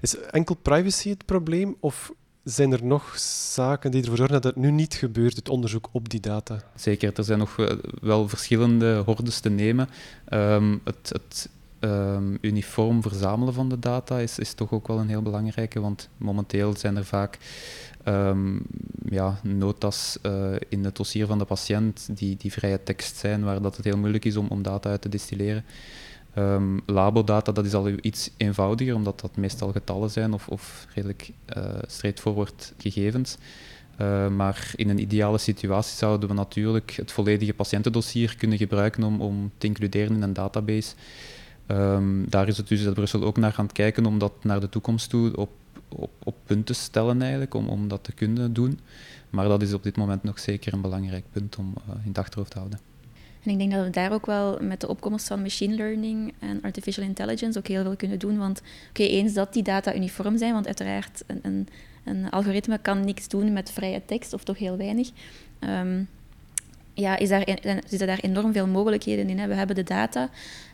Is 0.00 0.20
enkel 0.20 0.54
privacy 0.54 1.08
het 1.08 1.24
probleem 1.24 1.76
of 1.80 2.12
zijn 2.44 2.72
er 2.72 2.84
nog 2.84 3.18
zaken 3.52 3.90
die 3.90 4.00
ervoor 4.00 4.16
zorgen 4.16 4.34
dat 4.34 4.54
het 4.54 4.56
nu 4.56 4.70
niet 4.70 4.94
gebeurt, 4.94 5.36
het 5.36 5.48
onderzoek 5.48 5.88
op 5.92 6.08
die 6.08 6.20
data? 6.20 6.62
Zeker, 6.74 7.12
er 7.14 7.24
zijn 7.24 7.38
nog 7.38 7.56
wel 8.00 8.28
verschillende 8.28 9.02
hordes 9.06 9.40
te 9.40 9.50
nemen. 9.50 9.88
Um, 10.32 10.80
het, 10.84 11.10
het 11.12 11.48
um, 11.80 12.38
uniform 12.40 13.02
verzamelen 13.02 13.54
van 13.54 13.68
de 13.68 13.78
data 13.78 14.18
is, 14.18 14.38
is 14.38 14.52
toch 14.52 14.72
ook 14.72 14.86
wel 14.86 14.98
een 14.98 15.08
heel 15.08 15.22
belangrijke, 15.22 15.80
want 15.80 16.08
momenteel 16.16 16.76
zijn 16.76 16.96
er 16.96 17.04
vaak 17.04 17.38
um, 18.04 18.62
ja, 19.08 19.40
notas 19.42 20.18
uh, 20.22 20.54
in 20.68 20.84
het 20.84 20.96
dossier 20.96 21.26
van 21.26 21.38
de 21.38 21.44
patiënt 21.44 22.08
die, 22.12 22.36
die 22.36 22.52
vrije 22.52 22.82
tekst 22.82 23.16
zijn, 23.16 23.44
waar 23.44 23.62
dat 23.62 23.76
het 23.76 23.84
heel 23.84 23.98
moeilijk 23.98 24.24
is 24.24 24.36
om, 24.36 24.46
om 24.48 24.62
data 24.62 24.90
uit 24.90 25.02
te 25.02 25.08
distilleren. 25.08 25.64
Um, 26.38 26.80
labodata 26.86 27.52
dat 27.52 27.64
is 27.64 27.74
al 27.74 27.88
iets 28.00 28.30
eenvoudiger, 28.36 28.94
omdat 28.94 29.20
dat 29.20 29.36
meestal 29.36 29.72
getallen 29.72 30.10
zijn 30.10 30.32
of, 30.32 30.48
of 30.48 30.86
redelijk 30.94 31.30
uh, 31.56 31.64
straightforward 31.86 32.72
gegevens. 32.78 33.36
Maar 34.36 34.72
in 34.76 34.88
een 34.88 35.00
ideale 35.00 35.38
situatie 35.38 35.96
zouden 35.96 36.28
we 36.28 36.34
natuurlijk 36.34 36.90
het 36.90 37.12
volledige 37.12 37.54
patiëntendossier 37.54 38.36
kunnen 38.36 38.58
gebruiken 38.58 39.02
om, 39.02 39.20
om 39.20 39.50
te 39.58 39.66
includeren 39.66 40.14
in 40.14 40.22
een 40.22 40.32
database. 40.32 40.94
Um, 41.70 42.30
daar 42.30 42.48
is 42.48 42.56
het 42.56 42.68
dus 42.68 42.82
dat 42.82 42.94
Brussel 42.94 43.24
ook 43.24 43.36
naar 43.36 43.56
het 43.56 43.72
kijken 43.72 44.06
om 44.06 44.18
dat 44.18 44.32
naar 44.44 44.60
de 44.60 44.68
toekomst 44.68 45.10
toe 45.10 45.36
op, 45.36 45.50
op, 46.22 46.34
punt 46.44 46.66
te 46.66 46.72
stellen 46.72 47.22
eigenlijk, 47.22 47.54
om, 47.54 47.68
om 47.68 47.88
dat 47.88 48.04
te 48.04 48.12
kunnen 48.12 48.52
doen. 48.52 48.80
Maar 49.30 49.48
dat 49.48 49.62
is 49.62 49.72
op 49.72 49.82
dit 49.82 49.96
moment 49.96 50.22
nog 50.22 50.38
zeker 50.38 50.72
een 50.72 50.80
belangrijk 50.80 51.24
punt 51.32 51.56
om 51.56 51.74
uh, 51.88 51.94
in 51.94 52.08
het 52.08 52.18
achterhoofd 52.18 52.50
te 52.50 52.58
houden. 52.58 52.80
En 53.42 53.50
ik 53.50 53.58
denk 53.58 53.72
dat 53.72 53.84
we 53.84 53.90
daar 53.90 54.12
ook 54.12 54.26
wel 54.26 54.58
met 54.60 54.80
de 54.80 54.88
opkomst 54.88 55.26
van 55.26 55.42
machine 55.42 55.74
learning 55.74 56.34
en 56.38 56.62
artificial 56.62 57.04
intelligence 57.04 57.58
ook 57.58 57.66
heel 57.66 57.82
veel 57.82 57.96
kunnen 57.96 58.18
doen. 58.18 58.38
Want 58.38 58.62
oké, 58.88 59.02
eens 59.02 59.32
dat 59.32 59.52
die 59.52 59.62
data 59.62 59.94
uniform 59.94 60.38
zijn, 60.38 60.52
want 60.52 60.66
uiteraard 60.66 61.24
een, 61.26 61.38
een, 61.42 61.68
een, 62.04 62.30
algoritme 62.30 62.78
kan 62.78 63.04
niks 63.04 63.28
doen 63.28 63.52
met 63.52 63.70
vrije 63.70 64.02
tekst, 64.04 64.32
of 64.32 64.44
toch 64.44 64.58
heel 64.58 64.76
weinig. 64.76 65.10
Um, 65.60 66.08
ja, 66.94 67.16
is 67.16 67.28
daar, 67.28 67.44
zitten 67.86 68.06
daar 68.06 68.18
enorm 68.18 68.52
veel 68.52 68.66
mogelijkheden 68.66 69.28
in. 69.28 69.38
Hè. 69.38 69.46
We 69.46 69.54
hebben 69.54 69.76
de 69.76 69.82
data 69.82 70.30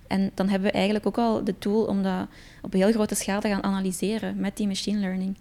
en 0.07 0.31
dan 0.35 0.49
hebben 0.49 0.69
we 0.69 0.75
eigenlijk 0.75 1.07
ook 1.07 1.19
al 1.19 1.45
de 1.45 1.59
tool 1.59 1.85
om 1.85 2.03
dat 2.03 2.27
op 2.63 2.73
heel 2.73 2.93
grote 2.93 3.15
schaal 3.15 3.41
te 3.41 3.49
gaan 3.49 3.63
analyseren 3.63 4.37
met 4.37 4.57
die 4.57 4.67
machine 4.67 4.99
learning. 4.99 5.37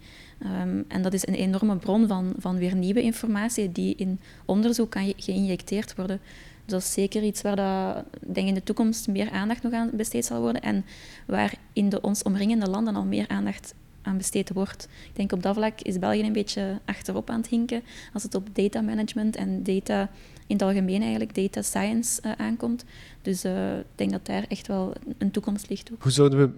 Um, 0.61 0.85
en 0.87 1.01
dat 1.01 1.13
is 1.13 1.27
een 1.27 1.33
enorme 1.33 1.75
bron 1.75 2.07
van, 2.07 2.33
van 2.37 2.57
weer 2.57 2.75
nieuwe 2.75 3.01
informatie 3.01 3.71
die 3.71 3.95
in 3.95 4.19
onderzoek 4.45 4.89
kan 4.89 5.13
geïnjecteerd 5.17 5.95
worden 5.95 6.19
dat 6.65 6.81
is 6.81 6.93
zeker 6.93 7.23
iets 7.23 7.41
waar 7.41 7.55
dat, 7.55 8.03
denk 8.33 8.47
in 8.47 8.53
de 8.53 8.63
toekomst 8.63 9.07
meer 9.07 9.29
aandacht 9.31 9.63
nog 9.63 9.73
aan 9.73 9.89
besteed 9.93 10.25
zal 10.25 10.41
worden 10.41 10.61
en 10.61 10.85
waar 11.25 11.53
in 11.73 11.89
de 11.89 12.01
ons 12.01 12.23
omringende 12.23 12.69
landen 12.69 12.95
al 12.95 13.05
meer 13.05 13.27
aandacht 13.27 13.73
aan 14.01 14.17
besteed 14.17 14.53
wordt. 14.53 14.87
Ik 15.09 15.15
denk 15.15 15.31
op 15.31 15.43
dat 15.43 15.55
vlak 15.55 15.81
is 15.81 15.99
België 15.99 16.23
een 16.23 16.33
beetje 16.33 16.79
achterop 16.85 17.29
aan 17.29 17.37
het 17.37 17.47
hinken 17.47 17.83
als 18.13 18.23
het 18.23 18.35
op 18.35 18.47
data 18.53 18.81
management 18.81 19.35
en 19.35 19.63
data 19.63 20.09
in 20.47 20.55
het 20.55 20.61
algemeen 20.61 21.01
eigenlijk, 21.01 21.35
data 21.35 21.61
science 21.61 22.21
uh, 22.25 22.31
aankomt. 22.31 22.85
Dus 23.21 23.45
uh, 23.45 23.77
ik 23.77 23.85
denk 23.95 24.11
dat 24.11 24.25
daar 24.25 24.45
echt 24.47 24.67
wel 24.67 24.93
een 25.17 25.31
toekomst 25.31 25.69
ligt. 25.69 25.91
Ook. 25.91 26.03
Hoe 26.03 26.11
zouden 26.11 26.39
we 26.39 26.51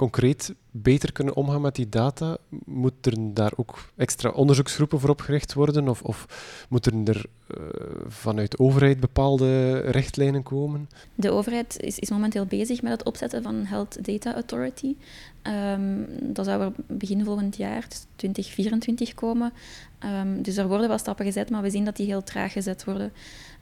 concreet 0.00 0.54
beter 0.70 1.12
kunnen 1.12 1.36
omgaan 1.36 1.60
met 1.60 1.74
die 1.74 1.88
data? 1.88 2.36
Moeten 2.64 3.34
daar 3.34 3.52
ook 3.56 3.78
extra 3.96 4.30
onderzoeksgroepen 4.30 5.00
voor 5.00 5.10
opgericht 5.10 5.54
worden? 5.54 5.88
Of, 5.88 6.02
of 6.02 6.26
moeten 6.68 7.06
er 7.06 7.24
uh, 7.56 7.64
vanuit 8.06 8.50
de 8.50 8.58
overheid 8.58 9.00
bepaalde 9.00 9.78
richtlijnen 9.78 10.42
komen? 10.42 10.88
De 11.14 11.30
overheid 11.30 11.80
is, 11.80 11.98
is, 11.98 12.10
momenteel 12.10 12.44
bezig 12.44 12.82
met 12.82 12.92
het 12.92 13.04
opzetten 13.04 13.42
van 13.42 13.64
Health 13.64 14.04
Data 14.04 14.34
Authority. 14.34 14.94
Um, 15.42 16.06
dat 16.20 16.44
zou 16.44 16.62
er 16.62 16.72
begin 16.86 17.24
volgend 17.24 17.56
jaar, 17.56 17.86
2024, 18.16 19.14
komen. 19.14 19.52
Um, 20.04 20.42
dus 20.42 20.56
er 20.56 20.68
worden 20.68 20.88
wel 20.88 20.98
stappen 20.98 21.24
gezet, 21.24 21.50
maar 21.50 21.62
we 21.62 21.70
zien 21.70 21.84
dat 21.84 21.96
die 21.96 22.06
heel 22.06 22.22
traag 22.22 22.52
gezet 22.52 22.84
worden. 22.84 23.12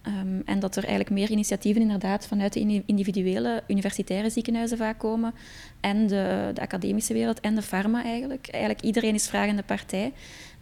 Um, 0.06 0.42
en 0.44 0.58
dat 0.58 0.76
er 0.76 0.84
eigenlijk 0.84 1.14
meer 1.14 1.30
initiatieven 1.30 1.82
inderdaad 1.82 2.26
vanuit 2.26 2.52
de 2.52 2.82
individuele 2.86 3.62
universitaire 3.68 4.30
ziekenhuizen 4.30 4.78
vaak 4.78 4.98
komen. 4.98 5.34
En 5.80 6.06
de, 6.06 6.50
de 6.54 6.60
academische 6.60 7.12
wereld 7.12 7.40
en 7.40 7.54
de 7.54 7.62
pharma 7.62 8.02
eigenlijk. 8.04 8.48
Eigenlijk 8.50 8.84
iedereen 8.84 9.14
is 9.14 9.28
vragende 9.28 9.62
partij. 9.62 10.12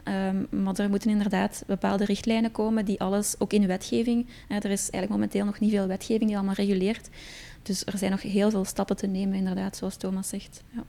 Um, 0.08 0.62
maar 0.62 0.78
er 0.78 0.90
moeten 0.90 1.10
inderdaad 1.10 1.64
bepaalde 1.66 2.04
richtlijnen 2.04 2.52
komen 2.52 2.84
die 2.84 3.00
alles, 3.00 3.34
ook 3.38 3.52
in 3.52 3.66
wetgeving, 3.66 4.26
er 4.48 4.70
is 4.70 4.80
eigenlijk 4.90 5.08
momenteel 5.08 5.44
nog 5.44 5.60
niet 5.60 5.70
veel 5.70 5.86
wetgeving 5.86 6.26
die 6.26 6.36
allemaal 6.36 6.54
reguleert. 6.54 7.08
Dus 7.62 7.84
er 7.84 7.98
zijn 7.98 8.10
nog 8.10 8.22
heel 8.22 8.50
veel 8.50 8.64
stappen 8.64 8.96
te 8.96 9.06
nemen, 9.06 9.34
inderdaad, 9.34 9.76
zoals 9.76 9.96
Thomas 9.96 10.28
zegt. 10.28 10.62
Ja. 10.70 10.84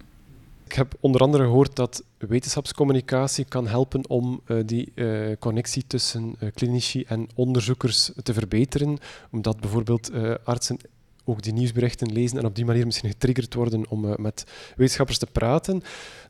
Ik 0.67 0.73
heb 0.73 0.93
onder 0.99 1.21
andere 1.21 1.43
gehoord 1.43 1.75
dat 1.75 2.03
wetenschapscommunicatie 2.17 3.45
kan 3.45 3.67
helpen 3.67 4.09
om 4.09 4.41
uh, 4.45 4.59
die 4.65 4.91
uh, 4.95 5.35
connectie 5.39 5.83
tussen 5.87 6.35
uh, 6.39 6.49
klinici 6.53 7.03
en 7.03 7.27
onderzoekers 7.35 8.11
te 8.23 8.33
verbeteren, 8.33 8.97
omdat 9.31 9.59
bijvoorbeeld 9.59 10.11
artsen 10.43 10.77
ook 11.23 11.41
die 11.41 11.53
nieuwsberichten 11.53 12.11
lezen 12.11 12.37
en 12.37 12.45
op 12.45 12.55
die 12.55 12.65
manier 12.65 12.85
misschien 12.85 13.09
getriggerd 13.09 13.53
worden 13.53 13.89
om 13.89 14.15
met 14.17 14.43
wetenschappers 14.75 15.17
te 15.17 15.25
praten. 15.25 15.83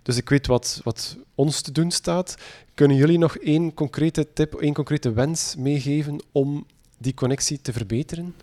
Dus 0.04 0.18
ik 0.18 0.30
weet 0.30 0.48
wat, 0.48 0.82
wat 0.84 1.18
ons 1.36 1.62
te 1.62 1.72
doen 1.72 1.92
staat. 1.92 2.36
Kunnen 2.74 2.98
jullie 2.98 3.18
nog 3.18 3.38
één 3.38 3.74
concrete 3.74 4.28
tip, 4.34 4.54
één 4.54 4.74
concrete 4.74 5.12
wens 5.12 5.56
meegeven 5.56 6.22
om 6.32 6.66
die 6.98 7.14
connectie 7.14 7.62
te 7.62 7.74
verbeteren? 7.74 8.36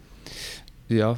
Ja, 0.87 1.17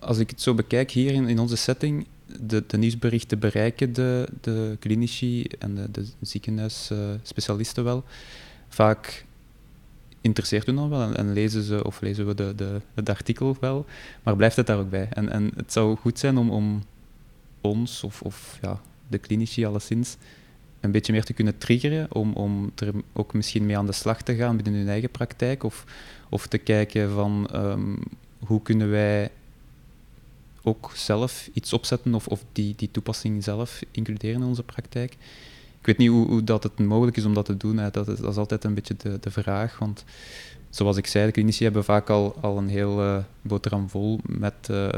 als 0.00 0.18
ik 0.18 0.30
het 0.30 0.40
zo 0.40 0.54
bekijk 0.54 0.90
hier 0.90 1.12
in, 1.12 1.28
in 1.28 1.38
onze 1.38 1.56
setting, 1.56 2.06
de, 2.40 2.64
nieuwsberichten 2.76 3.38
bereiken 3.38 3.92
de, 3.92 4.28
de 4.40 4.76
klinici 4.80 5.44
en 5.58 5.74
de, 5.74 5.90
de 5.90 6.06
ziekenhuisspecialisten 6.20 7.84
wel. 7.84 8.04
Vaak 8.68 9.24
interesseert 10.20 10.66
hun 10.66 10.74
dan 10.74 10.88
wel 10.88 11.02
en, 11.02 11.16
en, 11.16 11.32
lezen 11.32 11.62
ze 11.62 11.84
of 11.84 12.00
lezen 12.00 12.26
we 12.26 12.34
de, 12.34 12.54
de, 12.54 12.80
het 12.94 13.08
artikel 13.08 13.56
wel, 13.60 13.86
maar 14.22 14.36
blijft 14.36 14.56
het 14.56 14.66
daar 14.66 14.78
ook 14.78 14.90
bij. 14.90 15.08
En, 15.10 15.28
en 15.28 15.50
het 15.56 15.72
zou 15.72 15.96
goed 15.96 16.18
zijn 16.18 16.36
om, 16.36 16.50
om 16.50 16.82
ons 17.60 18.04
of, 18.04 18.22
of 18.22 18.58
ja, 18.62 18.80
de 19.08 19.18
klinici 19.18 19.64
alleszins 19.64 20.16
een 20.80 20.90
beetje 20.90 21.12
meer 21.12 21.24
te 21.24 21.32
kunnen 21.32 21.58
triggeren 21.58 22.14
om, 22.14 22.32
om 22.32 22.72
er 22.74 22.92
ook 23.12 23.32
misschien 23.34 23.66
mee 23.66 23.78
aan 23.78 23.86
de 23.86 23.92
slag 23.92 24.22
te 24.22 24.34
gaan 24.34 24.56
binnen 24.56 24.74
hun 24.74 24.88
eigen 24.88 25.10
praktijk 25.10 25.62
of, 25.62 25.84
of 26.28 26.46
te 26.46 26.58
kijken 26.58 27.10
van 27.10 27.48
um, 27.54 27.98
hoe 28.38 28.62
kunnen 28.62 28.90
wij 28.90 29.30
ook 30.64 30.90
zelf 30.94 31.50
iets 31.52 31.72
opzetten 31.72 32.14
of, 32.14 32.26
of 32.26 32.44
die, 32.52 32.74
die 32.76 32.90
toepassing 32.90 33.44
zelf 33.44 33.82
includeren 33.90 34.40
in 34.40 34.46
onze 34.46 34.62
praktijk. 34.62 35.12
Ik 35.80 35.86
weet 35.86 35.98
niet 35.98 36.08
hoe, 36.08 36.26
hoe 36.26 36.44
dat 36.44 36.62
het 36.62 36.78
mogelijk 36.78 37.16
is 37.16 37.24
om 37.24 37.34
dat 37.34 37.44
te 37.44 37.56
doen. 37.56 37.76
Dat, 37.76 38.08
is, 38.08 38.18
dat 38.18 38.30
is 38.30 38.36
altijd 38.36 38.64
een 38.64 38.74
beetje 38.74 38.94
de, 38.96 39.18
de 39.20 39.30
vraag. 39.30 39.78
Want 39.78 40.04
zoals 40.70 40.96
ik 40.96 41.06
zei, 41.06 41.26
de 41.26 41.32
klinici 41.32 41.64
hebben 41.64 41.84
vaak 41.84 42.10
al, 42.10 42.36
al 42.40 42.58
een 42.58 42.68
heel 42.68 43.02
uh, 43.02 43.18
boterham 43.42 43.88
vol 43.88 44.20
met 44.22 44.54
uh, 44.70 44.88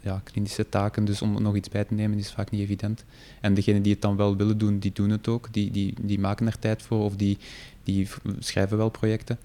ja, 0.00 0.20
klinische 0.24 0.68
taken. 0.68 1.04
Dus 1.04 1.22
om 1.22 1.42
nog 1.42 1.56
iets 1.56 1.68
bij 1.68 1.84
te 1.84 1.94
nemen 1.94 2.18
is 2.18 2.32
vaak 2.32 2.50
niet 2.50 2.60
evident. 2.60 3.04
En 3.40 3.54
degenen 3.54 3.82
die 3.82 3.92
het 3.92 4.02
dan 4.02 4.16
wel 4.16 4.36
willen 4.36 4.58
doen, 4.58 4.78
die 4.78 4.92
doen 4.92 5.10
het 5.10 5.28
ook. 5.28 5.52
Die, 5.52 5.70
die, 5.70 5.94
die 6.00 6.18
maken 6.18 6.46
er 6.46 6.58
tijd 6.58 6.82
voor 6.82 7.04
of 7.04 7.16
die, 7.16 7.38
die 7.84 8.08
schrijven 8.38 8.76
wel 8.76 8.88
projecten. 8.88 9.38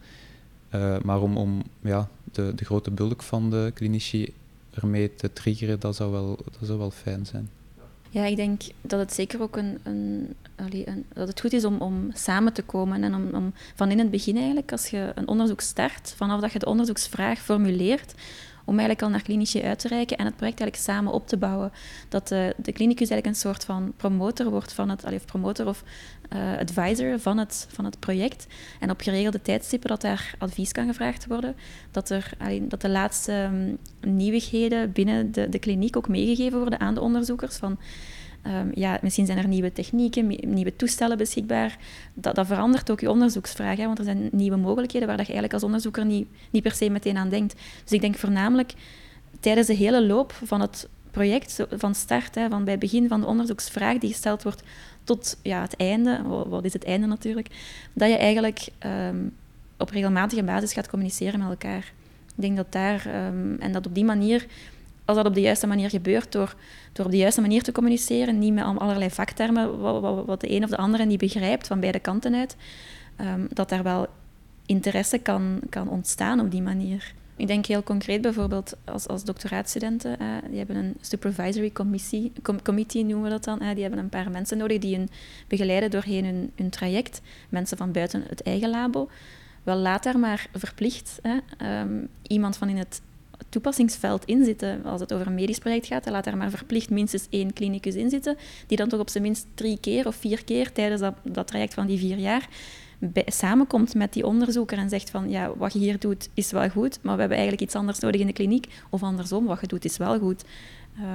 Uh, 0.76 1.00
maar 1.04 1.22
om, 1.22 1.38
om 1.38 1.64
ja, 1.82 2.10
de, 2.32 2.52
de 2.56 2.66
grote 2.66 2.92
bulk 2.92 3.24
van 3.24 3.50
de 3.50 3.72
klinici 3.74 4.34
ermee 4.82 5.16
te 5.16 5.34
triggeren, 5.34 5.80
dat 5.80 5.96
zou 5.96 6.12
wel, 6.12 6.40
dat 6.60 6.68
zou 6.68 6.78
wel 6.78 6.92
fijn 6.92 7.26
zijn. 7.26 7.50
Ja, 8.10 8.26
ik 8.26 8.36
denk 8.36 8.62
dat 8.82 9.00
het 9.00 9.14
zeker 9.14 9.42
ook 9.42 9.58
een, 9.58 9.80
een, 9.84 10.36
een 10.56 11.06
dat 11.14 11.28
het 11.28 11.42
goed 11.42 11.54
is 11.54 11.66
om, 11.66 11.78
om 11.78 12.10
samen 12.14 12.54
te 12.54 12.64
komen 12.64 13.04
en 13.04 13.16
om, 13.16 13.30
om 13.34 13.54
van 13.76 13.92
in 13.92 14.00
het 14.00 14.12
begin 14.12 14.36
eigenlijk, 14.36 14.72
als 14.72 14.88
je 14.88 15.12
een 15.16 15.28
onderzoek 15.28 15.62
start, 15.62 16.14
vanaf 16.18 16.42
dat 16.42 16.52
je 16.52 16.60
de 16.60 16.66
onderzoeksvraag 16.66 17.40
formuleert, 17.40 18.14
om 18.66 18.74
eigenlijk 18.74 19.02
al 19.02 19.10
naar 19.10 19.22
klinici 19.22 19.64
uit 19.64 19.80
te 19.80 19.88
reiken 19.88 20.18
en 20.18 20.26
het 20.26 20.36
project 20.36 20.60
eigenlijk 20.60 20.90
samen 20.90 21.14
op 21.14 21.28
te 21.28 21.38
bouwen. 21.38 21.72
Dat 22.10 22.28
de, 22.28 22.54
de 22.58 22.72
klinicus 22.72 23.10
eigenlijk 23.10 23.26
een 23.26 23.50
soort 23.50 23.66
van 23.66 23.94
promotor 23.98 24.50
wordt 24.50 24.74
van 24.74 24.90
het, 24.90 25.04
of 25.04 25.26
promotor 25.26 25.68
of 25.68 25.84
uh, 26.34 26.58
advisor 26.60 27.20
van 27.20 27.38
het, 27.38 27.68
van 27.70 27.86
het 27.86 28.00
project. 28.00 28.48
En 28.80 28.90
op 28.90 29.02
geregelde 29.02 29.42
tijdstippen 29.42 29.90
dat 29.90 30.02
daar 30.02 30.36
advies 30.38 30.72
kan 30.72 30.88
gevraagd 30.88 31.28
worden. 31.28 31.56
Dat, 31.92 32.10
er, 32.10 32.30
allee, 32.38 32.68
dat 32.68 32.82
de 32.82 32.90
laatste 32.90 33.34
um, 33.34 33.78
nieuwigheden 34.14 34.92
binnen 34.92 35.32
de, 35.32 35.50
de 35.50 35.60
kliniek 35.60 35.98
ook 35.98 36.08
meegegeven 36.08 36.60
worden 36.60 36.80
aan 36.80 36.94
de 36.94 37.02
onderzoekers. 37.02 37.56
Van, 37.56 37.78
Um, 38.48 38.72
ja, 38.74 39.00
misschien 39.02 39.26
zijn 39.26 39.38
er 39.38 39.48
nieuwe 39.48 39.72
technieken, 39.72 40.28
nieuwe 40.28 40.76
toestellen 40.76 41.18
beschikbaar. 41.18 41.78
Dat, 42.14 42.36
dat 42.36 42.48
verandert 42.48 42.92
ook 42.92 43.00
je 43.00 43.10
onderzoeksvraag, 43.10 43.78
hè, 43.78 43.86
want 43.86 43.98
er 43.98 44.04
zijn 44.04 44.30
nieuwe 44.32 44.58
mogelijkheden 44.58 45.08
waar 45.08 45.18
dat 45.18 45.26
je 45.26 45.32
eigenlijk 45.32 45.54
als 45.54 45.72
onderzoeker 45.72 46.06
niet, 46.06 46.28
niet 46.52 46.64
per 46.64 46.72
se 46.72 46.90
meteen 46.90 47.18
aan 47.18 47.30
denkt. 47.30 47.56
Dus 47.84 47.92
ik 47.92 48.02
denk 48.02 48.16
voornamelijk 48.16 48.74
tijdens 49.40 49.68
de 49.68 49.74
hele 49.74 50.06
loop 50.06 50.34
van 50.44 50.62
het 50.62 50.90
project, 51.12 51.66
van 51.70 51.96
start, 51.96 52.36
hè, 52.36 52.50
van 52.50 52.64
bij 52.64 52.72
het 52.72 52.82
begin 52.82 53.08
van 53.08 53.22
de 53.22 53.28
onderzoeksvraag 53.28 53.98
die 53.98 54.10
gesteld 54.10 54.44
wordt 54.44 54.64
tot 55.04 55.38
ja, 55.42 55.62
het 55.62 55.76
einde, 55.76 56.22
wat 56.48 56.66
is 56.66 56.74
het 56.74 56.86
einde 56.86 57.08
natuurlijk, 57.08 57.48
dat 57.94 58.10
je 58.10 58.18
eigenlijk 58.18 58.68
um, 59.10 59.34
op 59.78 59.90
regelmatige 59.90 60.44
basis 60.44 60.74
gaat 60.74 60.90
communiceren 60.90 61.40
met 61.40 61.50
elkaar. 61.50 61.94
Ik 62.36 62.42
denk 62.42 62.56
dat 62.56 62.72
daar, 62.72 63.28
um, 63.28 63.56
en 63.60 63.72
dat 63.72 63.86
op 63.86 63.96
die 63.96 64.06
manier 64.06 64.46
als 65.06 65.18
dat 65.18 65.26
op 65.26 65.34
de 65.34 65.42
juiste 65.42 65.68
manier 65.68 65.90
gebeurt, 65.90 66.32
door, 66.32 66.56
door 66.94 67.06
op 67.06 67.12
de 67.12 67.18
juiste 67.18 67.42
manier 67.42 67.64
te 67.64 67.72
communiceren, 67.72 68.40
niet 68.40 68.54
met 68.54 68.64
allerlei 68.64 69.10
vaktermen, 69.10 69.80
wat, 69.80 70.26
wat, 70.26 70.42
de 70.42 70.52
een 70.52 70.64
of 70.64 70.70
de 70.70 70.78
andere 70.78 71.06
niet 71.06 71.20
begrijpt, 71.20 71.68
van 71.68 71.80
beide 71.80 72.00
kanten 72.00 72.36
uit, 72.36 72.56
um, 73.22 73.48
dat 73.50 73.70
daar 73.70 73.84
wel 73.84 74.08
interesse 74.66 75.18
kan, 75.18 75.60
kan 75.70 75.90
ontstaan 75.90 76.40
op 76.40 76.52
die 76.52 76.62
manier. 76.62 77.14
Ik 77.38 77.48
denk 77.48 77.66
heel 77.66 77.84
concreet 77.84 78.22
bijvoorbeeld 78.22 78.78
als, 78.86 79.08
als 79.08 79.24
doctoraatstudenten, 79.24 80.18
uh, 80.22 80.28
die 80.50 80.58
hebben 80.58 80.76
een 80.76 80.96
supervisory 81.02 81.72
commissie, 81.72 82.32
com 82.42 82.62
committee 82.62 83.06
noemen 83.06 83.24
we 83.24 83.30
dat 83.30 83.44
dan, 83.44 83.64
uh, 83.64 83.74
die 83.74 83.82
hebben 83.82 84.00
een 84.00 84.10
paar 84.10 84.32
mensen 84.32 84.58
nodig 84.58 84.80
die 84.80 84.96
hun 84.96 85.10
begeleiden 85.48 85.92
doorheen 85.92 86.26
hun, 86.26 86.52
hun 86.56 86.70
traject, 86.70 87.22
mensen 87.50 87.78
van 87.78 87.92
buiten 87.92 88.24
het 88.28 88.42
eigen 88.42 88.70
labo. 88.70 89.10
Wel, 89.64 89.76
laat 89.76 90.04
daar 90.04 90.20
maar 90.20 90.48
verplicht 90.54 91.20
um, 91.62 92.08
iemand 92.22 92.58
van 92.58 92.70
in 92.70 92.78
het 92.78 93.02
toepassingsveld 93.50 94.26
inzitten. 94.26 94.86
Als 94.86 95.02
het 95.02 95.14
over 95.14 95.28
een 95.28 95.34
medisch 95.34 95.60
project 95.60 95.88
gaat, 95.88 96.04
dan 96.04 96.14
laat 96.14 96.24
daar 96.24 96.38
maar 96.38 96.50
verplicht 96.50 96.90
minstens 96.90 97.28
één 97.30 97.54
klinicus 97.54 97.96
in 97.96 98.10
zitten, 98.10 98.38
die 98.68 98.78
dan 98.78 98.90
toch 98.90 99.00
op 99.00 99.10
zijn 99.10 99.24
minst 99.24 99.48
drie 99.54 99.80
keer 99.80 100.08
of 100.08 100.16
vier 100.16 100.44
keer 100.44 100.72
tijdens 100.72 101.02
dat, 101.02 101.14
dat 101.24 101.48
traject 101.48 101.74
van 101.74 101.88
die 101.88 102.00
vier 102.00 102.18
jaar 102.18 102.48
samenkomt 103.26 103.96
met 103.96 104.14
die 104.14 104.26
onderzoeker 104.26 104.78
en 104.78 104.90
zegt 104.90 105.10
van 105.10 105.30
ja, 105.30 105.58
wat 105.58 105.74
je 105.74 105.80
hier 105.80 106.00
doet 106.00 106.30
is 106.34 106.52
wel 106.52 106.70
goed, 106.70 107.00
maar 107.02 107.14
we 107.14 107.20
hebben 107.20 107.38
eigenlijk 107.38 107.68
iets 107.68 107.76
anders 107.76 108.00
nodig 108.00 108.22
in 108.22 108.28
de 108.28 108.34
kliniek. 108.34 108.68
Of 108.90 109.04
andersom, 109.04 109.46
wat 109.46 109.62
je 109.62 109.68
doet 109.68 109.86
is 109.86 109.98
wel 109.98 110.20
goed. 110.20 110.44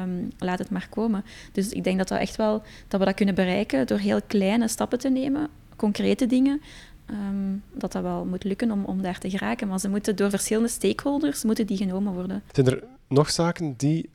Um, 0.05 0.31
laat 0.39 0.59
het 0.59 0.71
maar 0.71 0.89
komen. 0.91 1.25
Dus 1.53 1.69
ik 1.69 1.85
denk 1.85 1.99
dat, 1.99 2.09
dat, 2.09 2.19
echt 2.19 2.37
wel, 2.37 2.63
dat 2.89 3.01
we 3.01 3.07
dat 3.07 3.15
kunnen 3.15 3.35
bereiken 3.35 3.87
door 3.87 3.99
heel 3.99 4.21
kleine 4.27 4.69
stappen 4.69 4.99
te 4.99 5.09
nemen, 5.09 5.49
concrete 5.77 6.27
dingen, 6.27 6.61
um, 7.13 7.63
dat 7.75 7.93
dat 7.93 8.03
wel 8.03 8.25
moet 8.25 8.45
lukken 8.45 8.71
om, 8.71 8.85
om 8.85 9.03
daar 9.03 9.19
te 9.19 9.31
geraken. 9.31 9.69
Maar 9.69 9.81
ze 9.81 9.89
moeten 9.89 10.17
door 10.17 10.31
verschillende 10.31 10.69
stakeholders 10.69 11.45
moeten 11.45 11.67
die 11.67 11.77
genomen 11.77 12.13
worden. 12.13 12.43
Zijn 12.53 12.67
er 12.67 12.85
nog 13.09 13.31
zaken 13.31 13.75
die 13.77 14.11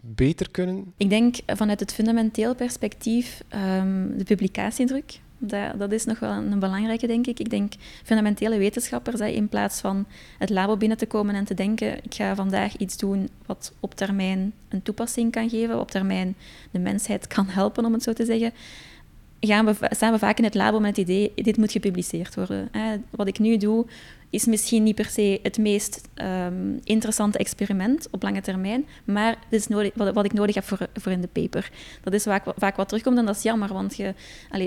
beter 0.00 0.50
kunnen? 0.50 0.92
Ik 0.96 1.10
denk 1.10 1.36
vanuit 1.46 1.80
het 1.80 1.92
fundamenteel 1.92 2.54
perspectief 2.54 3.42
um, 3.78 4.18
de 4.18 4.24
publicatiedruk. 4.24 5.20
Dat, 5.44 5.78
dat, 5.78 5.92
is 5.92 6.04
nog 6.04 6.18
wel 6.18 6.30
een, 6.30 6.58
belangrijke, 6.58 7.06
denk 7.06 7.26
ik. 7.26 7.40
Ik 7.40 7.50
denk 7.50 7.72
fundamentele 8.04 8.58
wetenschappers, 8.58 9.20
in 9.20 9.48
plaats 9.48 9.80
van 9.80 10.06
het 10.38 10.50
labo 10.50 10.76
binnen 10.76 10.98
te 10.98 11.06
komen 11.06 11.34
en 11.34 11.44
te 11.44 11.54
denken, 11.54 12.04
ik 12.04 12.14
ga 12.14 12.34
vandaag 12.34 12.76
iets 12.76 12.96
doen 12.96 13.28
wat 13.46 13.72
op 13.80 13.94
termijn 13.94 14.52
een 14.68 14.82
toepassing 14.82 15.32
kan 15.32 15.48
geven, 15.48 15.80
op 15.80 15.90
termijn 15.90 16.34
de 16.70 16.78
mensheid 16.78 17.26
kan 17.26 17.46
helpen, 17.48 17.84
om 17.84 17.92
het 17.92 18.02
zo 18.02 18.12
te 18.12 18.24
zeggen, 18.24 18.52
gaan 19.48 19.64
we, 19.64 19.74
staan 19.90 20.12
we 20.12 20.18
vaak 20.18 20.38
in 20.38 20.44
het 20.44 20.54
labo 20.54 20.80
met 20.80 20.96
het 20.96 21.08
idee, 21.08 21.32
dit 21.34 21.56
moet 21.56 21.72
gepubliceerd 21.72 22.34
worden. 22.34 22.70
Wat 23.10 23.26
ik 23.26 23.38
nu 23.38 23.56
doe, 23.56 23.86
is 24.30 24.44
misschien 24.44 24.82
niet 24.82 24.94
per 24.94 25.04
se 25.04 25.40
het 25.42 25.58
meest 25.58 26.08
um, 26.14 26.80
interessante 26.84 27.38
experiment 27.38 28.08
op 28.10 28.22
lange 28.22 28.40
termijn, 28.40 28.86
maar 29.04 29.30
het 29.30 29.60
is 29.60 29.66
nodig, 29.66 29.92
wat, 29.94 30.24
ik 30.24 30.32
nodig 30.32 30.54
heb 30.54 30.64
voor, 30.64 30.78
voor 30.94 31.12
in 31.12 31.20
de 31.20 31.28
paper. 31.32 31.70
Dat 32.02 32.12
is 32.12 32.22
vaak, 32.22 32.44
vaak 32.56 32.76
wat 32.76 32.88
terugkomt 32.88 33.18
en 33.18 33.26
dat 33.26 33.36
is 33.36 33.42
jammer, 33.42 33.72
want 33.72 33.96
je, 33.96 34.14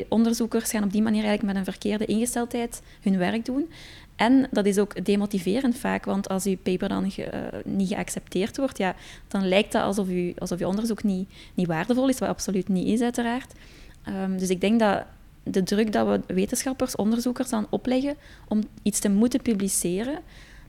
onderzoekers 0.09 0.69
gaan 0.69 0.83
op 0.83 0.91
die 0.91 1.01
manier 1.01 1.23
eigenlijk 1.23 1.53
met 1.53 1.67
een 1.67 1.71
verkeerde 1.71 2.05
ingesteldheid 2.05 2.81
hun 3.01 3.17
werk 3.17 3.45
doen. 3.45 3.69
En 4.15 4.47
dat 4.51 4.65
is 4.65 4.77
ook 4.77 5.05
demotiverend 5.05 5.77
vaak, 5.77 6.05
want 6.05 6.29
als 6.29 6.45
uw 6.45 6.57
paper 6.63 6.89
dan 6.89 7.11
ge, 7.11 7.31
uh, 7.33 7.73
niet 7.73 7.87
geaccepteerd 7.87 8.57
wordt, 8.57 8.77
ja, 8.77 8.95
dan 9.27 9.47
lijkt 9.47 9.71
dat 9.71 9.83
alsof, 9.83 10.09
u, 10.09 10.33
alsof 10.37 10.61
onderzoek 10.61 11.03
niet, 11.03 11.29
niet 11.53 11.67
waardevol 11.67 12.09
is, 12.09 12.19
wat 12.19 12.29
absoluut 12.29 12.67
niet 12.67 12.87
is, 12.87 13.01
uiteraard. 13.01 13.53
Um, 14.09 14.37
dus 14.37 14.49
ik 14.49 14.61
denk 14.61 14.79
dat 14.79 15.03
de 15.43 15.63
druk 15.63 15.91
dat 15.91 16.07
we 16.07 16.33
wetenschappers, 16.33 16.95
onderzoekers 16.95 17.51
aan 17.51 17.67
opleggen 17.69 18.15
om 18.47 18.63
iets 18.81 18.99
te 18.99 19.09
moeten 19.09 19.41
publiceren, 19.41 20.19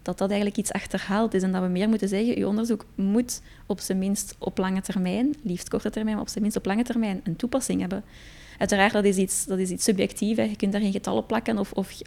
dat 0.02 0.18
dat 0.18 0.28
eigenlijk 0.28 0.58
iets 0.58 0.72
achterhaald 0.72 1.34
is 1.34 1.42
en 1.42 1.52
dat 1.52 1.62
we 1.62 1.68
meer 1.68 1.88
moeten 1.88 2.08
zeggen, 2.08 2.36
uw 2.36 2.46
onderzoek 2.46 2.84
moet 2.94 3.40
op 3.66 3.80
zijn 3.80 3.98
minst 3.98 4.34
op 4.38 4.58
lange 4.58 4.80
termijn, 4.80 5.34
liefst 5.42 5.68
korte 5.68 5.90
termijn, 5.90 6.14
maar 6.16 6.24
op 6.24 6.30
zijn 6.30 6.42
minst 6.42 6.58
op 6.58 6.66
lange 6.66 6.84
termijn 6.84 7.20
een 7.24 7.36
toepassing 7.36 7.80
hebben. 7.80 8.04
Uiteraard, 8.58 8.92
dat 8.92 9.04
is 9.04 9.16
iets, 9.16 9.44
dat 9.44 9.58
is 9.58 9.70
iets 9.70 9.84
subjectief. 9.84 10.36
Je 10.36 10.56
kunt 10.56 10.72
daar 10.72 10.80
geen 10.80 10.92
getal 10.92 11.16
op 11.16 11.26
plakken 11.26 11.58
of, 11.58 11.72
of 11.72 12.00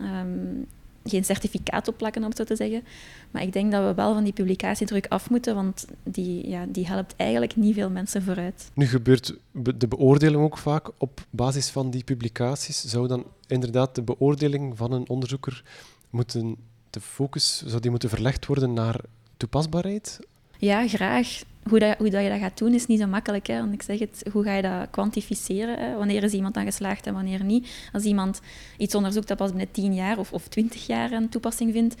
um, 0.00 0.66
geen 1.04 1.24
certificaat 1.24 1.88
op 1.88 1.96
plakken, 1.96 2.22
om 2.22 2.28
het 2.28 2.36
zo 2.36 2.44
te 2.44 2.56
zeggen. 2.56 2.82
Maar 3.30 3.42
ik 3.42 3.52
denk 3.52 3.72
dat 3.72 3.84
we 3.84 3.94
wel 3.94 4.14
van 4.14 4.24
die 4.24 4.32
publicatiedruk 4.32 5.06
af 5.08 5.30
moeten, 5.30 5.54
want 5.54 5.86
die, 6.02 6.48
ja, 6.48 6.66
die 6.68 6.86
helpt 6.86 7.14
eigenlijk 7.16 7.56
niet 7.56 7.74
veel 7.74 7.90
mensen 7.90 8.22
vooruit. 8.22 8.70
Nu 8.74 8.86
gebeurt 8.86 9.34
de 9.52 9.88
beoordeling 9.88 10.42
ook 10.42 10.58
vaak 10.58 10.90
op 10.98 11.26
basis 11.30 11.70
van 11.70 11.90
die 11.90 12.04
publicaties. 12.04 12.84
Zou 12.84 13.08
dan 13.08 13.26
inderdaad 13.46 13.94
de 13.94 14.02
beoordeling 14.02 14.76
van 14.76 14.92
een 14.92 15.08
onderzoeker 15.08 15.62
moeten, 16.10 16.56
de 16.90 17.00
focus, 17.00 17.62
zou 17.66 17.80
die 17.80 17.90
moeten 17.90 18.08
verlegd 18.08 18.46
worden 18.46 18.72
naar 18.72 19.00
toepasbaarheid? 19.36 20.20
Ja, 20.58 20.88
graag 20.88 21.42
hoe, 21.68 21.78
dat, 21.78 21.98
hoe 21.98 22.10
dat 22.10 22.22
je 22.22 22.28
dat 22.28 22.38
gaat 22.38 22.58
doen 22.58 22.74
is 22.74 22.86
niet 22.86 23.00
zo 23.00 23.06
makkelijk. 23.06 23.46
Hè? 23.46 23.58
Want 23.58 23.72
ik 23.72 23.82
zeg 23.82 23.98
het, 23.98 24.24
hoe 24.32 24.44
ga 24.44 24.54
je 24.54 24.62
dat 24.62 24.90
kwantificeren? 24.90 25.98
Wanneer 25.98 26.22
is 26.22 26.32
iemand 26.32 26.54
dan 26.54 26.64
geslaagd 26.64 27.06
en 27.06 27.14
wanneer 27.14 27.44
niet? 27.44 27.88
Als 27.92 28.04
iemand 28.04 28.40
iets 28.76 28.94
onderzoekt 28.94 29.28
dat 29.28 29.36
pas 29.36 29.50
binnen 29.50 29.70
10 29.70 29.94
jaar 29.94 30.18
of, 30.18 30.32
of 30.32 30.48
20 30.48 30.86
jaar 30.86 31.12
een 31.12 31.28
toepassing 31.28 31.72
vindt, 31.72 31.94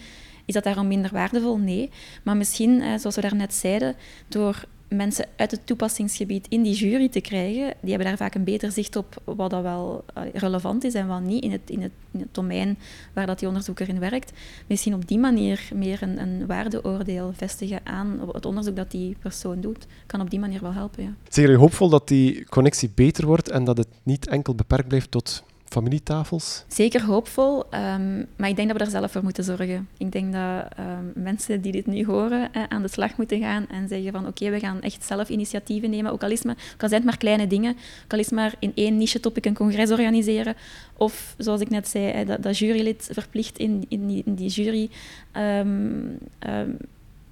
is 0.44 0.54
dat 0.54 0.64
daarom 0.64 0.86
minder 0.86 1.10
waardevol? 1.12 1.58
Nee. 1.58 1.90
Maar 2.22 2.36
misschien, 2.36 2.98
zoals 2.98 3.14
we 3.14 3.20
daarnet 3.20 3.54
zeiden, 3.54 3.96
door 4.28 4.64
mensen 4.94 5.26
uit 5.36 5.50
het 5.50 5.66
toepassingsgebied 5.66 6.46
in 6.48 6.62
die 6.62 6.74
jury 6.74 7.08
te 7.08 7.20
krijgen, 7.20 7.74
die 7.80 7.90
hebben 7.90 8.08
daar 8.08 8.16
vaak 8.16 8.34
een 8.34 8.44
beter 8.44 8.72
zicht 8.72 8.96
op 8.96 9.22
wat 9.24 9.50
dat 9.50 9.62
wel 9.62 10.04
eh, 10.14 10.22
relevant 10.32 10.84
is 10.84 10.94
en 10.94 11.06
wat 11.06 11.20
niet 11.20 11.44
in 11.44 11.52
het, 11.52 11.60
in 11.66 11.82
het, 11.82 11.92
in 12.10 12.20
het 12.20 12.34
domein 12.34 12.78
waar 13.12 13.26
dat 13.26 13.38
die 13.38 13.48
onderzoeker 13.48 13.88
in 13.88 13.98
werkt. 13.98 14.32
Misschien 14.66 14.94
op 14.94 15.08
die 15.08 15.18
manier 15.18 15.68
meer 15.74 16.02
een, 16.02 16.20
een 16.20 16.46
waardeoordeel 16.46 17.32
vestigen 17.36 17.80
aan 17.84 18.20
het 18.32 18.46
onderzoek 18.46 18.76
dat 18.76 18.90
die 18.90 19.16
persoon 19.20 19.60
doet, 19.60 19.86
kan 20.06 20.20
op 20.20 20.30
die 20.30 20.40
manier 20.40 20.60
wel 20.60 20.72
helpen. 20.72 21.02
Ja. 21.02 21.14
Zijn 21.28 21.46
jullie 21.46 21.60
hoopvol 21.60 21.88
dat 21.88 22.08
die 22.08 22.44
connectie 22.44 22.90
beter 22.94 23.26
wordt 23.26 23.50
en 23.50 23.64
dat 23.64 23.76
het 23.76 23.88
niet 24.02 24.28
enkel 24.28 24.54
beperkt 24.54 24.88
blijft 24.88 25.10
tot 25.10 25.44
familietafels? 25.74 26.64
Zeker 26.68 27.04
hoopvol, 27.04 27.58
um, 27.58 28.26
maar 28.36 28.48
ik 28.48 28.56
denk 28.56 28.68
dat 28.68 28.76
we 28.76 28.82
daar 28.82 29.00
zelf 29.00 29.12
voor 29.12 29.22
moeten 29.22 29.44
zorgen. 29.44 29.88
Ik 29.98 30.12
denk 30.12 30.32
dat 30.32 30.66
um, 30.78 31.12
mensen 31.14 31.60
die 31.60 31.72
dit 31.72 31.86
nu 31.86 32.04
horen 32.04 32.50
aan 32.68 32.82
de 32.82 32.88
slag 32.88 33.16
moeten 33.16 33.40
gaan 33.40 33.66
en 33.68 33.88
zeggen 33.88 34.12
van 34.12 34.26
oké, 34.26 34.50
we 34.50 34.58
gaan 34.58 34.80
echt 34.80 35.04
zelf 35.04 35.28
initiatieven 35.28 35.90
nemen, 35.90 36.12
ook 36.12 36.22
al, 36.22 36.30
is 36.30 36.42
zijn 36.88 37.00
het 37.00 37.10
maar 37.10 37.18
kleine 37.18 37.46
dingen, 37.46 37.76
ook 38.08 38.18
is 38.18 38.30
maar 38.30 38.54
in 38.58 38.72
één 38.74 38.96
niche-topic 38.96 39.44
een 39.44 39.54
congres 39.54 39.90
organiseren, 39.90 40.54
of 40.96 41.34
zoals 41.38 41.60
ik 41.60 41.70
net 41.70 41.88
zei, 41.88 42.24
dat, 42.24 42.42
dat 42.42 42.58
jurylid 42.58 43.08
verplicht 43.12 43.58
in, 43.58 43.84
in, 43.88 44.06
die, 44.06 44.22
jury 44.48 44.90
um, 45.36 46.18